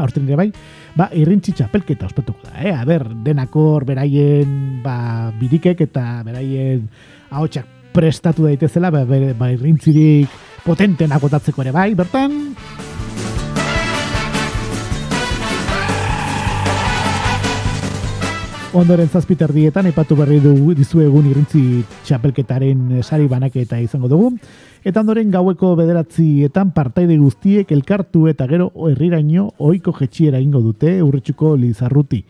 aurten 0.03 0.28
ere 0.28 0.36
bai, 0.36 0.49
ba, 0.98 1.10
irrintzi 1.14 1.54
txapelketa 1.58 2.10
ospatuko 2.10 2.50
da, 2.50 2.58
eh? 2.64 2.74
A 2.74 2.84
ber, 2.88 3.06
denakor 3.26 3.86
beraien, 3.88 4.82
ba, 4.84 5.32
birikek 5.38 5.86
eta 5.88 6.24
beraien 6.26 6.88
ahotsak 7.30 7.93
prestatu 7.93 8.48
daitezela, 8.48 8.91
ba, 8.93 9.06
ba 9.06 9.52
irrintzirik 9.54 10.34
potenten 10.66 11.14
akotatzeko 11.16 11.64
ere 11.64 11.76
bai, 11.76 11.91
bertan, 11.98 12.39
Ondoren 18.78 19.07
zazpiter 19.09 19.49
dietan, 19.55 19.88
epatu 19.89 20.13
berri 20.13 20.36
du 20.38 20.51
dizuegun 20.78 21.25
irrintzi 21.25 21.80
txapelketaren 22.05 22.99
eh, 22.99 23.01
sari 23.01 23.25
banaketa 23.25 23.80
izango 23.82 24.05
dugu. 24.11 24.28
Eta 24.86 25.01
ondoren 25.01 25.32
gaueko 25.34 25.71
bederatzietan 25.80 26.75
partaide 26.75 27.17
guztiek 27.17 27.73
elkartu 27.73 28.28
eta 28.30 28.45
gero 28.45 28.69
herriraino 28.91 29.47
ohiko 29.57 29.95
jetxiera 29.97 30.38
ingo 30.38 30.61
dute 30.61 30.93
urritxuko 31.01 31.55
lizarruti. 31.57 32.21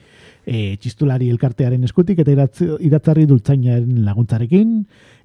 E, 0.48 0.78
txistulari 0.80 1.28
elkartearen 1.34 1.84
eskutik 1.84 2.24
eta 2.24 2.32
idatzarri 2.32 3.28
dultzainaren 3.28 4.06
laguntzarekin. 4.08 4.76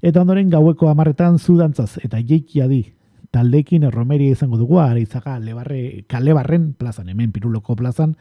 Eta 0.02 0.26
ondoren 0.26 0.50
gaueko 0.50 0.90
amarretan 0.90 1.38
zudantzaz 1.38 2.00
eta 2.02 2.18
jeikia 2.18 2.66
di 2.66 2.82
taldekin 3.30 3.86
erromeria 3.86 4.34
izango 4.34 4.58
dugu, 4.58 4.82
ara 4.82 4.98
izaga 4.98 5.38
kalebarren 6.10 6.72
plazan, 6.74 7.14
hemen 7.14 7.30
piruloko 7.30 7.78
plazan, 7.78 8.16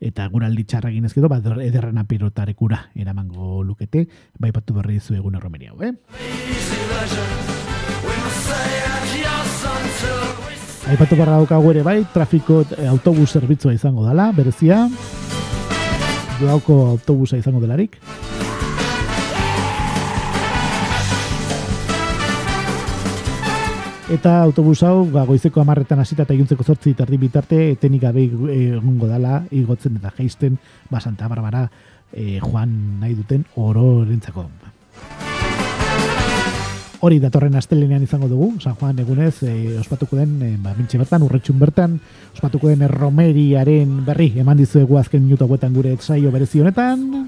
eta 0.00 0.26
guraldi 0.28 0.64
txarra 0.64 0.90
egin 0.90 1.04
ezkedo, 1.08 1.28
ba, 1.28 1.38
ederren 1.64 1.98
apirotarekura 1.98 2.80
eramango 2.94 3.62
lukete, 3.62 4.06
bai 4.38 4.52
patu 4.52 4.74
berri 4.74 4.98
dizu 4.98 5.14
egun 5.18 5.36
erromeria, 5.38 5.72
hau, 5.72 5.82
eh? 5.82 5.92
Aipatu 10.84 11.16
barra 11.16 11.38
daukagu 11.38 11.70
ere 11.72 11.82
bai, 11.82 11.98
trafiko 12.12 12.60
eh, 12.76 12.88
autobus 12.90 13.30
zerbitzua 13.32 13.72
izango 13.72 14.04
dela, 14.04 14.30
berezia, 14.36 14.84
duauko 16.40 16.80
autobusa 16.90 17.40
izango 17.40 17.62
delarik. 17.64 17.96
Eta 24.04 24.42
autobus 24.42 24.82
hau, 24.84 25.06
ba, 25.08 25.22
goizeko 25.24 25.62
amarretan 25.62 26.02
hasita 26.02 26.26
eta 26.26 26.34
iuntzeko 26.36 26.64
zortzi 26.64 26.92
tardi 26.92 27.16
bitarte, 27.16 27.70
etenik 27.72 28.02
gabe 28.02 28.26
egongo 28.52 29.08
dala, 29.08 29.38
igotzen 29.48 29.96
eta 29.96 30.10
geisten, 30.18 30.58
ba, 30.90 31.00
Santa 31.00 31.24
Barbara 31.30 31.62
e, 32.12 32.36
joan 32.42 33.00
nahi 33.00 33.14
duten 33.16 33.46
ororentzako. 33.56 34.44
Hori 37.04 37.18
datorren 37.20 37.56
astelenean 37.56 38.04
izango 38.04 38.28
dugu, 38.28 38.50
San 38.60 38.76
Juan 38.76 39.00
egunez, 39.00 39.38
e, 39.40 39.78
ospatuko 39.80 40.20
den, 40.20 40.36
e, 40.42 40.50
ba, 40.60 40.76
mintxe 40.76 41.00
bertan, 41.00 41.24
urretxun 41.24 41.56
bertan, 41.64 41.96
ospatuko 42.36 42.68
den 42.68 42.84
Romeriaren 42.92 44.02
berri, 44.04 44.34
eman 44.44 44.60
dizuegu 44.60 45.00
azken 45.00 45.24
minutu 45.24 45.48
hauetan 45.48 45.72
gure 45.72 45.96
etsaio 45.96 46.32
berezi 46.34 46.60
honetan. 46.60 47.24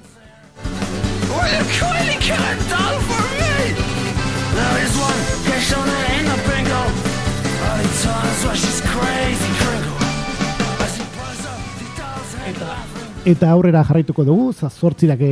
Eta 13.27 13.51
aurrera 13.51 13.83
jarraituko 13.83 14.23
dugu, 14.25 14.53
zortzirak 14.55 15.23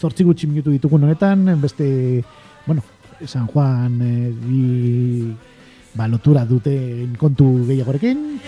zortzi 0.00 0.24
gutxi 0.24 0.46
minutu 0.48 0.72
ditugun 0.72 1.04
honetan, 1.04 1.44
beste, 1.60 2.24
bueno, 2.66 2.82
San 3.26 3.46
Juan 3.46 4.00
e, 4.00 4.30
bi, 4.32 5.34
ba, 5.94 6.08
lotura 6.08 6.46
dute 6.48 6.72
kontu 7.18 7.66
gehiagorekin. 7.68 8.40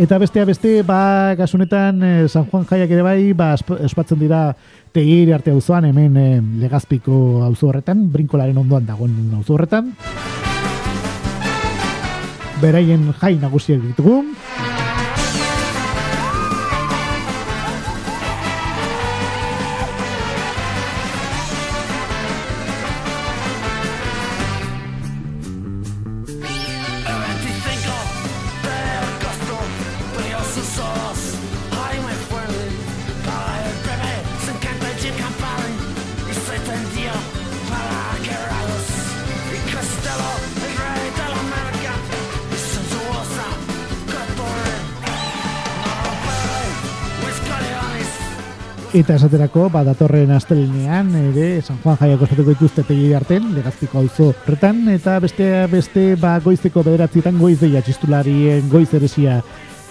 Eta 0.00 0.18
bestea 0.20 0.44
beste, 0.48 0.82
ba, 0.86 1.34
gasunetan, 1.36 2.02
eh, 2.02 2.28
San 2.28 2.46
Juan 2.50 2.66
jaiak 2.68 2.90
ere 2.90 3.02
bai, 3.02 3.32
ba, 3.32 3.54
espatzen 3.80 4.20
dira 4.20 4.50
tegir 4.92 5.32
arte 5.34 5.54
auzoan 5.54 5.88
hemen 5.88 6.16
e, 6.16 6.28
legazpiko 6.60 7.40
auzo 7.46 7.70
horretan, 7.70 8.08
brinkolaren 8.12 8.58
ondoan 8.58 8.86
dagoen 8.88 9.16
auzo 9.38 9.56
horretan. 9.56 9.94
Beraien 12.60 13.08
jai 13.20 13.36
nagusiak 13.40 13.80
ditugu. 13.80 14.20
Eta 49.00 49.14
esaterako, 49.16 49.70
ba, 49.72 49.80
datorren 49.80 50.28
astelenean, 50.36 51.08
ere, 51.16 51.62
San 51.64 51.78
Juan 51.80 51.96
jaiako 51.96 52.26
esateko 52.26 52.52
dituzte 52.52 52.82
tegi 52.84 53.14
arten, 53.16 53.46
legazpiko 53.54 53.96
auzo 54.02 54.26
horretan, 54.34 54.82
eta 54.92 55.14
beste, 55.24 55.46
beste, 55.72 56.02
ba, 56.20 56.34
goizeko 56.44 56.82
bederatzietan 56.84 57.38
goiz 57.40 57.56
deia 57.62 57.80
txistularien 57.86 58.68
goiz 58.68 58.90
eresia 58.98 59.38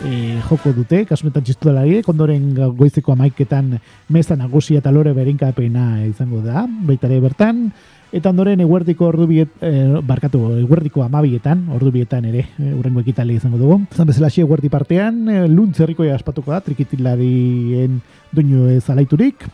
e, 0.05 0.37
joko 0.45 0.75
dute, 0.77 1.01
kasunetan 1.09 1.47
txistulari, 1.47 2.03
kondoren 2.05 2.51
goizeko 2.77 3.15
amaiketan 3.15 3.79
meza 4.13 4.37
nagusia 4.37 4.83
eta 4.83 4.93
lore 4.93 5.15
berinkapena 5.17 6.03
izango 6.05 6.43
da, 6.45 6.67
baitare 6.69 7.17
bertan, 7.23 7.71
Eta 8.09 8.31
ondoren 8.33 8.61
eguerdiko 8.63 9.05
ordu 9.05 9.27
biet, 9.29 9.51
e, 9.61 9.99
barkatu, 10.01 10.39
eguerdiko 10.63 11.03
amabietan, 11.03 11.67
ordu 11.75 11.91
bietan 11.93 12.25
ere, 12.25 12.47
e, 12.57 12.71
urrengo 12.73 13.03
ekitali 13.03 13.35
izango 13.37 13.59
dugu. 13.61 13.83
Zan 13.93 14.09
bezala 14.09 14.31
xe 14.33 14.41
eguerdi 14.41 14.71
partean, 14.73 15.21
e, 15.29 15.43
luntzerriko 15.47 16.07
aspatuko 16.09 16.55
da, 16.55 16.63
trikitilarien 16.65 18.01
duinu 18.33 18.65
ez 18.73 18.89
alaiturik. 18.89 19.45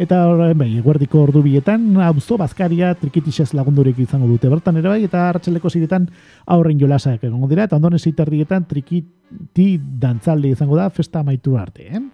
Eta 0.00 0.22
bai, 0.56 0.70
eguerdiko 0.78 1.20
ordu 1.26 1.42
bietan, 1.42 1.96
auzo 2.06 2.38
bazkaria 2.38 2.94
trikitixez 2.96 3.50
lagundurik 3.58 3.98
izango 3.98 4.28
dute 4.30 4.48
bertan 4.48 4.78
ere 4.80 4.88
bai, 4.88 5.00
eta 5.04 5.26
hartxeleko 5.28 5.68
ziretan 5.68 6.06
aurren 6.46 6.78
jolasak 6.80 7.24
egongo 7.28 7.50
dira, 7.50 7.66
eta 7.66 7.76
ondoren 7.76 7.98
ziterdietan 7.98 8.64
trikiti 8.70 9.72
dantzalde 10.00 10.54
izango 10.54 10.78
da, 10.78 10.88
festa 10.88 11.24
maitu 11.26 11.58
arte, 11.58 11.90
eh? 11.90 12.06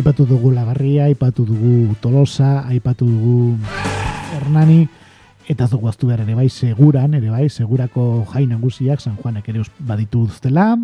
Aipatu 0.00 0.24
dugu 0.24 0.48
Lagarria, 0.50 1.04
aipatu 1.10 1.44
dugu 1.44 1.94
Tolosa, 2.00 2.64
aipatu 2.72 3.04
dugu 3.04 3.58
Hernani, 4.32 4.86
eta 5.44 5.66
ez 5.66 5.70
dugu 5.74 5.90
aztu 5.90 6.08
behar 6.08 6.22
ere 6.24 6.32
bai, 6.38 6.48
seguran, 6.48 7.12
ere 7.18 7.28
bai, 7.28 7.50
segurako 7.52 8.24
jai 8.32 8.46
nagusiak, 8.48 9.02
San 9.04 9.18
Juanek 9.20 9.50
ere 9.52 9.66
baditu 9.76 10.24
duztela. 10.24 10.78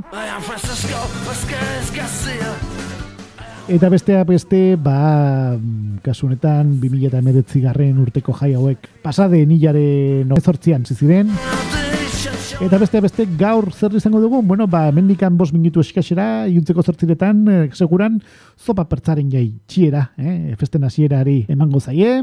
Eta 3.66 3.88
bestea 3.88 4.22
beste, 4.28 4.76
ba, 4.76 5.56
kasunetan, 6.04 6.76
2000 6.82 7.64
garren 7.64 7.96
urteko 8.04 8.36
jai 8.36 8.52
hauek, 8.52 8.84
pasade 9.00 9.46
nilaren 9.48 10.36
ezortzian 10.36 10.84
ziziren. 10.84 11.32
Eta 12.56 12.78
beste 12.80 13.00
beste 13.04 13.24
gaur 13.36 13.66
zer 13.68 13.92
izango 13.98 14.16
dugu, 14.16 14.40
bueno, 14.40 14.64
ba, 14.66 14.86
mendikan 14.90 15.34
bos 15.36 15.50
minutu 15.52 15.82
eskaxera, 15.82 16.46
iuntzeko 16.48 16.80
zertziretan, 16.82 17.42
eh, 17.52 17.70
seguran, 17.76 18.16
zopa 18.56 18.86
pertsaren 18.88 19.28
jai 19.30 19.50
txiera, 19.68 20.06
eh, 20.16 20.54
festen 20.56 20.84
hasierari 20.84 21.44
emango 21.52 21.80
zaie. 21.80 22.22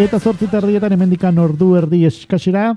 Eta 0.00 0.18
zortzita 0.18 0.62
erdietan 0.62 0.94
emendikan 0.96 1.36
ordu 1.38 1.74
erdi 1.76 2.06
eskaxera, 2.08 2.70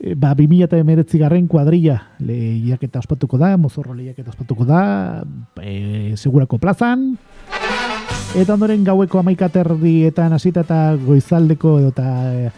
eh, 0.00 0.14
ba, 0.16 0.34
2000 0.34 0.64
eta 0.64 0.76
emeretzi 0.76 1.18
garren 1.18 1.46
kuadrilla 1.46 2.00
lehiak 2.18 2.82
eta 2.82 2.98
ospatuko 2.98 3.38
da, 3.38 3.56
mozorro 3.56 3.94
lehiak 3.94 4.18
eta 4.18 4.30
ospatuko 4.30 4.64
da, 4.64 5.22
e, 5.62 6.16
segurako 6.16 6.58
plazan. 6.58 7.16
Eta 8.34 8.54
ondoren 8.54 8.82
gaueko 8.84 9.20
amaikaterrietan 9.20 10.32
hasita 10.32 10.66
eta 10.66 10.96
goizaldeko 10.96 11.78
eta 11.92 12.10
e, 12.34 12.50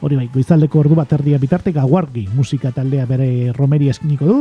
Hori 0.00 0.16
bai, 0.16 0.30
goizaldeko 0.32 0.80
ordu 0.80 0.96
bat 0.96 1.10
erdia 1.12 1.38
bitarte 1.40 1.74
gaguargi 1.76 2.24
musika 2.32 2.72
taldea 2.72 3.04
bere 3.10 3.30
romeri 3.56 3.92
eskiniko 3.92 4.30
du. 4.30 4.38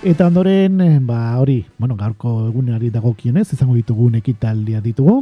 Eta 0.00 0.24
ondoren, 0.30 0.80
eh, 0.80 0.98
ba, 0.98 1.36
hori, 1.36 1.58
bueno, 1.76 1.92
gaurko 1.94 2.46
egunari 2.48 2.88
dagokionez, 2.88 3.50
izango 3.52 3.74
ditugun 3.76 4.14
ekitaldia 4.16 4.80
ditugu. 4.80 5.18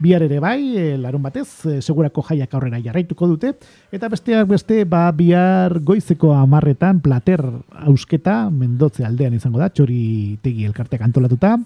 Bihar 0.00 0.22
ere 0.24 0.38
bai, 0.40 0.72
e, 0.72 0.84
larun 0.96 1.20
batez, 1.20 1.66
e, 1.66 1.74
segurako 1.82 2.24
jaiak 2.30 2.54
aurrera 2.56 2.80
jarraituko 2.80 3.28
dute. 3.28 3.50
Eta 3.92 4.08
besteak 4.08 4.48
beste, 4.48 4.86
ba, 4.88 5.02
bihar 5.12 5.82
goizeko 5.84 6.32
amarretan, 6.32 7.02
plater 7.04 7.44
ausketa, 7.84 8.48
mendotze 8.48 9.04
aldean 9.04 9.36
izango 9.36 9.60
da, 9.60 9.68
txori 9.68 10.38
tegi 10.40 10.64
elkarteak 10.64 11.04
antolatuta. 11.04 11.58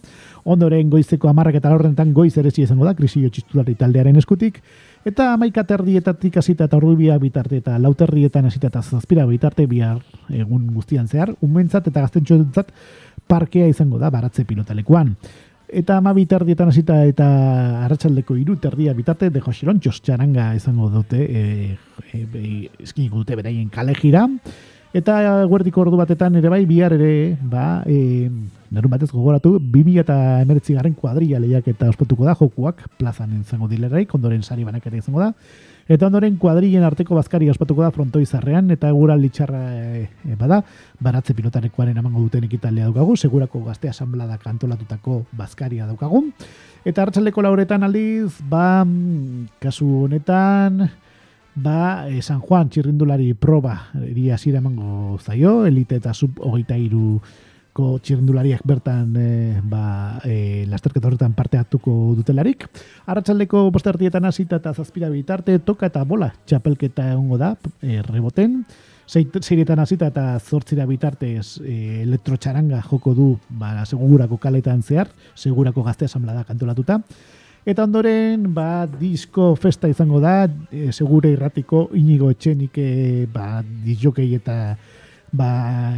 Ondoren 0.46 0.90
goizeko 0.90 1.26
amarrak 1.26 1.56
eta 1.58 1.72
horrenetan 1.74 2.12
goiz 2.14 2.36
erezi 2.38 2.62
izango 2.62 2.86
da, 2.86 2.92
krisio 2.94 3.28
txistulari 3.32 3.74
taldearen 3.74 4.16
eskutik. 4.20 4.60
Eta 5.06 5.32
amaika 5.34 5.64
terdietatik 5.66 6.38
hasita 6.38 6.68
eta 6.68 6.78
ordubia 6.78 7.16
bitarte 7.18 7.58
eta 7.58 7.74
lauterrietan 7.82 8.46
hasita 8.46 8.70
eta 8.70 8.82
zazpira 8.82 9.26
bitarte 9.26 9.66
bihar 9.66 9.98
egun 10.30 10.68
guztian 10.74 11.08
zehar, 11.10 11.34
unmentzat 11.42 11.90
eta 11.90 12.04
gaztentxoetuntzat 12.06 12.70
parkea 13.26 13.66
izango 13.66 13.98
da 13.98 14.10
baratze 14.14 14.46
pilotalekuan. 14.46 15.16
Eta 15.66 15.96
ama 15.98 16.12
bitardietan 16.14 16.70
hasita 16.70 17.00
eta 17.10 17.26
arratsaldeko 17.82 18.36
iru 18.38 18.54
terdia 18.62 18.94
bitarte 18.94 19.32
de 19.34 19.42
Josiron 19.42 19.80
txaranga 19.82 20.52
izango 20.54 20.88
dute 20.94 21.24
e, 21.26 21.76
e, 22.12 22.22
e, 22.22 23.08
dute 23.10 23.34
beraien 23.34 23.68
kale 23.68 23.94
jira. 23.98 24.28
Eta 24.96 25.44
guerdiko 25.44 25.82
ordu 25.82 25.98
batetan 26.00 26.38
ere 26.38 26.48
bai, 26.48 26.62
bihar 26.64 26.94
ere, 26.96 27.36
ba, 27.44 27.82
e, 27.84 28.30
nerun 28.72 28.88
batez 28.94 29.10
gogoratu, 29.10 29.58
2000 29.60 30.00
eta 30.00 30.16
emeretzi 30.40 30.72
garen 30.72 30.94
kuadria 30.96 31.40
lehiak 31.42 31.68
eta 31.68 31.90
ospatuko 31.92 32.24
da, 32.24 32.32
jokuak 32.38 32.80
plazan 32.96 33.34
izango 33.42 33.68
dilerai, 33.68 34.06
ondoren 34.16 34.40
sari 34.42 34.64
banak 34.64 34.86
ere 34.88 35.02
izango 35.02 35.20
da. 35.20 35.34
Eta 35.86 36.08
ondoren 36.08 36.38
kuadrien 36.40 36.82
arteko 36.88 37.14
bazkari 37.18 37.50
ospatuko 37.52 37.84
da 37.84 37.92
frontoi 37.92 38.24
zarrean, 38.24 38.72
eta 38.72 38.88
gura 38.96 39.18
litxarra 39.20 39.62
e, 39.76 40.08
e, 40.24 40.36
bada, 40.40 40.62
baratze 41.04 41.36
pilotarekoaren 41.36 42.00
amango 42.00 42.24
duten 42.24 42.48
ekitalea 42.48 42.88
daukagu, 42.88 43.18
segurako 43.20 43.66
gazte 43.68 43.92
asamblada 43.92 44.40
kantolatutako 44.40 45.26
bazkaria 45.36 45.84
daukagu. 45.84 46.24
Eta 46.88 47.04
hartzaleko 47.04 47.44
lauretan 47.44 47.84
aldiz, 47.84 48.32
ba, 48.48 48.80
mm, 48.86 49.60
kasu 49.60 50.06
honetan, 50.06 50.86
ba, 51.56 52.06
e, 52.08 52.22
San 52.22 52.40
Juan 52.40 52.68
txirrindulari 52.70 53.32
proba 53.34 53.88
eri 54.04 54.30
hasiera 54.30 54.60
emango 54.60 55.18
zaio, 55.18 55.64
elite 55.66 55.98
eta 55.98 56.12
sub 56.14 56.38
hogeita 56.44 56.76
iruko 56.78 57.96
txirrindulariak 58.04 58.62
bertan 58.68 59.14
e, 59.18 59.28
ba, 59.64 60.20
e, 60.24 60.64
lasterketa 60.68 61.08
horretan 61.08 61.34
parte 61.34 61.58
hartuko 61.58 62.14
dutelarik. 62.18 62.68
Arratxaldeko 63.06 63.70
postertietan 63.72 64.28
hasita 64.28 64.60
eta 64.60 64.74
zazpira 64.76 65.08
bitarte, 65.10 65.58
toka 65.58 65.88
eta 65.88 66.04
bola 66.04 66.30
txapelketa 66.44 67.10
egongo 67.16 67.40
da, 67.40 67.56
e, 67.80 68.02
reboten. 68.04 68.62
Zeiretan 69.06 69.78
hasita 69.78 70.08
eta 70.10 70.34
zortzira 70.40 70.84
bitartez 70.84 71.60
e, 71.62 72.02
elektrotxaranga 72.02 72.82
joko 72.90 73.14
du 73.14 73.28
ba, 73.48 73.84
segurako 73.86 74.36
kaletan 74.42 74.82
zehar, 74.82 75.08
segurako 75.34 75.84
gazte 75.86 76.10
asamblada 76.10 76.44
kantolatuta. 76.44 77.00
Eta 77.66 77.82
ondoren, 77.82 78.44
ba, 78.54 78.86
disko 78.86 79.56
festa 79.58 79.88
izango 79.90 80.20
da, 80.22 80.44
e, 80.70 80.92
segure 80.94 81.32
irratiko 81.34 81.88
inigo 81.98 82.30
etxenik 82.30 82.78
e, 82.78 83.26
ba, 83.26 83.58
disjokei 83.82 84.28
eta 84.36 84.76
ba, 85.34 85.48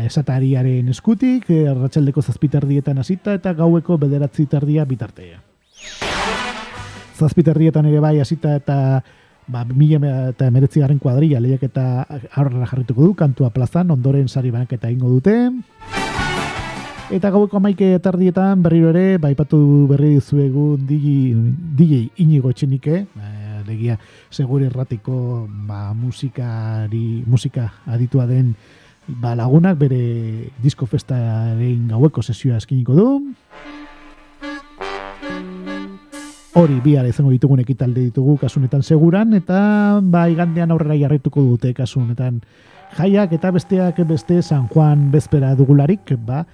esatariaren 0.07 0.89
eskutik, 0.89 1.45
e, 1.53 1.67
arratsaldeko 1.69 2.25
zazpitardietan 2.25 3.05
hasita 3.05 3.37
eta 3.37 3.53
gaueko 3.53 3.99
bederatzi 4.01 4.49
tardia 4.49 4.89
bitartea. 4.89 5.43
Zazpitardietan 7.21 7.93
ere 7.93 8.01
bai 8.01 8.17
hasita 8.25 8.57
eta 8.57 8.81
ba, 9.45 9.67
mila 9.69 10.15
eta 10.33 10.49
emeretzi 10.49 10.81
garen 10.81 11.05
kuadria 11.05 11.37
lehiak 11.37 11.69
eta 11.69 11.85
aurrera 12.33 12.65
jarrituko 12.73 13.11
du, 13.11 13.13
kantua 13.13 13.53
plazan, 13.53 13.93
ondoren 13.93 14.33
sari 14.33 14.55
banak 14.57 14.73
eta 14.73 14.89
ingo 14.89 15.13
dute. 15.19 15.37
Eta 17.09 17.31
gaueko 17.33 17.57
amaike 17.57 17.95
etardietan 17.97 18.61
berriro 18.61 18.91
ere, 18.91 19.17
baipatu 19.17 19.57
berri 19.89 20.11
dizuegu 20.19 20.75
DJ, 20.77 21.33
DJ 21.79 22.03
inigo 22.21 22.51
etxenike, 22.53 22.99
eh, 23.09 23.61
legia 23.65 23.97
segure 24.29 24.67
erratiko 24.69 25.49
ba, 25.49 25.95
musikari, 25.97 27.25
musika 27.25 27.71
aditua 27.89 28.27
den 28.29 28.53
ba, 29.07 29.33
lagunak 29.33 29.81
bere 29.81 30.53
disko 30.61 30.85
festaren 30.85 31.89
gaueko 31.89 32.21
sesioa 32.21 32.61
eskiniko 32.61 32.93
du. 32.93 33.09
Hori 36.61 36.81
bihar 36.85 37.09
izango 37.09 37.33
ditugun 37.33 37.65
ekitalde 37.65 38.05
ditugu 38.11 38.37
kasunetan 38.37 38.85
seguran, 38.85 39.33
eta 39.33 40.03
ba, 40.05 40.29
igandean 40.29 40.77
aurrera 40.77 41.01
jarrituko 41.09 41.41
dute 41.55 41.73
kasunetan 41.73 42.43
jaiak 43.01 43.33
eta 43.33 43.51
besteak 43.51 44.05
beste 44.05 44.43
San 44.43 44.69
Juan 44.69 45.11
bezpera 45.11 45.55
dugularik, 45.57 46.13
ba, 46.21 46.45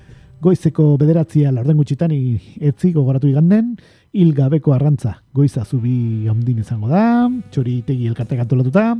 goizeko 0.44 0.98
bederatzia 1.00 1.48
laurden 1.54 1.78
gutxitan 1.80 2.12
etzi 2.12 2.90
gogoratu 2.92 3.30
iganden, 3.30 3.74
hil 4.12 4.34
gabeko 4.36 4.74
arrantza. 4.74 5.16
Goiza 5.32 5.64
zubi 5.64 6.28
ondin 6.28 6.60
izango 6.60 6.90
da, 6.90 7.30
txori 7.50 7.78
tegi 7.86 8.10
elkarte 8.10 8.36
gantolatuta, 8.36 8.90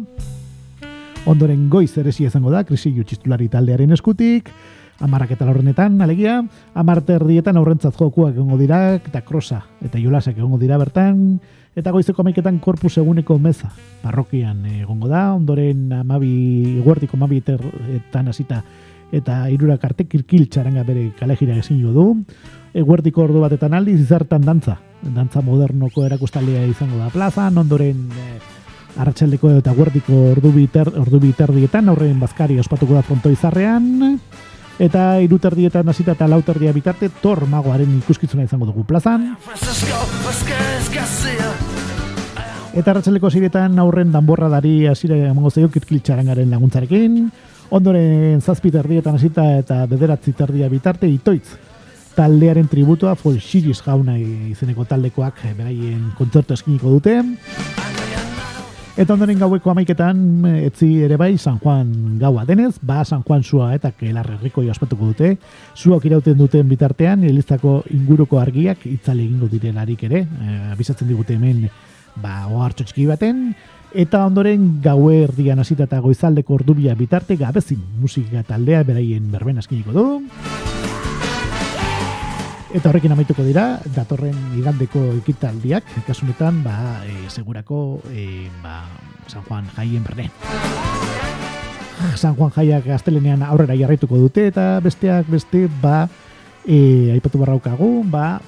ondoren 1.29 1.67
goiz 1.73 1.91
eresi 2.01 2.25
izango 2.25 2.53
da, 2.55 2.65
krisi 2.65 2.95
jutxistulari 2.97 3.51
taldearen 3.53 3.93
eskutik, 3.93 4.49
amarrak 5.05 5.35
eta 5.37 5.45
laurrenetan, 5.45 6.01
alegia, 6.01 6.39
amarte 6.81 7.19
erdietan 7.19 7.61
aurrentzat 7.61 7.99
jokuak 8.01 8.33
egongo 8.39 8.57
dira, 8.61 8.81
eta 8.97 9.21
krosa, 9.27 9.61
eta 9.85 10.01
jolasak 10.01 10.39
egongo 10.39 10.57
dira 10.63 10.81
bertan, 10.81 11.21
eta 11.77 11.93
goizeko 11.93 12.25
amaiketan 12.25 12.63
korpus 12.65 12.95
eguneko 13.03 13.37
meza, 13.43 13.69
parrokian 14.01 14.65
egongo 14.79 15.13
da, 15.13 15.27
ondoren 15.37 15.93
amabi, 16.01 16.81
guartiko 16.87 17.21
amabi 17.21 17.43
etan 17.45 18.33
hasita 18.33 18.63
eta 19.15 19.45
irurak 19.53 19.85
arte 19.87 20.09
kirkil 20.11 20.49
txaranga 20.51 20.83
bere 20.87 21.11
kalejira 21.19 21.57
ezin 21.61 21.81
du. 21.95 22.09
Eguerdiko 22.75 23.23
ordu 23.23 23.41
batetan 23.45 23.75
aldiz 23.75 24.01
izartan 24.01 24.43
dantza. 24.43 24.79
Dantza 25.15 25.43
modernoko 25.45 26.05
erakustalea 26.07 26.65
izango 26.67 26.99
da 26.99 27.11
plaza, 27.13 27.47
ondoren 27.49 28.09
e, 28.11 28.25
arratsaldeko 28.99 29.53
eta 29.61 29.75
guerdiko 29.77 30.17
ordu 30.33 30.51
biter, 30.55 30.91
ordu 30.99 31.21
biterdietan, 31.23 31.89
aurren 31.93 32.19
bazkari 32.21 32.59
ospatuko 32.59 32.99
da 32.99 33.03
fronto 33.07 33.31
izarrean. 33.31 34.19
Eta 34.83 35.21
iruterdietan 35.23 35.89
hasita 35.89 36.17
eta 36.17 36.27
lauterdia 36.27 36.73
bitarte, 36.75 37.13
tor 37.23 37.45
magoaren 37.47 37.93
ikuskizuna 38.01 38.49
izango 38.49 38.67
dugu 38.67 38.83
plazan. 38.89 39.37
Eta 42.75 42.91
arratsaleko 42.91 43.31
ziretan 43.31 43.79
aurren 43.79 44.11
danborra 44.11 44.49
dari 44.51 44.89
hasira 44.91 45.15
emango 45.29 45.53
zaio 45.55 45.71
kirkil 45.71 46.01
txarangaren 46.03 46.51
laguntzarekin. 46.51 47.29
Ondoren 47.75 48.39
zazpita 48.39 48.79
erdietan 48.85 49.17
hasita 49.19 49.45
eta 49.59 49.81
bederatzi 49.91 50.31
terdia 50.39 50.69
bitarte 50.71 51.09
itoitz. 51.11 51.57
Taldearen 52.15 52.69
tributua 52.71 53.17
Full 53.19 53.41
Series 53.43 53.81
jauna 53.83 54.15
izeneko 54.21 54.85
taldekoak 54.87 55.41
eh, 55.43 55.51
beraien 55.59 56.13
kontzertu 56.15 56.55
eskiniko 56.55 56.93
dute. 56.93 57.17
Eta 58.95 59.17
ondoren 59.17 59.41
gaueko 59.41 59.73
amaiketan 59.73 60.21
etzi 60.61 60.93
ere 61.03 61.19
bai 61.19 61.33
San 61.35 61.59
Juan 61.59 62.15
gaua 62.21 62.45
denez, 62.47 62.77
ba 62.79 63.01
San 63.03 63.25
Juan 63.27 63.43
sua 63.43 63.73
eta 63.75 63.91
kelar 63.91 64.31
herriko 64.37 64.63
ospatuko 64.71 65.11
dute. 65.11 65.33
Zuak 65.75 66.07
irauten 66.07 66.39
duten 66.39 66.69
bitartean, 66.71 67.25
elizako 67.27 67.81
inguruko 67.91 68.39
argiak 68.39 68.87
itzale 68.87 69.27
egingo 69.27 69.51
direlarik 69.51 70.07
ere. 70.07 70.23
E, 70.23 70.61
abisatzen 70.77 71.11
digute 71.11 71.35
hemen 71.35 71.67
ba, 72.23 72.45
ohartxo 72.47 72.87
txiki 72.87 73.09
baten, 73.11 73.49
eta 73.95 74.25
ondoren 74.27 74.81
gaue 74.83 75.23
erdian 75.23 75.61
hasita 75.63 75.87
eta 75.87 76.01
goizaldeko 76.03 76.57
ordubia 76.59 76.97
bitarte 76.99 77.37
gabezin 77.39 77.81
musika 78.03 78.43
taldea 78.43 78.83
beraien 78.83 79.31
berben 79.31 79.59
askiniko 79.63 79.95
du. 79.95 80.05
Eta 82.75 82.91
horrekin 82.91 83.15
amaituko 83.15 83.45
dira, 83.47 83.79
datorren 83.95 84.35
igandeko 84.59 84.99
ekitaldiak, 85.21 85.87
kasunetan, 86.09 86.59
ba, 86.65 87.05
e, 87.07 87.31
segurako, 87.31 88.01
e, 88.11 88.49
ba, 88.65 88.81
San 89.31 89.45
Juan 89.47 89.69
jaien 89.77 90.03
berne. 90.03 90.27
San 92.19 92.35
Juan 92.35 92.51
jaiak 92.51 92.89
gaztelenean 92.91 93.47
aurrera 93.47 93.79
jarraituko 93.79 94.19
dute, 94.19 94.49
eta 94.51 94.81
besteak 94.83 95.31
beste, 95.31 95.69
ba, 95.81 96.09
e, 96.67 97.13
aipatu 97.15 97.39
barraukagu, 97.39 97.93
ba, 98.11 98.41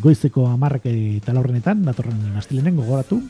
goizeko 0.00 0.48
amarrak 0.48 0.88
eta 0.88 1.36
laurrenetan, 1.36 1.84
datorren 1.84 2.40
astelenen 2.40 2.80
gogoratu, 2.80 3.20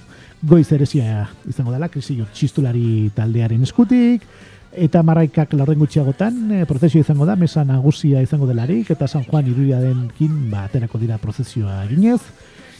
goiz 0.44 0.70
erezia 0.72 1.28
izango 1.48 1.72
dela, 1.72 1.88
krisio 1.88 2.26
txistulari 2.34 3.10
taldearen 3.16 3.62
eskutik, 3.64 4.24
eta 4.74 5.02
marraikak 5.06 5.54
laurden 5.54 5.78
gutxiagotan 5.80 6.40
e, 6.52 6.64
prozesio 6.68 7.00
izango 7.00 7.26
da, 7.26 7.36
mesa 7.38 7.64
nagusia 7.64 8.22
izango 8.22 8.48
delarik, 8.50 8.90
eta 8.90 9.08
San 9.08 9.24
Juan 9.24 9.48
irudia 9.48 9.80
denkin, 9.80 10.50
ba, 10.50 10.66
aterako 10.68 11.00
dira 11.00 11.18
prozezioa 11.22 11.84
ginez. 11.88 12.20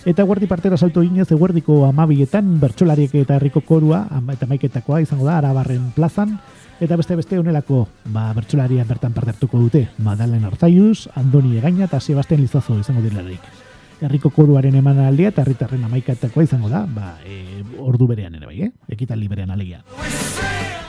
Eta 0.05 0.27
guardi 0.29 0.47
partera 0.51 0.77
salto 0.77 1.01
ginez, 1.01 1.31
eguerdiko 1.33 1.85
amabietan, 1.87 2.59
bertxolariek 2.61 3.15
eta 3.23 3.39
herriko 3.39 3.63
korua, 3.65 4.05
eta 4.35 4.49
maiketakoa 4.51 5.01
izango 5.01 5.25
da, 5.31 5.39
arabarren 5.39 5.93
plazan, 5.97 6.37
eta 6.85 6.99
beste 7.01 7.17
beste 7.17 7.39
honelako, 7.41 7.87
ba, 8.13 8.29
bertxolaria 8.37 8.85
bertan 8.85 9.15
partertuko 9.17 9.63
dute, 9.63 9.87
Madalen 10.05 10.45
Arzaius, 10.45 11.09
Andoni 11.15 11.57
Egaina 11.63 11.89
eta 11.89 12.03
Sebastian 12.03 12.45
Lizazo 12.45 12.77
izango 12.83 13.07
delarik. 13.07 13.64
Herriko 14.05 14.29
koruaren 14.35 14.75
eman 14.77 14.99
aldia 15.01 15.31
eta 15.33 15.41
herritarren 15.41 15.85
amaiketakoa 15.87 16.45
izango 16.45 16.69
da, 16.69 16.83
ba, 16.85 17.15
e, 17.25 17.63
ordu 17.81 18.09
berean 18.11 18.35
ere 18.37 18.45
bai, 18.45 18.59
eh? 18.67 18.71
ekitaldi 18.93 19.31
berean 19.31 19.55
alegia. 19.55 19.81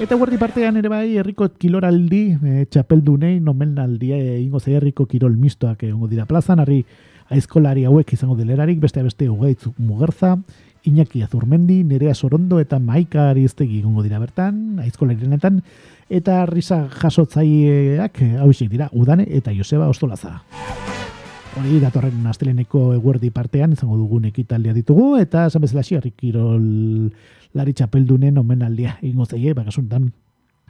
Eta 0.03 0.17
guardi 0.19 0.35
partean 0.41 0.75
ere 0.81 0.91
bai, 0.91 1.05
herriko 1.21 1.47
kiloraldi, 1.55 2.23
e, 2.35 2.65
txapeldunei, 2.67 3.37
nomenaldia, 3.39 4.19
e, 4.19 4.41
ingo 4.41 4.59
ze 4.59 4.75
herriko 4.75 5.05
kirol 5.07 5.37
mistoak 5.39 5.85
egongo 5.87 6.09
dira 6.11 6.25
plazan, 6.27 6.59
harri 6.59 6.81
aizkolari 7.31 7.85
hauek 7.87 8.11
izango 8.13 8.35
delerarik, 8.35 8.81
beste 8.83 9.03
beste 9.03 9.29
ugaitzu 9.31 9.73
mugerza, 9.77 10.35
Iñaki 10.85 11.23
Azurmendi, 11.23 11.83
Nerea 11.83 12.13
Sorondo 12.13 12.59
eta 12.61 12.77
Maika 12.77 13.31
Ariztegi 13.31 13.79
egongo 13.79 14.03
dira 14.05 14.19
bertan, 14.21 14.81
aizkolarirenetan, 14.83 15.63
eta 16.09 16.43
risa 16.51 16.83
jasotzaileak 17.01 18.21
hau 18.43 18.51
dira, 18.69 18.89
Udane 18.93 19.25
eta 19.29 19.55
Joseba 19.55 19.89
Ostolaza. 19.89 20.41
Hori 21.55 21.77
datorren 21.79 22.25
asteleneko 22.27 22.89
eguerdi 22.97 23.29
partean 23.31 23.71
izango 23.71 23.95
dugun 23.95 24.25
ekitaldea 24.27 24.73
ditugu, 24.75 25.15
eta 25.21 25.45
esan 25.47 25.63
bezala 25.63 25.83
kirol 26.11 26.65
lari 27.55 27.73
txapeldunen 27.73 28.37
omenaldia 28.37 28.97
ingo 29.01 29.25
zaie, 29.25 29.53
bakasuntan, 29.55 30.09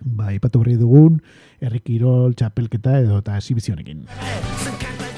ba, 0.02 0.30
ipatu 0.36 0.62
berri 0.62 0.76
dugun, 0.78 1.18
errikirol, 1.60 2.36
txapelketa 2.38 3.00
edo 3.02 3.18
eta 3.24 3.40
esibizionekin. 3.42 4.06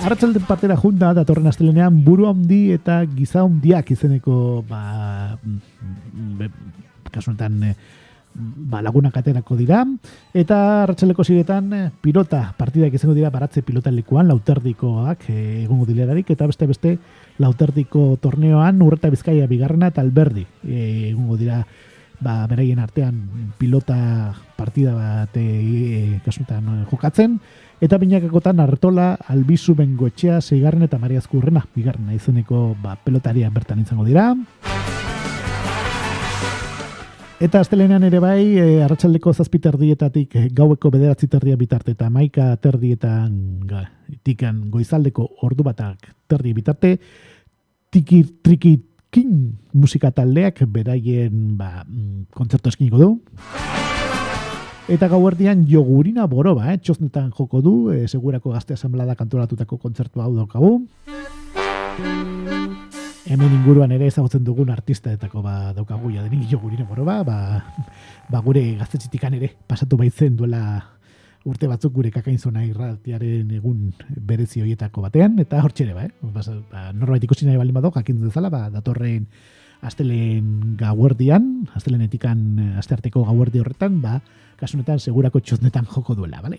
Arratzalden 0.07 0.45
partera 0.47 0.77
junta, 0.79 1.11
datorren 1.17 1.51
astelenean, 1.51 1.99
buru 2.05 2.29
handi 2.29 2.71
eta 2.71 3.01
giza 3.11 3.43
handiak 3.43 3.91
izeneko, 3.91 4.63
ba, 4.69 5.37
be, 6.39 6.47
kasunetan, 7.11 7.59
eh, 7.63 7.75
ba, 8.37 8.81
lagunak 8.85 9.17
aterako 9.17 9.57
dira, 9.57 9.83
eta 10.33 10.83
arratsaleko 10.83 11.23
ziretan 11.23 11.73
eh, 11.73 11.89
pilota 12.01 12.53
partidak 12.57 12.93
izango 12.93 13.15
dira 13.17 13.31
baratze 13.33 13.63
pilota 13.65 13.91
likuan, 13.91 14.27
lauterdikoak 14.29 15.29
eh, 15.29 15.63
egongo 15.65 15.87
dilerarik, 15.89 16.29
eta 16.31 16.47
beste 16.47 16.67
beste 16.69 16.97
lauterdiko 17.41 18.17
torneoan 18.21 18.81
urreta 18.81 19.09
bizkaia 19.13 19.47
bigarrena 19.49 19.91
eta 19.91 20.01
alberdi 20.01 20.45
e, 20.65 21.11
egongo 21.11 21.37
dira 21.37 21.61
ba, 22.19 22.45
beraien 22.49 22.79
artean 22.81 23.21
pilota 23.57 24.33
partida 24.57 24.95
bat 24.97 25.37
e, 25.37 26.19
kasutan 26.25 26.85
jokatzen. 26.89 27.39
Eta 27.77 27.99
binakakotan 28.01 28.59
artola 28.59 29.11
albizu 29.29 29.75
bengoetxea 29.77 30.41
zeigarren 30.41 30.87
eta 30.87 30.97
mariazkurrena 30.97 31.67
bigarrena 31.75 32.17
izeneko 32.17 32.71
ba, 32.81 32.97
pelotaria 33.03 33.51
bertan 33.53 33.85
izango 33.85 34.07
dira 34.07 34.31
Eta 37.37 37.59
astelenean 37.61 38.01
ere 38.01 38.17
bai, 38.17 38.41
e, 38.57 38.63
arratsaldeko 38.81 39.29
zazpi 39.29 39.59
terdietatik 39.61 40.31
e, 40.33 40.47
gaueko 40.57 40.89
bederatzi 40.89 41.27
terdia 41.29 41.53
bitarte 41.59 41.93
eta 41.93 42.07
maika 42.09 42.47
terdietan 42.57 43.35
ga, 43.69 43.83
tikan 44.25 44.63
goizaldeko 44.73 45.27
ordu 45.45 45.61
batak 45.67 46.09
terdi 46.25 46.55
bitarte, 46.57 46.95
tiki 47.93 48.23
triki 48.41 48.73
kin 49.13 49.53
musika 49.77 50.09
taldeak 50.09 50.63
beraien 50.65 51.53
ba, 51.59 51.83
mm, 51.85 52.33
kontzertu 52.33 52.73
eskiniko 52.73 53.03
du. 53.03 53.11
Eta 54.89 55.05
gauerdian 55.11 55.61
jogurina 55.69 56.25
boroba, 56.25 56.71
eh? 56.73 56.79
txosnetan 56.81 57.29
joko 57.37 57.61
du, 57.61 57.75
e, 57.93 58.07
segurako 58.09 58.57
gazte 58.57 58.73
asamblada 58.73 59.13
kantoratutako 59.13 59.77
kontzertu 59.77 60.25
hau 60.25 60.33
daukagu 60.33 60.73
hemen 63.27 63.53
inguruan 63.59 63.91
ere 63.91 64.07
ezagutzen 64.07 64.43
dugun 64.47 64.69
artistaetako 64.71 65.41
ba 65.43 65.73
daukagu 65.75 66.11
ja 66.13 66.23
denik 66.23 66.47
jo 66.49 66.59
gurine 66.59 66.85
moro 66.87 67.03
ba, 67.05 67.23
ba, 67.23 68.39
gure 68.41 68.63
gaztetxitikan 68.79 69.35
ere 69.35 69.51
pasatu 69.67 69.97
baitzen 69.99 70.37
duela 70.39 70.61
urte 71.47 71.67
batzuk 71.67 71.93
gure 71.93 72.11
kakainzona 72.11 72.63
irratiaren 72.67 73.51
egun 73.59 73.91
berezi 74.31 74.63
hoietako 74.63 75.03
batean 75.07 75.39
eta 75.43 75.61
hortxe 75.63 75.83
ere 75.85 75.93
ba, 75.93 76.07
eh? 76.07 76.11
ba, 76.21 76.41
ba, 76.71 76.89
norbait 76.93 77.23
ikusi 77.23 77.47
nahi 77.47 77.59
baldin 77.59 77.79
bado 77.79 77.91
jakin 77.95 78.21
dezala 78.23 78.51
ba, 78.53 78.67
datorren 78.71 79.27
astelen 79.81 80.75
gauerdian, 80.79 81.67
astelen 81.77 82.01
etikan 82.07 82.39
astearteko 82.81 83.27
gauerdi 83.27 83.61
horretan, 83.61 84.01
ba, 84.01 84.17
kasunetan 84.57 85.03
segurako 85.03 85.43
txosnetan 85.43 85.85
joko 85.93 86.17
duela, 86.17 86.41
bale? 86.41 86.57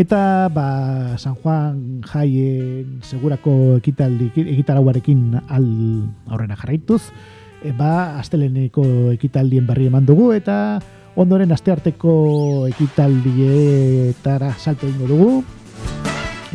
Eta 0.00 0.48
ba, 0.48 1.18
San 1.20 1.34
Juan 1.36 2.00
jaien 2.08 3.02
segurako 3.04 3.76
ekitaldi 3.76 4.30
egitarauarekin 4.32 5.34
al 5.36 5.66
aurrera 6.24 6.56
jarraituz, 6.56 7.02
e, 7.60 7.74
ba 7.76 8.16
asteleneko 8.16 9.12
ekitaldien 9.12 9.66
berri 9.68 9.90
eman 9.90 10.08
dugu 10.08 10.30
eta 10.32 10.80
ondoren 11.20 11.52
astearteko 11.52 12.14
ekitaldietara 12.70 14.54
salto 14.56 14.88
eingo 14.88 15.10
dugu. 15.10 15.28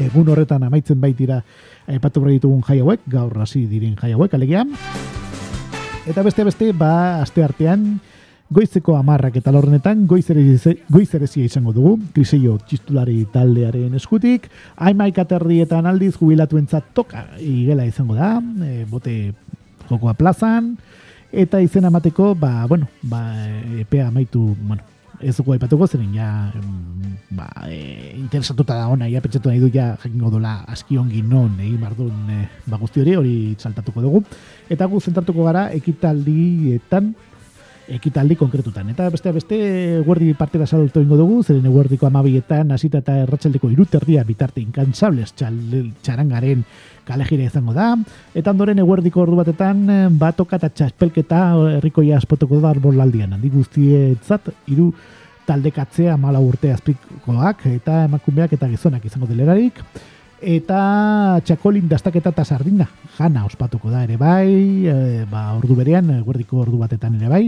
Egun 0.01 0.33
horretan 0.33 0.65
amaitzen 0.65 0.97
baitira 0.97 1.43
aipatu 1.85 2.25
berri 2.25 2.39
ditugun 2.39 2.65
jai 2.65 2.79
hauek, 2.81 3.05
gaur 3.05 3.37
hasi 3.45 3.67
diren 3.69 3.93
jai 3.93 4.15
hauek 4.17 4.33
alegia. 4.33 4.65
Eta 6.09 6.25
beste 6.25 6.49
beste 6.49 6.73
ba 6.73 7.21
asteartean 7.21 7.91
Goizeko 8.53 8.93
amarrak 8.93 9.39
eta 9.39 9.49
lorrenetan 9.49 10.03
goizerezia 10.05 11.41
izango 11.41 11.71
dugu, 11.73 11.95
kriseio 12.13 12.59
txistulari 12.69 13.23
taldearen 13.33 13.97
eskutik, 13.97 14.45
haimaik 14.77 15.17
aterrietan 15.23 15.89
aldiz 15.89 16.11
jubilatu 16.19 16.59
entzat 16.61 16.91
toka 16.93 17.25
igela 17.41 17.87
izango 17.89 18.13
da, 18.13 18.35
e, 18.61 18.85
bote 18.85 19.15
jokoa 19.89 20.13
plazan, 20.13 20.75
eta 21.33 21.57
izena 21.65 21.89
amateko, 21.89 22.35
ba, 22.37 22.67
bueno, 22.69 22.85
ba, 23.01 23.23
epea 23.81 24.11
amaitu, 24.13 24.45
bueno, 24.61 24.85
ez 25.25 25.33
dugu 25.39 25.55
aipatuko 25.55 25.87
zeren 25.87 26.13
ja 26.13 26.29
ba, 27.33 27.49
e, 27.65 28.13
interesatuta 28.19 28.77
da 28.77 28.87
ona, 28.93 29.09
ja 29.09 29.25
pentsatu 29.25 29.49
nahi 29.49 29.63
du 29.63 29.73
ja 29.73 29.95
jakingo 30.03 30.29
dola 30.29 30.59
aski 30.69 30.99
ongi 31.01 31.23
non 31.25 31.55
egin 31.57 31.79
bardun 31.81 32.29
e, 32.29 32.43
ba, 32.67 32.77
guzti 32.77 33.01
hori, 33.01 33.15
hori 33.17 33.37
saltatuko 33.57 34.05
dugu. 34.05 34.23
Eta 34.69 34.85
gu 34.85 35.01
zentratuko 35.01 35.47
gara 35.49 35.71
ekitaldietan 35.73 37.15
ekitaldi 37.87 38.35
konkretutan. 38.35 38.89
Eta 38.89 39.09
beste 39.13 39.31
beste 39.35 39.57
guardi 40.05 40.33
partera 40.37 40.67
salto 40.67 41.01
ingo 41.01 41.17
dugu, 41.17 41.41
zeren 41.43 41.65
guardiko 41.71 42.07
amabietan, 42.07 42.71
hasita 42.71 43.03
eta 43.03 43.17
erratxaldeko 43.23 43.69
iruterdia 43.73 44.23
bitarte 44.23 44.61
inkansables 44.61 45.33
txarangaren 45.35 46.63
kalejire 47.05 47.45
izango 47.49 47.73
da. 47.73 47.91
Eta 48.33 48.51
ondoren 48.51 48.79
eguerdiko 48.81 49.21
ordu 49.21 49.37
batetan, 49.41 49.85
batoka 50.17 50.57
eta 50.57 50.69
txaspelketa 50.69 51.43
herrikoia 51.77 52.17
aspotoko 52.17 52.59
da 52.63 52.73
arbolaldian. 52.73 53.37
Handi 53.37 53.53
guztietzat, 53.53 54.49
iru 54.73 54.91
taldekatzea 55.45 56.17
mala 56.17 56.41
urte 56.41 56.71
azpikoak 56.73 57.67
eta 57.69 58.03
emakumeak 58.09 58.55
eta 58.57 58.69
gizonak 58.71 59.05
izango 59.05 59.29
delerarik 59.29 59.83
eta 60.41 61.39
txakolin 61.45 61.87
dastaketa 61.89 62.33
eta 62.33 62.43
sardina 62.45 62.87
jana 63.17 63.45
ospatuko 63.47 63.89
da 63.89 64.03
ere 64.03 64.17
bai, 64.19 64.85
e, 64.87 65.25
ba, 65.31 65.53
ordu 65.55 65.77
berean, 65.77 66.09
guerdiko 66.25 66.59
ordu 66.65 66.79
batetan 66.81 67.15
ere 67.19 67.29
bai, 67.31 67.43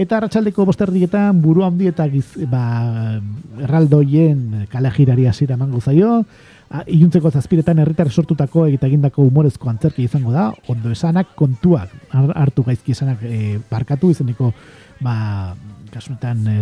eta 0.00 0.16
arratsaldeko 0.16 0.64
bosterdietan 0.68 1.42
buru 1.42 1.64
handi 1.66 1.90
eta 1.90 2.06
giz, 2.08 2.26
ba, 2.50 3.20
erraldoien 3.60 4.66
kale 4.72 4.92
girari 4.96 5.26
asira 5.28 5.58
mango 5.60 5.80
zaio, 5.80 6.22
iluntzeko 6.86 7.32
zazpiretan 7.34 7.80
herritar 7.82 8.10
sortutako 8.10 8.64
egitagindako 8.68 9.24
humorezko 9.26 9.70
antzerki 9.72 10.04
izango 10.06 10.32
da, 10.32 10.50
ondo 10.70 10.92
esanak 10.94 11.34
kontuak 11.38 11.90
hartu 12.14 12.64
gaizki 12.66 12.94
esanak 12.94 13.24
e, 13.26 13.58
barkatu 13.70 14.12
izeneko 14.14 14.52
ba, 15.02 15.56
kasunetan 15.90 16.46
e, 16.54 16.60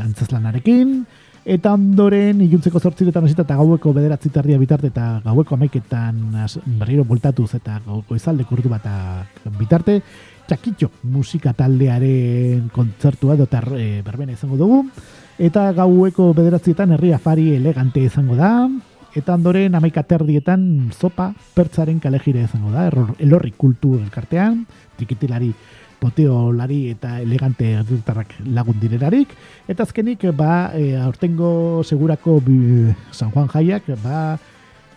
antzazlanarekin, 0.00 1.02
Eta 1.40 1.72
ondoren, 1.72 2.42
iluntzeko 2.44 2.80
zortziretan 2.80 3.24
hasita 3.24 3.46
eta 3.46 3.56
gaueko 3.56 3.94
bederatzi 3.96 4.28
tardia 4.28 4.58
bitarte 4.60 4.90
eta 4.90 5.22
gaueko 5.24 5.56
amaiketan 5.56 6.18
berriro 6.80 7.04
voltatuz 7.08 7.54
eta 7.56 7.78
gaueko 7.86 8.16
izalde 8.18 8.44
kurdu 8.44 8.68
bat 8.68 8.84
bitarte, 9.56 10.02
txakitxo 10.46 10.90
musika 11.08 11.54
taldearen 11.56 12.68
kontzertua 12.74 13.38
edo 13.38 13.48
e, 13.78 14.02
berbena 14.04 14.32
izango 14.32 14.56
dugu. 14.56 14.84
Eta 15.38 15.72
gaueko 15.72 16.34
bederatzietan 16.34 16.92
herri 16.92 17.14
afari 17.14 17.54
elegante 17.54 18.00
izango 18.04 18.36
da. 18.36 18.68
Eta 19.16 19.34
ondoren 19.34 19.74
amaika 19.74 20.02
terdietan 20.02 20.90
zopa 20.92 21.32
pertsaren 21.54 21.98
kalejire 22.00 22.44
izango 22.44 22.70
da. 22.70 22.90
Elorri 23.18 23.54
kultur 23.56 23.98
elkartean, 23.98 24.66
trikitilari 24.98 25.54
poteolari 26.00 26.88
eta 26.94 27.18
elegante 27.20 27.74
adultarrak 27.78 28.34
lagun 28.46 28.80
direrarik. 28.80 29.34
Eta 29.68 29.84
azkenik, 29.84 30.24
ba, 30.36 30.72
e, 30.74 30.96
aurtengo 30.96 31.82
segurako 31.84 32.40
San 33.12 33.30
Juan 33.30 33.48
Jaiak, 33.48 33.84
ba, 34.02 34.38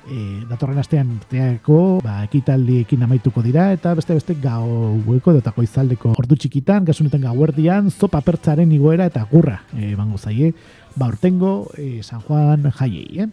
e, 0.08 0.44
datorren 0.50 0.80
astean 0.80 1.20
teako, 1.30 2.00
ba, 2.04 2.24
ekitaldiekin 2.28 3.04
amaituko 3.04 3.44
dira, 3.46 3.72
eta 3.76 3.94
beste 3.98 4.16
beste 4.18 4.36
gau 4.42 4.98
bueko 5.06 5.34
dotako 5.38 5.64
izaldeko 5.64 6.14
ordu 6.18 6.36
txikitan, 6.40 6.86
gasunetan 6.86 7.24
gauerdian, 7.28 7.92
zopa 7.92 8.22
pertsaren 8.26 8.72
igoera 8.72 9.08
eta 9.12 9.26
gurra, 9.32 9.62
e, 9.76 9.94
bango 10.00 10.18
zaie, 10.18 10.54
ba, 10.96 11.08
aurtengo 11.08 11.70
e, 11.78 12.02
San 12.04 12.22
Juan 12.28 12.72
Jaiei, 12.72 13.28
eh? 13.28 13.30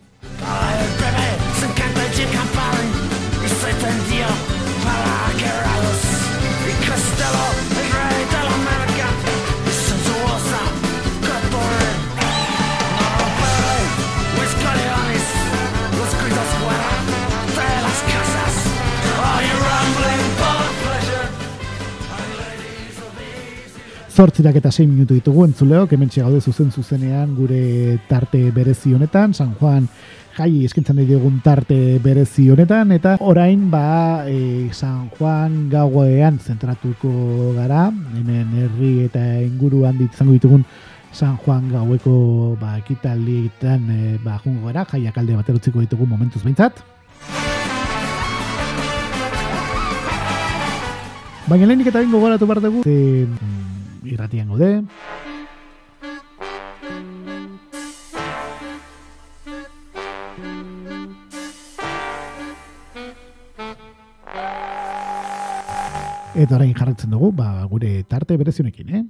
Zortzirak 24.21 24.59
eta 24.59 24.69
6 24.69 24.85
minutu 24.85 25.15
ditugu 25.17 25.47
entzuleo, 25.47 25.87
kementxe 25.89 26.21
gaude 26.21 26.43
zuzen 26.45 26.69
zuzenean 26.69 27.31
gure 27.33 27.97
tarte 28.05 28.51
berezi 28.53 28.93
honetan, 28.93 29.33
San 29.33 29.55
Juan 29.57 29.87
jai 30.37 30.67
eskintzen 30.67 30.99
dugun 31.09 31.39
tarte 31.41 31.97
berezi 32.05 32.51
honetan, 32.53 32.93
eta 32.93 33.15
orain 33.25 33.63
ba 33.73 34.27
e, 34.29 34.69
San 34.77 35.09
Juan 35.17 35.71
gauean 35.73 36.37
zentratuko 36.37 37.55
gara, 37.57 37.87
hemen 38.19 38.53
herri 38.61 39.07
eta 39.07 39.25
inguruan 39.41 39.97
ditzango 39.97 40.37
ditugun 40.37 40.67
San 41.17 41.39
Juan 41.41 41.73
gaueko 41.73 42.59
ba, 42.61 42.77
ekitalietan 42.77 43.89
e, 43.89 44.19
ba, 44.21 44.37
jungo 44.45 44.69
gara, 44.69 44.85
jaiak 44.85 45.17
alde 45.17 45.41
baterutziko 45.41 45.81
ditugu 45.81 46.05
momentuz 46.05 46.45
behintzat. 46.45 46.85
Baina 51.49 51.65
lehenik 51.73 51.89
eta 51.89 52.05
bingo 52.05 52.21
goratu 52.21 52.45
behar 52.47 52.61
dugu, 52.69 52.85
irratian 54.11 54.49
gode. 54.49 54.71
Eta 66.41 66.57
orain 66.57 66.73
jarretzen 66.73 67.11
dugu, 67.13 67.33
ba, 67.37 67.51
gure 67.69 68.03
tarte 68.09 68.37
berezionekin, 68.41 68.95
eh? 68.97 69.03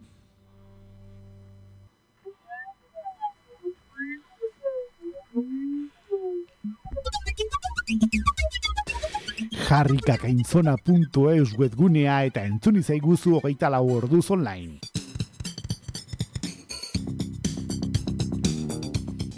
jarrikakainzona.eus 9.71 11.53
webgunea 11.59 12.17
eta 12.27 12.43
entzuni 12.43 12.83
zaiguzu 12.83 13.37
hogeita 13.39 13.71
lau 13.71 13.85
orduz 14.01 14.27
online. 14.35 14.90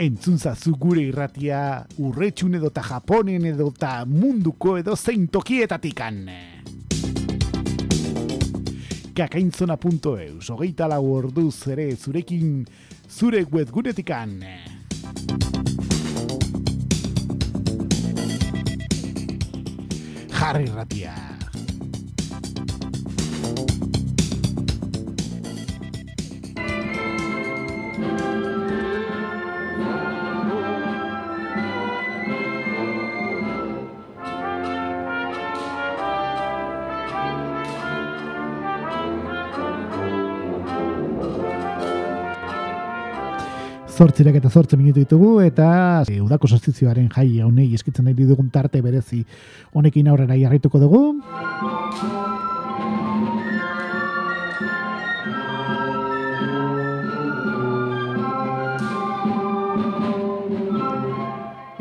Entzunzazu 0.02 0.72
gure 0.82 1.04
irratia 1.06 1.58
urretxun 2.02 2.56
edo 2.58 2.72
ta 2.74 2.82
japonen 2.82 3.44
edo 3.52 3.68
ta 3.70 4.02
munduko 4.02 4.74
edo 4.80 4.96
zein 4.96 5.28
tokietatikan. 5.30 6.18
Kakainzona.eus 9.14 10.50
hogeita 10.50 10.88
lau 10.90 11.04
orduz 11.20 11.68
ere 11.70 11.92
zurekin 11.94 12.64
zure 13.06 13.44
webgunetikan. 13.52 14.40
jarri 20.42 20.66
ratia. 20.74 21.14
Zortzirak 44.02 44.34
eta 44.34 44.50
zortzen 44.50 44.80
minutu 44.80 44.98
ditugu, 45.04 45.36
eta 45.46 46.02
e, 46.10 46.16
udako 46.18 46.48
sostizioaren 46.50 47.06
jai 47.12 47.38
honei 47.44 47.68
eskitzen 47.76 48.08
nahi 48.08 48.16
dugun 48.18 48.48
tarte 48.50 48.80
berezi 48.82 49.20
honekin 49.78 50.08
aurrera 50.10 50.34
jarrituko 50.40 50.80
dugu. 50.82 51.02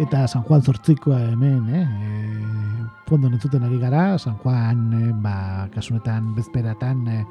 Eta 0.02 0.28
San 0.28 0.46
Juan 0.46 0.62
zortzikoa 0.62 1.24
hemen, 1.32 1.74
eh? 1.74 1.86
E, 1.86 2.86
fondo 3.10 3.30
netzuten 3.34 3.66
ari 3.66 3.82
gara, 3.82 4.20
San 4.20 4.38
Juan, 4.44 4.92
eh, 4.94 5.14
ba, 5.26 5.70
kasunetan, 5.74 6.36
bezperatan, 6.38 7.08
eh, 7.08 7.24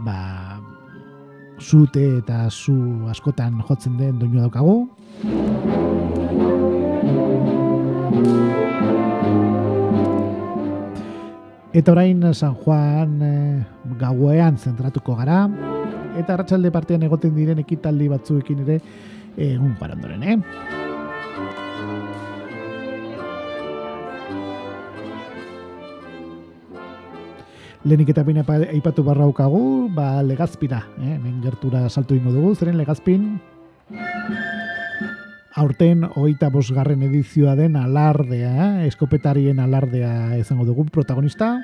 ba, 0.00 0.16
zute 1.62 2.02
eta 2.18 2.50
zu 2.50 2.74
askotan 3.10 3.62
jotzen 3.68 3.96
den 3.96 4.18
doinu 4.18 4.42
daukagu. 4.42 4.88
Eta 11.72 11.92
orain 11.92 12.34
San 12.34 12.54
Juan 12.54 13.22
e, 13.22 13.64
gauean 13.98 14.58
zentratuko 14.58 15.16
gara. 15.16 15.46
Eta 16.18 16.34
arratsalde 16.34 16.70
partean 16.70 17.02
egoten 17.08 17.34
diren 17.34 17.62
ekitaldi 17.64 18.10
batzuekin 18.12 18.66
ere 18.66 18.80
egun 19.38 19.76
parandoren, 19.80 20.22
eh? 20.22 20.81
Lehenik 27.84 28.12
eta 28.12 28.22
bine 28.22 28.44
aipatu 28.46 29.02
barra 29.02 29.26
ukagu, 29.26 29.88
ba, 29.94 30.22
legazpina, 30.22 30.84
eh? 31.02 31.18
men 31.18 31.40
gertura 31.42 31.88
saltu 31.90 32.14
ingo 32.14 32.30
dugu, 32.30 32.54
zeren 32.54 32.78
legazpin, 32.78 33.40
aurten 35.58 36.06
oita 36.16 36.48
bosgarren 36.50 37.02
edizioa 37.08 37.56
den 37.58 37.76
alardea, 37.76 38.52
eh? 38.52 38.86
eskopetarien 38.86 39.58
alardea 39.60 40.38
izango 40.38 40.64
dugu 40.68 40.86
protagonista, 40.94 41.56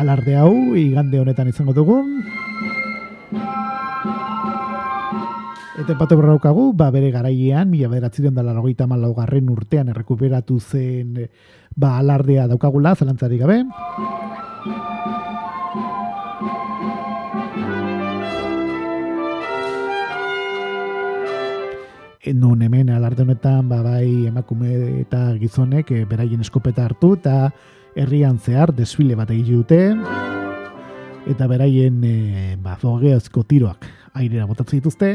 alarde 0.00 0.36
hau, 0.40 0.74
igande 0.76 1.20
honetan 1.20 1.52
izango 1.52 1.76
dugu, 1.76 2.00
Eta 5.72 5.94
empate 5.94 6.12
borraukagu, 6.18 6.74
ba 6.76 6.90
bere 6.92 7.08
garailean, 7.08 7.70
mila 7.72 7.88
bederatziren 7.88 8.34
dela 8.36 8.52
lagoita 8.52 8.84
malaugarren 8.86 9.46
urtean 9.48 9.88
errekuperatu 9.88 10.58
zen 10.60 11.14
ba 11.74 11.94
alardea 11.96 12.44
daukagula, 12.46 12.92
zalantzari 12.94 13.38
gabe. 13.40 13.62
Nun 22.32 22.62
hemen 22.62 22.90
alarde 22.90 23.24
honetan, 23.24 23.68
ba 23.68 23.80
bai 23.82 24.26
emakume 24.28 25.00
eta 25.00 25.32
gizonek 25.40 25.90
e, 25.90 26.04
beraien 26.04 26.40
eskopeta 26.44 26.84
hartu 26.84 27.14
eta 27.16 27.50
herrian 27.96 28.38
zehar 28.38 28.72
desfile 28.76 29.16
bat 29.16 29.30
egin 29.30 29.60
dute 29.60 29.80
eta 31.28 31.48
beraien 31.48 32.00
e, 32.04 32.56
ba, 32.60 32.76
fogeazko 32.80 33.44
tiroak 33.44 34.01
airera 34.14 34.46
botatzen 34.46 34.80
dituzte. 34.80 35.14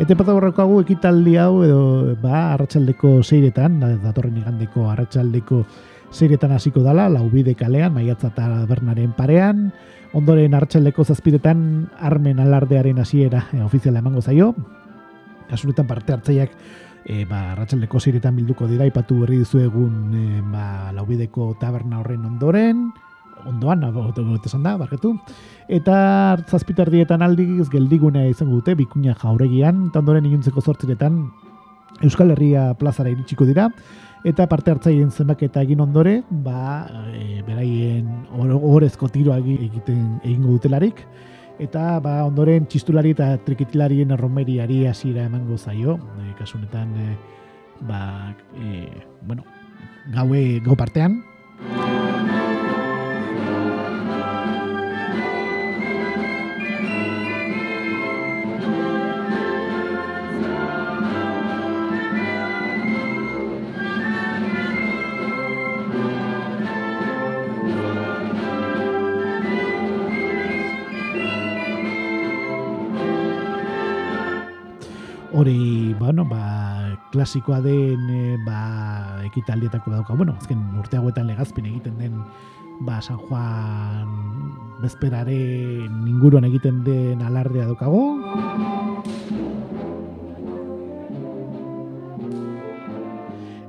Eta 0.00 0.16
pata 0.16 0.32
horreko 0.32 0.64
ekitaldi 0.80 1.36
hau 1.36 1.62
edo 1.66 1.80
ba, 2.22 2.54
arratsaldeko 2.54 3.20
seiretan, 3.22 3.80
datorren 4.00 4.38
igandeko 4.40 4.88
arratsaldeko 4.88 5.64
zeiretan 6.10 6.52
hasiko 6.52 6.82
dala, 6.82 7.08
laubide 7.08 7.54
kalean, 7.54 7.94
maiatza 7.94 8.30
eta 8.32 8.46
bernaren 8.68 9.12
parean, 9.16 9.68
ondoren 10.16 10.54
hartxaldeko 10.58 11.04
zazpiretan 11.04 11.90
armen 12.00 12.40
alardearen 12.42 12.98
hasiera 12.98 13.46
e, 13.52 13.62
ofiziala 13.62 14.02
emango 14.02 14.22
zaio, 14.22 14.54
kasunetan 15.50 15.86
parte 15.86 16.14
hartzaileak 16.16 16.56
e, 17.04 17.24
ba, 17.30 17.54
ratxaldeko 17.58 18.00
ziretan 18.00 18.36
bilduko 18.40 18.66
dira, 18.70 18.88
ipatu 18.90 19.20
berri 19.22 19.38
dizu 19.44 19.62
egun 19.62 20.16
e, 20.16 20.42
ba, 20.50 20.90
laubideko 20.96 21.52
taberna 21.60 22.00
horren 22.02 22.26
ondoren, 22.26 22.90
ondoan, 23.46 23.84
esan 24.44 24.62
da, 24.62 24.76
barketu. 24.76 25.14
Eta 25.68 26.36
zazpitardietan 26.48 27.22
aldiz 27.22 27.68
geldigunea 27.70 28.28
izango 28.28 28.58
dute, 28.60 28.74
bikuña 28.74 29.14
jauregian, 29.14 29.88
eta 29.90 30.00
ondoren 30.00 30.26
inuntzeko 30.26 30.60
zortziretan 30.60 31.30
Euskal 32.02 32.30
Herria 32.32 32.74
plazara 32.80 33.10
iritsiko 33.12 33.44
dira, 33.44 33.68
eta 34.24 34.46
parte 34.48 34.72
hartzaien 34.72 35.10
zenbaketa 35.10 35.62
egin 35.64 35.80
ondore, 35.84 36.20
ba, 36.44 36.86
e, 37.12 37.42
beraien 37.46 38.08
orezko 38.36 39.08
tiroa 39.12 39.38
egiten 39.40 40.20
egingo 40.22 40.56
dutelarik, 40.56 41.04
eta 41.60 41.98
ba, 42.04 42.20
ondoren 42.28 42.66
txistulari 42.68 43.14
eta 43.16 43.34
trikitilarien 43.44 44.16
erromeriari 44.16 44.86
hasiera 44.88 45.26
emango 45.28 45.58
zaio, 45.58 45.98
e, 46.20 46.34
kasunetan, 46.38 46.94
e, 46.96 47.16
ba, 47.88 48.34
e, 48.56 48.86
bueno, 49.26 49.44
gaue, 50.14 50.60
gau 50.64 50.76
partean, 50.76 51.20
hori, 75.32 75.94
bueno, 75.98 76.24
ba, 76.24 76.98
klasikoa 77.12 77.60
den 77.60 78.10
e, 78.10 78.36
ba, 78.44 79.22
ekitaldietako 79.26 79.90
dauka, 79.90 80.14
bueno, 80.14 80.34
azken 80.38 80.58
urte 80.78 80.98
hauetan 80.98 81.26
legazpin 81.30 81.66
egiten 81.70 81.98
den 81.98 82.16
ba, 82.80 83.00
San 83.02 83.18
Juan 83.28 84.08
bezperare 84.80 85.36
inguruan 86.08 86.48
egiten 86.48 86.82
den 86.84 87.22
alardea 87.22 87.68
daukago. 87.68 88.04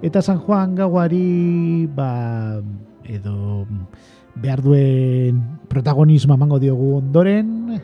Eta 0.02 0.22
San 0.26 0.40
Juan 0.42 0.74
gauari 0.76 1.86
ba, 1.86 2.62
edo 3.06 3.68
behar 4.34 4.64
duen 4.64 5.44
protagonismo 5.70 6.34
emango 6.34 6.58
diogu 6.60 6.96
ondoren, 6.98 7.82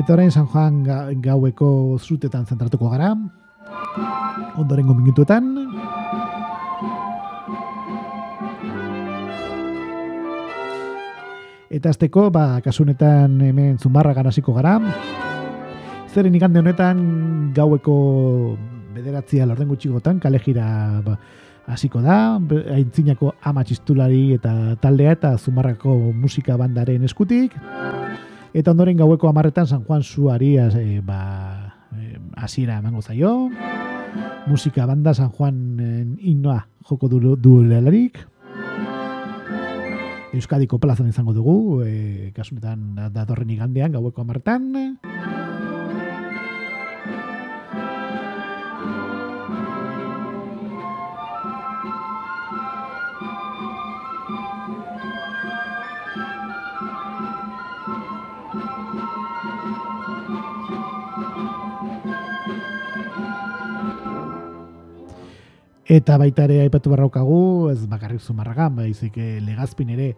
Eta 0.00 0.14
orain 0.14 0.30
San 0.32 0.46
Juan 0.48 0.80
gaueko 1.20 1.98
zutetan 2.00 2.46
zentratuko 2.48 2.88
gara. 2.88 3.10
Ondorengo 4.56 4.94
minutuetan. 4.96 5.50
Eta 11.68 11.92
azteko, 11.92 12.30
ba, 12.32 12.62
kasunetan 12.64 13.36
hemen 13.44 13.76
zumarra 13.76 14.14
ganasiko 14.16 14.56
gara. 14.56 14.78
Zeren 16.08 16.34
ikande 16.34 16.64
honetan 16.64 17.04
gaueko 17.52 18.56
bederatzia 18.96 19.44
lorden 19.44 19.68
gutxigotan, 19.68 20.16
kale 20.18 20.40
jira 20.40 20.64
ba, 21.04 21.18
hasiko 21.68 22.00
da, 22.00 22.40
aintzinako 22.72 23.34
ama 23.44 23.68
txistulari 23.68 24.30
eta 24.40 24.78
taldea 24.80 25.12
eta 25.20 25.36
zumarrako 25.36 25.98
musika 26.16 26.56
bandaren 26.56 27.04
eskutik. 27.04 27.52
Eta 28.52 28.72
ondoren 28.72 28.98
gaueko 28.98 29.28
amarretan 29.28 29.66
San 29.66 29.84
Juan 29.86 30.02
Suari 30.02 30.56
e, 30.58 31.00
ba, 31.06 31.76
e, 31.94 32.18
asira 32.34 32.78
emango 32.78 33.02
zaio. 33.02 33.50
Musika 34.46 34.86
banda 34.86 35.14
San 35.14 35.30
Juan 35.30 35.78
e, 35.78 36.58
joko 36.88 37.08
du, 37.08 37.36
du 37.36 37.62
Euskadiko 40.32 40.78
plazan 40.78 41.08
izango 41.08 41.32
dugu, 41.32 41.82
e, 41.82 42.32
kasunetan 42.34 43.10
datorren 43.14 43.50
igandean 43.50 43.92
gaueko 43.92 44.22
amarretan. 44.22 44.98
Eta 65.90 66.14
baita 66.22 66.44
ere 66.46 66.60
aipatu 66.62 66.92
barraukagu, 66.92 67.66
ez 67.72 67.80
bakarrik 67.90 68.20
zumarragan, 68.22 68.76
baizik 68.76 69.16
eh, 69.18 69.40
legazpin 69.42 69.88
ere 69.90 70.12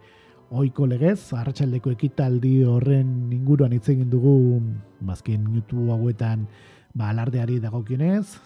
oiko 0.53 0.85
legez, 0.85 1.33
arratsaldeko 1.33 1.95
ekitaldi 1.95 2.59
horren 2.69 3.31
inguruan 3.33 3.73
hitz 3.73 3.87
egin 3.89 4.11
dugu 4.11 4.35
bazkin 5.01 5.41
minutu 5.41 5.89
hauetan 5.95 6.45
ba, 6.93 7.09
alardeari 7.09 7.57
dagokionez. 7.63 8.37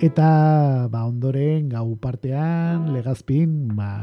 Eta 0.00 0.88
ba, 0.88 1.02
ondoren 1.04 1.66
gau 1.68 1.90
partean 2.00 2.86
legazpin 2.94 3.74
ba, 3.76 3.98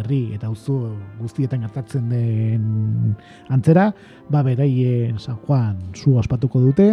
herri 0.00 0.32
eta 0.34 0.48
auzo 0.48 0.96
guztietan 1.20 1.62
gertatzen 1.62 2.08
den 2.10 3.14
antzera, 3.54 3.92
ba, 4.26 4.42
beraien 4.42 5.20
San 5.22 5.38
Juan 5.44 5.78
zu 5.94 6.16
ospatuko 6.18 6.64
dute 6.64 6.88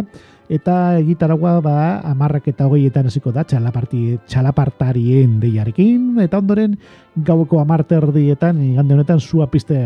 eta 0.48 0.98
egitaragua 1.00 1.58
ba, 1.64 1.76
amarrak 2.04 2.48
eta 2.52 2.66
hogeietan 2.68 3.08
hasiko 3.08 3.32
da 3.32 3.44
txalaparti, 3.48 4.18
txalapartarien 4.28 5.38
deiarekin. 5.40 6.20
Eta 6.24 6.40
ondoren 6.42 6.76
gaueko 7.16 7.60
amarte 7.62 7.96
erdietan 7.96 8.60
igande 8.62 8.94
honetan 8.94 9.20
zua 9.20 9.48
piste 9.50 9.78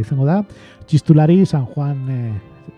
izango 0.00 0.28
da. 0.28 0.42
Txistulari 0.88 1.44
San 1.46 1.66
Juan 1.74 2.04
e, 2.08 2.20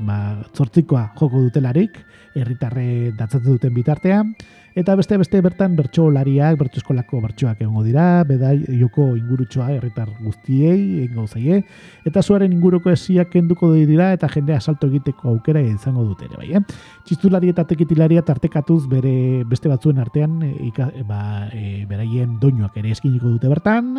ba, 0.00 0.38
zortzikoa 0.54 1.10
joko 1.18 1.46
dutelarik. 1.46 1.98
Herritarre 2.34 3.10
datzatzen 3.18 3.56
duten 3.56 3.74
bitartean 3.74 4.34
Eta 4.78 4.94
beste 4.94 5.16
beste 5.18 5.40
bertan 5.42 5.74
bertsolariak, 5.76 6.58
bertso 6.58 6.78
eskolako 6.78 7.20
bertsoak 7.24 7.62
egongo 7.64 7.82
dira, 7.82 8.22
beda 8.28 8.52
joko 8.54 9.16
ingurutxoa 9.18 9.70
herritar 9.74 10.08
guztiei 10.20 11.02
egingo 11.04 11.26
zaie 11.26 11.64
eta 12.06 12.22
zuaren 12.22 12.52
inguruko 12.54 12.92
esiak 12.92 13.32
kenduko 13.34 13.72
dira 13.74 14.12
eta 14.14 14.30
jendea 14.30 14.60
salto 14.60 14.86
egiteko 14.86 15.34
aukera 15.34 15.62
izango 15.64 16.04
dute 16.06 16.28
ere 16.28 16.38
bai, 16.38 16.52
eh. 16.54 16.62
Txistulari 17.06 17.50
eta 17.50 17.64
tekitilaria 17.66 18.22
tartekatuz 18.22 18.84
bere 18.90 19.42
beste 19.50 19.68
batzuen 19.72 19.98
artean 19.98 20.38
e, 20.46 20.70
ba, 21.08 21.48
e, 21.52 21.84
beraien 21.90 22.38
doinuak 22.40 22.76
ere 22.78 22.94
eskiniko 22.94 23.34
dute 23.34 23.50
bertan. 23.50 23.94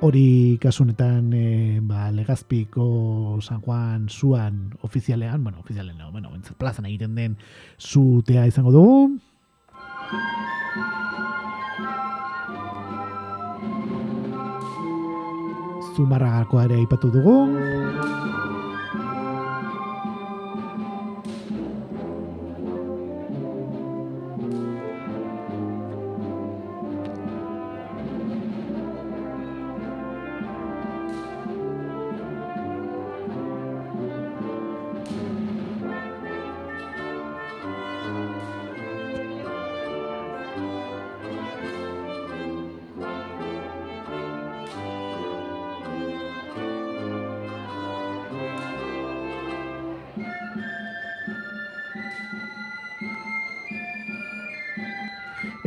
Hori 0.00 0.56
kasunetan 0.60 1.32
e, 1.36 1.80
ba, 1.84 2.10
legazpiko 2.10 3.38
San 3.44 3.60
Juan 3.60 4.08
zuan 4.08 4.72
ofizialean, 4.82 5.42
bueno, 5.44 5.60
ofizialean, 5.60 5.98
no, 5.98 6.10
bueno, 6.10 6.30
plazan 6.58 6.86
egiten 6.86 7.14
den 7.14 7.36
zutea 7.78 8.46
izango 8.46 8.72
dugu. 8.72 9.18
Zumarragako 15.96 16.62
ere 16.64 16.80
ipatu 16.80 17.10
dugu. 17.12 17.79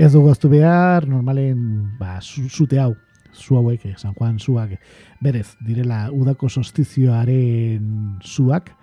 Ez 0.04 0.10
dugu 0.12 0.34
aztu 0.34 0.50
behar, 0.52 1.06
normalen, 1.08 1.60
ba, 1.96 2.18
zute 2.20 2.76
hau, 2.82 2.90
zu 3.32 3.56
hauek, 3.56 3.86
eh, 3.88 3.94
San 3.96 4.12
Juan 4.18 4.36
zuak, 4.36 4.74
berez, 5.24 5.56
direla 5.64 6.10
udako 6.12 6.50
sostizioaren 6.50 8.20
zuak, 8.20 8.74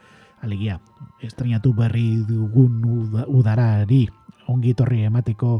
alegia, 0.41 0.79
estrenatu 1.21 1.75
berri 1.77 2.25
dugun 2.25 2.81
udarari 3.29 4.07
ongi 4.49 4.73
torri 4.73 5.05
emateko 5.11 5.59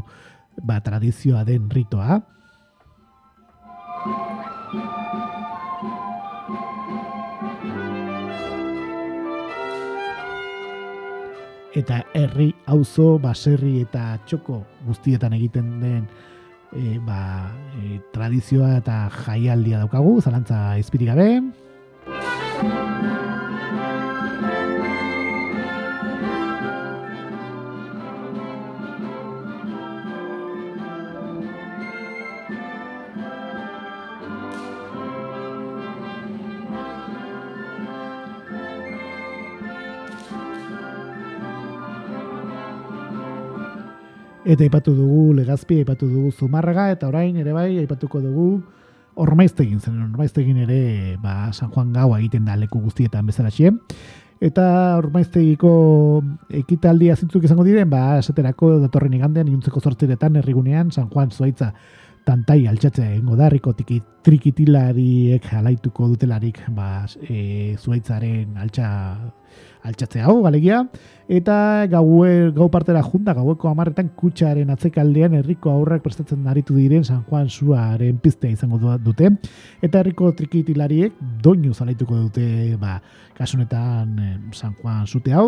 ba, 0.65 0.81
tradizioa 0.81 1.45
den 1.45 1.69
ritoa. 1.69 2.21
Eta 11.77 12.01
herri 12.17 12.49
auzo 12.67 13.15
baserri 13.23 13.79
eta 13.85 14.17
txoko 14.27 14.57
guztietan 14.83 15.33
egiten 15.37 15.69
den 15.79 16.03
e, 16.75 16.97
ba, 17.05 17.47
e, 17.79 17.99
tradizioa 18.11 18.73
eta 18.81 19.05
jaialdia 19.21 19.79
daukagu, 19.79 20.17
zalantza 20.21 20.77
izpirik 20.81 21.13
gabe. 21.13 21.29
Eta 44.51 44.65
aipatu 44.65 44.91
dugu 44.91 45.31
legazpi, 45.37 45.77
aipatu 45.79 46.09
dugu 46.11 46.31
zumarraga, 46.35 46.89
eta 46.91 47.07
orain 47.07 47.37
ere 47.39 47.53
bai, 47.55 47.77
aipatuko 47.79 48.19
dugu 48.19 48.47
ormaiztegin 49.21 49.79
zen, 49.79 50.01
ormaiztegin 50.09 50.57
ere 50.65 50.79
ba, 51.23 51.53
San 51.55 51.69
Juan 51.71 51.93
gaua 51.95 52.17
egiten 52.19 52.43
da 52.49 52.57
leku 52.59 52.81
guztietan 52.83 53.29
bezala 53.29 53.51
txien. 53.53 53.77
Eta 54.43 54.65
ormaiztegiko 54.97 55.71
ekitaldi 56.63 57.11
azintzuk 57.13 57.45
izango 57.47 57.63
diren, 57.63 57.87
ba, 57.89 58.17
esaterako 58.19 58.73
datorren 58.81 59.15
igandean, 59.15 59.47
iuntzeko 59.53 59.79
zortziretan, 59.79 60.41
errigunean, 60.41 60.91
San 60.91 61.07
Juan 61.13 61.31
zuaitza 61.31 61.71
tantai 62.25 62.65
altxatzea 62.69 63.15
egingo 63.15 63.35
da, 63.39 63.49
trikitilariek 64.21 65.45
alaituko 65.57 66.07
dutelarik 66.11 66.59
ba, 66.75 67.05
e, 67.25 67.75
zuaitzaren 67.81 68.57
altxa 68.61 68.89
altxatzea. 69.81 70.27
Hau, 70.29 70.37
galegia, 70.45 70.83
eta 71.31 71.87
gau, 71.89 72.05
gau 72.55 72.67
partera 72.73 73.01
junta, 73.01 73.33
gaueko 73.37 73.71
amarretan 73.71 74.11
kutsaren 74.17 74.69
atzekaldean 74.73 75.39
herriko 75.39 75.73
aurrak 75.73 76.05
prestatzen 76.05 76.45
aritu 76.47 76.77
diren 76.77 77.03
San 77.07 77.23
Juan 77.29 77.49
Suaren 77.49 78.21
piztea 78.21 78.53
izango 78.53 78.97
dute, 79.01 79.33
eta 79.81 80.03
herriko 80.03 80.31
trikitilariek 80.37 81.17
doinu 81.41 81.73
zalaituko 81.73 82.27
dute, 82.27 82.77
ba, 82.81 82.99
kasunetan 83.37 84.17
San 84.53 84.77
Juan 84.81 85.07
Zute 85.07 85.33
hau. 85.33 85.47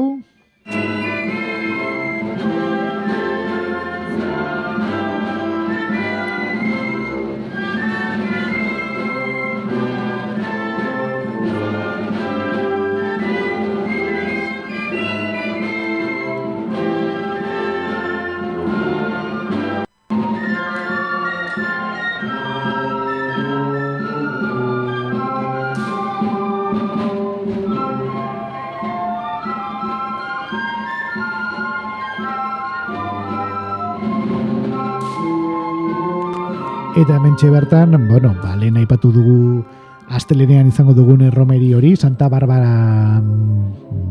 Eta 37.03 37.17
hemen 37.17 37.35
bertan, 37.35 38.07
bueno, 38.07 38.33
ba, 38.41 38.55
lehen 38.55 38.77
aipatu 38.79 39.09
dugu 39.11 39.59
astelenean 40.07 40.69
izango 40.69 40.93
dugun 40.95 41.25
erromeri 41.27 41.73
hori, 41.75 41.97
Santa 41.97 42.29
Barbara 42.31 43.19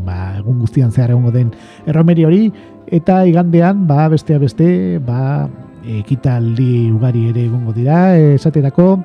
ba, 0.05 0.37
egun 0.37 0.59
guztian 0.59 0.91
zehar 0.91 1.09
egongo 1.09 1.31
den 1.33 1.49
erromeri 1.87 2.23
hori, 2.23 2.51
eta 2.85 3.25
igandean, 3.25 3.87
ba, 3.89 4.05
bestea 4.13 4.37
beste, 4.37 4.99
ba, 5.01 5.49
ekitaldi 5.81 6.91
ugari 6.93 7.31
ere 7.31 7.47
egongo 7.47 7.73
dira, 7.73 8.13
esaterako, 8.37 9.01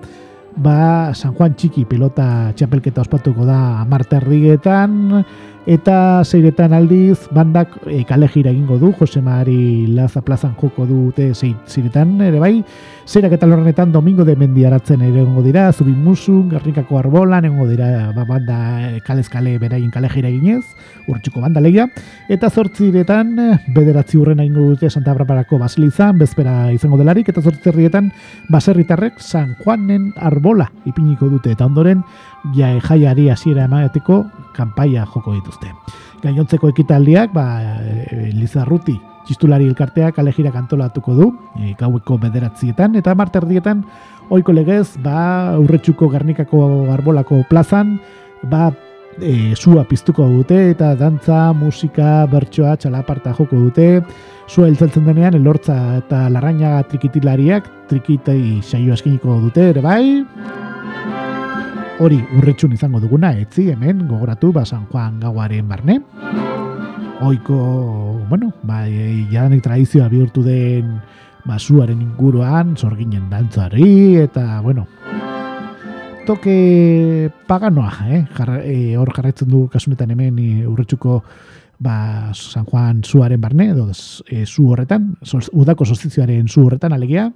ba, 0.60 1.14
San 1.14 1.32
Juan 1.32 1.56
Txiki 1.56 1.86
pelota 1.88 2.52
txapelketa 2.52 3.06
ospatuko 3.06 3.48
da 3.48 3.80
amarterrigetan, 3.86 5.24
Eta 5.66 6.22
zeiretan 6.24 6.72
aldiz, 6.72 7.26
bandak 7.34 7.74
e, 7.86 8.04
kale 8.08 8.28
jira 8.32 8.50
egingo 8.50 8.78
du, 8.78 8.92
Jose 8.98 9.20
Mari 9.20 9.86
Laza 9.92 10.22
plazan 10.22 10.54
joko 10.56 10.86
dute 10.86 11.32
zeiretan, 11.34 12.14
ere 12.24 12.38
bai, 12.40 12.62
zeirak 13.08 13.34
eta 13.36 13.46
lorrenetan 13.46 13.92
domingo 13.92 14.24
de 14.24 14.36
mendiaratzen 14.36 15.02
ere 15.02 15.22
egongo 15.22 15.42
dira, 15.42 15.72
zubin 15.72 15.98
musu, 16.04 16.42
garrikako 16.48 16.98
arbolan, 16.98 17.44
egongo 17.48 17.66
dira, 17.68 18.12
ba, 18.16 18.24
banda 18.28 18.58
e, 18.88 19.00
kalez 19.04 19.28
kale 19.28 19.58
beraien 19.58 19.90
kale 19.90 20.08
jira 20.12 20.28
eginez, 20.28 20.64
urtsuko 21.08 21.40
banda 21.44 21.60
legia, 21.60 21.88
eta 22.28 22.48
zortziretan, 22.48 23.34
bederatzi 23.74 24.16
urren 24.20 24.40
egingo 24.44 24.70
dute 24.74 24.88
Santa 24.88 25.12
Barbarako 25.16 25.58
basilizan, 25.60 26.18
bezpera 26.20 26.72
izango 26.72 26.96
delarik, 27.00 27.28
eta 27.28 27.44
zortzerrietan, 27.44 28.12
baserritarrek 28.48 29.20
San 29.20 29.56
Juanen 29.64 30.12
arbola 30.16 30.70
ipiniko 30.88 31.28
dute, 31.32 31.52
eta 31.56 31.68
ondoren, 31.68 32.04
ja, 32.54 32.72
jaiari 32.80 33.28
hasiera 33.30 33.66
emateko 33.68 34.24
kanpaia 34.56 35.06
joko 35.06 35.34
dituzte. 35.36 35.72
Gainontzeko 36.22 36.72
ekitaldiak, 36.72 37.32
ba, 37.34 37.46
e, 37.78 38.30
Lizarruti, 38.34 38.96
txistulari 39.28 39.68
elkarteak 39.68 40.18
alegira 40.18 40.50
kantolatuko 40.54 41.14
du, 41.14 41.28
e, 41.60 41.74
gaueko 41.78 42.18
bederatzietan, 42.18 42.96
eta 42.98 43.14
marterdietan, 43.18 43.84
oiko 44.34 44.54
legez, 44.56 44.96
ba, 45.04 45.54
urretxuko 45.60 46.08
garnikako 46.12 46.62
arbolako 46.94 47.42
plazan, 47.50 47.98
ba, 48.50 48.70
e, 49.20 49.54
sua 49.54 49.84
piztuko 49.88 50.26
dute, 50.32 50.70
eta 50.72 50.94
dantza, 50.98 51.52
musika, 51.52 52.24
bertsoa, 52.30 52.76
txalaparta 52.80 53.34
joko 53.38 53.60
dute, 53.68 53.90
sua 54.48 54.70
hiltzen 54.70 55.04
denean, 55.04 55.36
elortza 55.38 55.76
eta 56.00 56.24
larraina 56.32 56.78
trikitilariak, 56.88 57.68
trikitei 57.90 58.58
saio 58.62 58.96
askiniko 58.96 59.38
dute, 59.44 59.70
ere 59.74 59.84
bai, 59.84 60.02
hori 61.98 62.18
urretxun 62.38 62.74
izango 62.76 63.00
duguna, 63.02 63.32
etzi 63.34 63.68
hemen 63.72 64.04
gogoratu 64.06 64.52
ba 64.54 64.64
San 64.64 64.86
Juan 64.90 65.18
gauaren 65.20 65.68
barne. 65.68 65.98
Oiko, 67.26 67.56
bueno, 68.30 68.52
ba, 68.62 68.84
e, 68.86 69.26
jadanik 69.32 69.64
tradizioa 69.64 70.06
bihurtu 70.08 70.44
den 70.46 71.00
basuaren 71.48 71.98
inguruan, 72.02 72.76
sorginen 72.76 73.26
dantzari, 73.30 74.16
eta, 74.22 74.60
bueno, 74.62 74.86
toke 76.26 77.32
paganoa, 77.48 77.90
eh? 78.14 78.22
e, 78.62 78.76
hor 78.96 79.10
jarraitzen 79.16 79.50
du 79.50 79.66
kasunetan 79.72 80.14
hemen 80.14 80.38
e, 80.38 80.48
urretxuko 80.70 81.22
ba, 81.82 82.30
San 82.34 82.66
Juan 82.70 83.02
zuaren 83.02 83.40
barne, 83.42 83.72
edo 83.74 83.90
e, 83.90 84.46
zu 84.46 84.70
horretan, 84.70 85.16
udako 85.50 85.88
sostizioaren 85.88 86.46
zu 86.46 86.68
horretan, 86.68 86.94
alegia, 86.94 87.32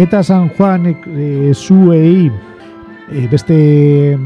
eta 0.00 0.22
San 0.24 0.48
Juan 0.48 0.86
e, 0.86 1.52
zuei 1.54 2.30
e, 3.10 3.26
beste 3.28 4.16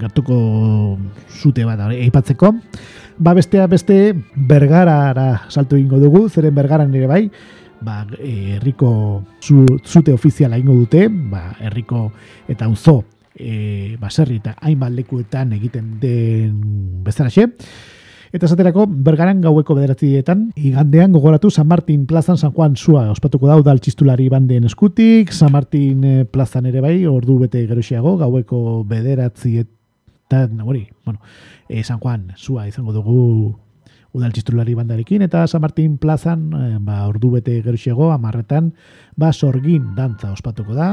gartuko 0.00 0.96
zute 1.28 1.64
bat 1.68 1.82
aipatzeko. 1.90 2.54
Ba 3.20 3.34
bestea 3.36 3.66
beste 3.68 4.14
bergarara 4.34 5.42
salto 5.52 5.76
egingo 5.76 6.00
dugu 6.00 6.28
zeren 6.30 6.54
bergaran 6.54 6.94
ere 6.94 7.06
bai. 7.06 7.30
Ba 7.80 8.06
herriko 8.16 9.24
zu, 9.40 9.66
zute 9.84 10.12
ofiziala 10.16 10.56
egingo 10.56 10.78
dute 10.80 11.08
ba 11.08 11.50
herriko 11.60 12.10
eta 12.48 12.64
auzo 12.64 13.02
e, 13.34 13.96
baserri 14.00 14.40
eta 14.40 14.56
hainbat 14.60 14.96
lekuetan 14.96 15.52
egiten 15.52 15.98
den 16.00 17.04
bezalaxe 17.04 17.50
Eta 18.30 18.46
esaterako, 18.46 18.84
bergaran 18.86 19.40
gaueko 19.42 19.74
bederatzietan, 19.74 20.52
igandean 20.54 21.10
gogoratu 21.10 21.50
San 21.50 21.66
Martin 21.66 22.04
plazan 22.06 22.36
San 22.38 22.52
Juan 22.54 22.76
zua 22.76 23.08
ospatuko 23.10 23.48
da 23.50 23.56
udal 23.58 23.80
txistulari 23.82 24.28
banden 24.30 24.68
eskutik, 24.68 25.32
San 25.34 25.50
Martin 25.50 26.04
eh, 26.06 26.22
plazan 26.30 26.68
ere 26.70 26.78
bai, 26.84 26.94
ordu 27.10 27.40
bete 27.40 27.64
geroxiago, 27.66 28.14
gaueko 28.20 28.84
bederatzietan, 28.86 30.60
hori, 30.62 30.84
bueno, 31.04 31.18
e, 31.66 31.82
San 31.82 31.98
Juan 31.98 32.30
zua 32.38 32.68
izango 32.70 32.94
dugu 32.94 33.56
udal 34.14 34.30
txistulari 34.30 34.78
bandarekin, 34.78 35.26
eta 35.26 35.48
San 35.50 35.66
Martin 35.66 35.98
plazan, 35.98 36.52
e, 36.54 36.78
ba, 36.86 37.02
ordu 37.10 37.32
bete 37.34 37.58
geroxiago, 37.66 38.12
amarretan, 38.14 38.76
ba, 39.18 39.32
sorgin 39.32 39.96
dantza 39.98 40.30
ospatuko 40.30 40.78
da. 40.78 40.92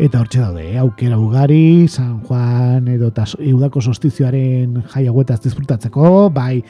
Eta 0.00 0.22
hortxe 0.22 0.40
daude, 0.40 0.62
eh? 0.64 0.78
aukera 0.80 1.18
ugari, 1.20 1.86
San 1.86 2.22
Juan 2.24 2.86
edo 2.88 3.10
eta 3.12 3.26
eudako 3.36 3.82
sostizioaren 3.84 4.78
jai 4.88 5.02
hauetaz 5.10 5.42
disfrutatzeko, 5.44 6.30
bai 6.32 6.62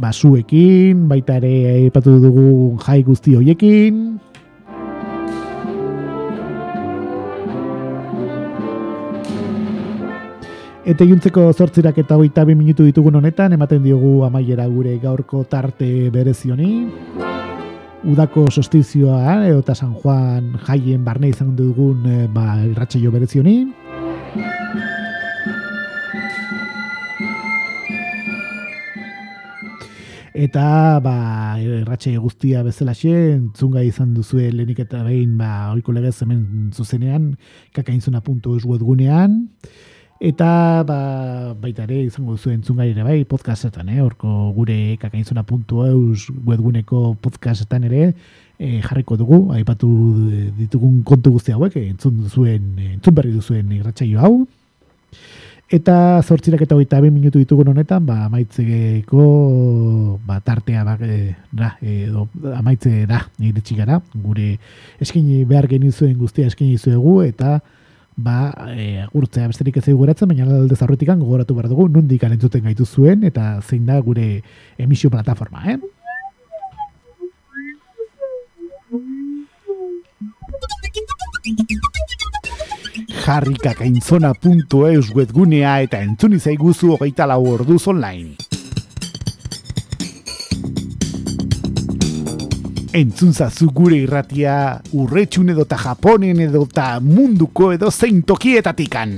basuekin, 0.00 1.02
baita 1.10 1.36
ere 1.42 1.50
aipatu 1.74 2.14
dugu 2.22 2.46
jai 2.80 3.02
guzti 3.04 3.36
hoiekin. 3.36 3.98
Eta 10.88 11.04
juntzeko 11.04 11.50
zortzirak 11.52 12.00
eta 12.00 12.16
hoita 12.16 12.46
minutu 12.48 12.88
ditugun 12.88 13.20
honetan, 13.20 13.52
ematen 13.52 13.84
diogu 13.84 14.22
amaiera 14.24 14.64
gure 14.72 14.96
gaurko 15.04 15.44
tarte 15.44 16.08
berezioni 16.08 17.39
udako 18.04 18.50
sostizioa 18.50 19.46
edo 19.48 19.60
eta 19.60 19.74
San 19.74 19.94
Juan 19.94 20.54
jaien 20.66 21.04
barne 21.04 21.28
izan 21.28 21.54
dugun 21.56 22.06
e, 22.06 22.26
ba, 22.32 22.62
irratxe 22.64 23.00
jo 23.02 23.12
berezioni. 23.12 23.66
Eta 30.40 31.00
ba, 31.04 31.58
irratxe 31.60 32.14
guztia 32.16 32.62
bezala 32.64 32.94
xe, 32.96 33.12
entzunga 33.34 33.82
izan 33.84 34.14
duzue 34.16 34.48
lehenik 34.54 34.80
eta 34.86 35.02
behin 35.04 35.36
ba, 35.36 35.72
oiko 35.74 35.92
legez 35.92 36.16
hemen 36.24 36.70
zuzenean, 36.72 37.34
kakainzuna 37.76 38.22
puntu 38.24 38.56
ez 38.56 38.64
webgunean. 38.64 39.42
Eta 40.20 40.84
ba, 40.84 40.96
baita 41.56 41.86
ere 41.86 42.02
izango 42.04 42.34
duzu 42.36 42.50
entzungai 42.52 42.90
ere 42.90 43.06
bai 43.06 43.22
podcastetan, 43.24 43.88
eh? 43.88 44.02
orko 44.04 44.50
gure 44.52 44.98
kakainzuna.eus 45.00 46.26
webguneko 46.44 47.14
podcastetan 47.24 47.86
ere 47.88 48.02
e, 48.60 48.82
jarriko 48.84 49.16
dugu, 49.16 49.38
aipatu 49.56 49.88
ditugun 50.58 51.00
kontu 51.08 51.32
guzti 51.38 51.56
hauek, 51.56 51.78
entzun 51.80 52.20
duzuen, 52.26 52.68
entzun 52.98 53.16
berri 53.16 53.32
duzuen 53.32 53.72
irratsaio 53.78 54.20
hau. 54.20 54.34
Eta 55.72 55.96
zortzirak 56.20 56.66
eta 56.66 56.76
hogeita 56.76 57.00
minutu 57.06 57.40
ditugun 57.40 57.72
honetan, 57.72 58.04
ba, 58.04 58.26
amaitzeko 58.28 59.24
ba, 60.28 60.42
tartea 60.44 60.84
ba, 60.84 61.00
e, 61.00 61.32
da, 61.48 61.78
edo, 61.80 62.28
amaitze 62.60 63.06
da, 63.08 63.24
iritsi 63.40 63.80
gara, 63.80 64.02
gure 64.12 64.58
eskini 65.00 65.46
behar 65.48 65.70
genizuen 65.70 66.18
guztia 66.20 66.52
eskini 66.52 66.76
zuegu, 66.76 67.22
eta 67.24 67.62
ba, 68.16 68.52
e, 68.74 69.00
agurtzea 69.02 69.48
besterik 69.50 69.76
ez 69.80 69.86
geratzen, 69.86 70.28
baina 70.28 70.44
alde 70.44 70.76
zarretikan 70.76 71.20
gogoratu 71.20 71.54
behar 71.54 71.68
dugu, 71.68 71.88
nundik 71.88 72.24
arentzuten 72.24 72.62
gaitu 72.64 72.86
zuen, 72.86 73.24
eta 73.24 73.60
zein 73.62 73.86
da 73.86 74.00
gure 74.00 74.42
emisio 74.78 75.10
plataforma, 75.10 75.64
eh? 75.72 75.78
jarrikakainzona.eus 83.30 85.10
webgunea 85.14 85.80
eta 85.86 86.00
entzunizai 86.02 86.56
hogeita 86.58 87.26
lau 87.26 87.44
orduz 87.52 87.86
online. 87.86 88.49
Entzun 92.90 93.30
zazu 93.30 93.68
gure 93.70 94.00
irratia 94.02 94.54
urretxun 94.98 95.52
edo 95.52 95.62
ta 95.62 95.76
japonen 95.78 96.40
edo 96.42 96.64
ta 96.66 96.98
munduko 96.98 97.68
edo 97.70 97.86
zein 97.90 98.24
tokietatikan. 98.26 99.12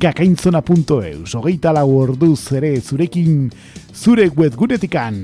Kakainzona.eus, 0.00 1.34
hogeita 1.36 1.74
lau 1.76 1.84
ordu 2.00 2.32
zere 2.32 2.72
zurekin 2.80 3.50
zure 3.92 4.30
webgunetikan. 4.32 5.20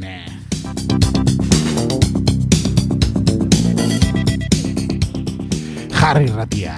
Jarri 5.96 6.28
irratia. 6.28 6.76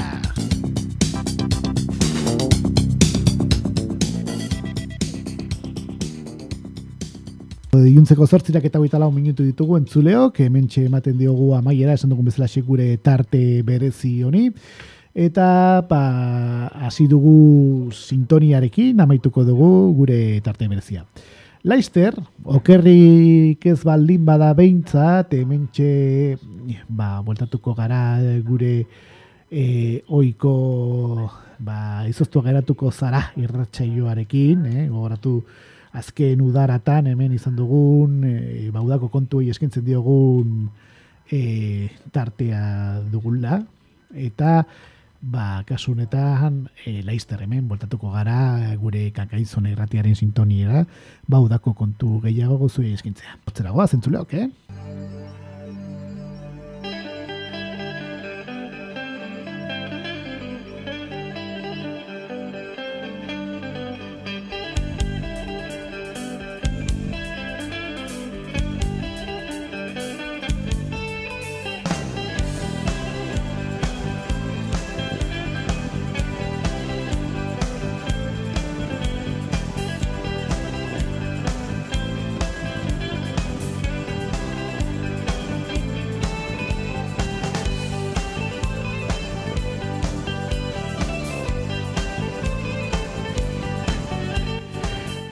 Iuntzeko 7.68 8.24
zortzirak 8.24 8.64
eta 8.64 8.78
hogeita 8.80 8.96
lau 8.96 9.10
minutu 9.12 9.44
ditugu 9.44 9.76
entzuleok, 9.76 10.38
hemen 10.40 10.68
ematen 10.80 11.18
diogu 11.18 11.52
amaiera, 11.54 11.92
esan 11.92 12.08
dugun 12.08 12.24
bezala 12.24 12.48
gure 12.64 12.96
tarte 12.96 13.62
berezi 13.62 14.22
honi. 14.22 14.50
Eta 15.14 15.84
ba, 15.88 16.68
hasi 16.86 17.06
dugu 17.06 17.90
sintoniarekin, 17.92 18.98
amaituko 19.00 19.44
dugu 19.44 19.92
gure 19.94 20.40
tarte 20.40 20.66
berezia. 20.66 21.04
Laister, 21.64 22.14
okerrik 22.44 23.66
ez 23.66 23.82
baldin 23.84 24.24
bada 24.24 24.54
behintzat, 24.54 25.34
hemen 25.34 25.68
ba, 26.88 27.20
voltatuko 27.20 27.74
gara 27.74 28.18
gure 28.46 28.86
e, 29.50 30.02
oiko 30.08 31.30
ba, 31.58 32.06
izoztu 32.08 32.40
geratuko 32.40 32.90
zara 32.90 33.32
irratxaioarekin, 33.36 34.66
eh, 34.66 34.88
gogoratu 34.88 35.42
azken 35.92 36.40
udaratan 36.44 37.06
hemen 37.06 37.32
izan 37.32 37.56
dugun 37.56 38.22
e, 38.24 38.70
baudako 38.74 39.08
kontu 39.08 39.40
eskintzen 39.40 39.84
diogun 39.84 40.68
e, 41.30 41.88
tartea 42.12 43.00
dugula 43.12 43.62
eta 44.14 44.62
ba 45.20 45.64
kasu 45.66 45.92
honetan 45.92 46.68
e, 46.86 47.02
laister 47.02 47.40
hemen 47.42 47.68
voltatuko 47.68 48.12
gara 48.12 48.74
gure 48.78 49.10
kakaizon 49.10 49.66
irratiaren 49.66 50.14
sintoniera 50.14 50.84
baudako 51.26 51.74
kontu 51.74 52.20
gehiago 52.22 52.58
gozuei 52.58 52.92
eskintzea. 52.94 53.40
Otzeragoa 53.46 53.88
zentzuleok, 53.88 54.34
eh? 54.34 55.27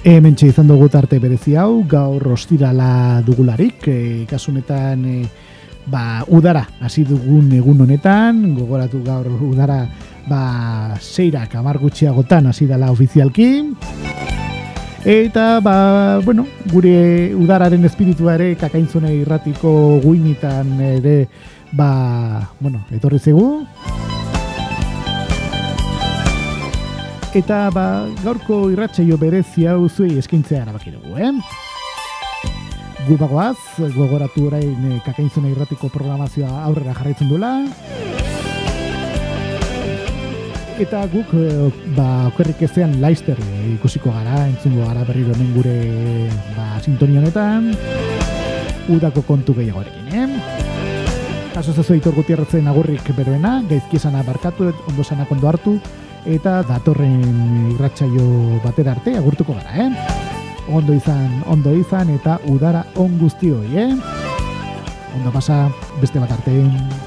Hemen 0.06 0.36
izan 0.38 0.68
dugu 0.70 0.86
tarte 0.86 1.18
berezi 1.18 1.56
hau, 1.58 1.82
gaur 1.90 2.22
ostirala 2.30 3.24
dugularik, 3.26 3.88
e, 3.90 4.22
kasunetan 4.30 5.00
e, 5.02 5.14
ba, 5.90 6.22
udara 6.30 6.62
hasi 6.78 7.02
dugun 7.02 7.48
egun 7.50 7.82
honetan, 7.82 8.54
gogoratu 8.54 9.00
gaur 9.02 9.26
udara 9.48 9.80
ba, 10.28 10.94
seirak 11.00 11.56
amar 11.58 11.80
gutxiagotan 11.82 12.46
hasi 12.46 12.68
dela 12.70 12.92
ofizialki. 12.94 13.50
Eta, 15.02 15.58
ba, 15.58 16.20
bueno, 16.22 16.46
gure 16.70 17.34
udararen 17.34 17.90
espiritua 17.90 18.38
ere 18.38 18.52
kakaintzone 18.62 19.10
irratiko 19.10 19.98
guinitan 20.06 20.70
ere, 20.86 21.24
ba, 21.74 22.46
bueno, 22.60 22.86
etorri 22.94 23.18
zegu. 23.18 23.48
Eta 27.36 27.68
ba, 27.68 28.06
gaurko 28.24 28.70
irratsaio 28.72 29.18
berezi 29.20 29.66
hau 29.68 29.90
zuei 29.90 30.14
eskintzea 30.16 30.62
erabaki 30.64 30.94
dugu, 30.94 31.18
eh? 31.20 31.32
gubagoaz, 33.06 33.58
gogoratu 33.94 34.46
orain 34.48 34.86
e, 34.88 35.00
kakainzuna 35.04 35.50
irratiko 35.52 35.90
programazioa 35.92 36.62
aurrera 36.64 36.94
jarraitzen 36.96 37.28
dula. 37.28 37.50
Eta 40.80 41.02
guk, 41.12 41.34
e, 41.36 41.68
ba, 41.98 42.06
okerrik 42.30 42.64
ezean 42.66 42.96
laister 43.04 43.38
ikusiko 43.74 44.14
gara, 44.16 44.46
entzungo 44.48 44.88
gara 44.88 45.04
berri 45.04 45.26
donen 45.28 45.52
gure 45.58 45.76
ba, 46.56 46.80
sintonionetan. 46.80 47.68
Udako 48.96 49.26
kontu 49.28 49.54
gehiagorekin, 49.60 50.08
eh? 50.16 50.26
Kaso 51.52 51.76
zazu 51.76 51.94
eitor 51.98 52.16
gutierretzen 52.16 52.66
agurrik 52.70 53.12
beroena, 53.16 53.58
gaizki 53.68 54.00
esana 54.00 54.24
barkatu, 54.24 54.72
ondo 54.88 55.04
sanak 55.04 55.30
ondo 55.36 55.52
hartu, 55.52 55.78
eta 56.26 56.60
datorren 56.66 57.72
irratsaio 57.74 58.60
batera 58.64 58.96
arte 58.96 59.16
agurtuko 59.16 59.54
gara, 59.54 59.72
eh? 59.86 59.90
ondo 60.68 60.94
izan, 60.94 61.42
ondo 61.46 61.72
izan 61.78 62.10
eta 62.10 62.40
udara 62.50 62.84
on 62.96 63.18
guztioi, 63.20 63.76
eh? 63.78 63.90
Ondo 65.16 65.32
pasa, 65.32 65.66
beste 66.00 66.20
bat 66.20 66.32
artean. 66.34 67.05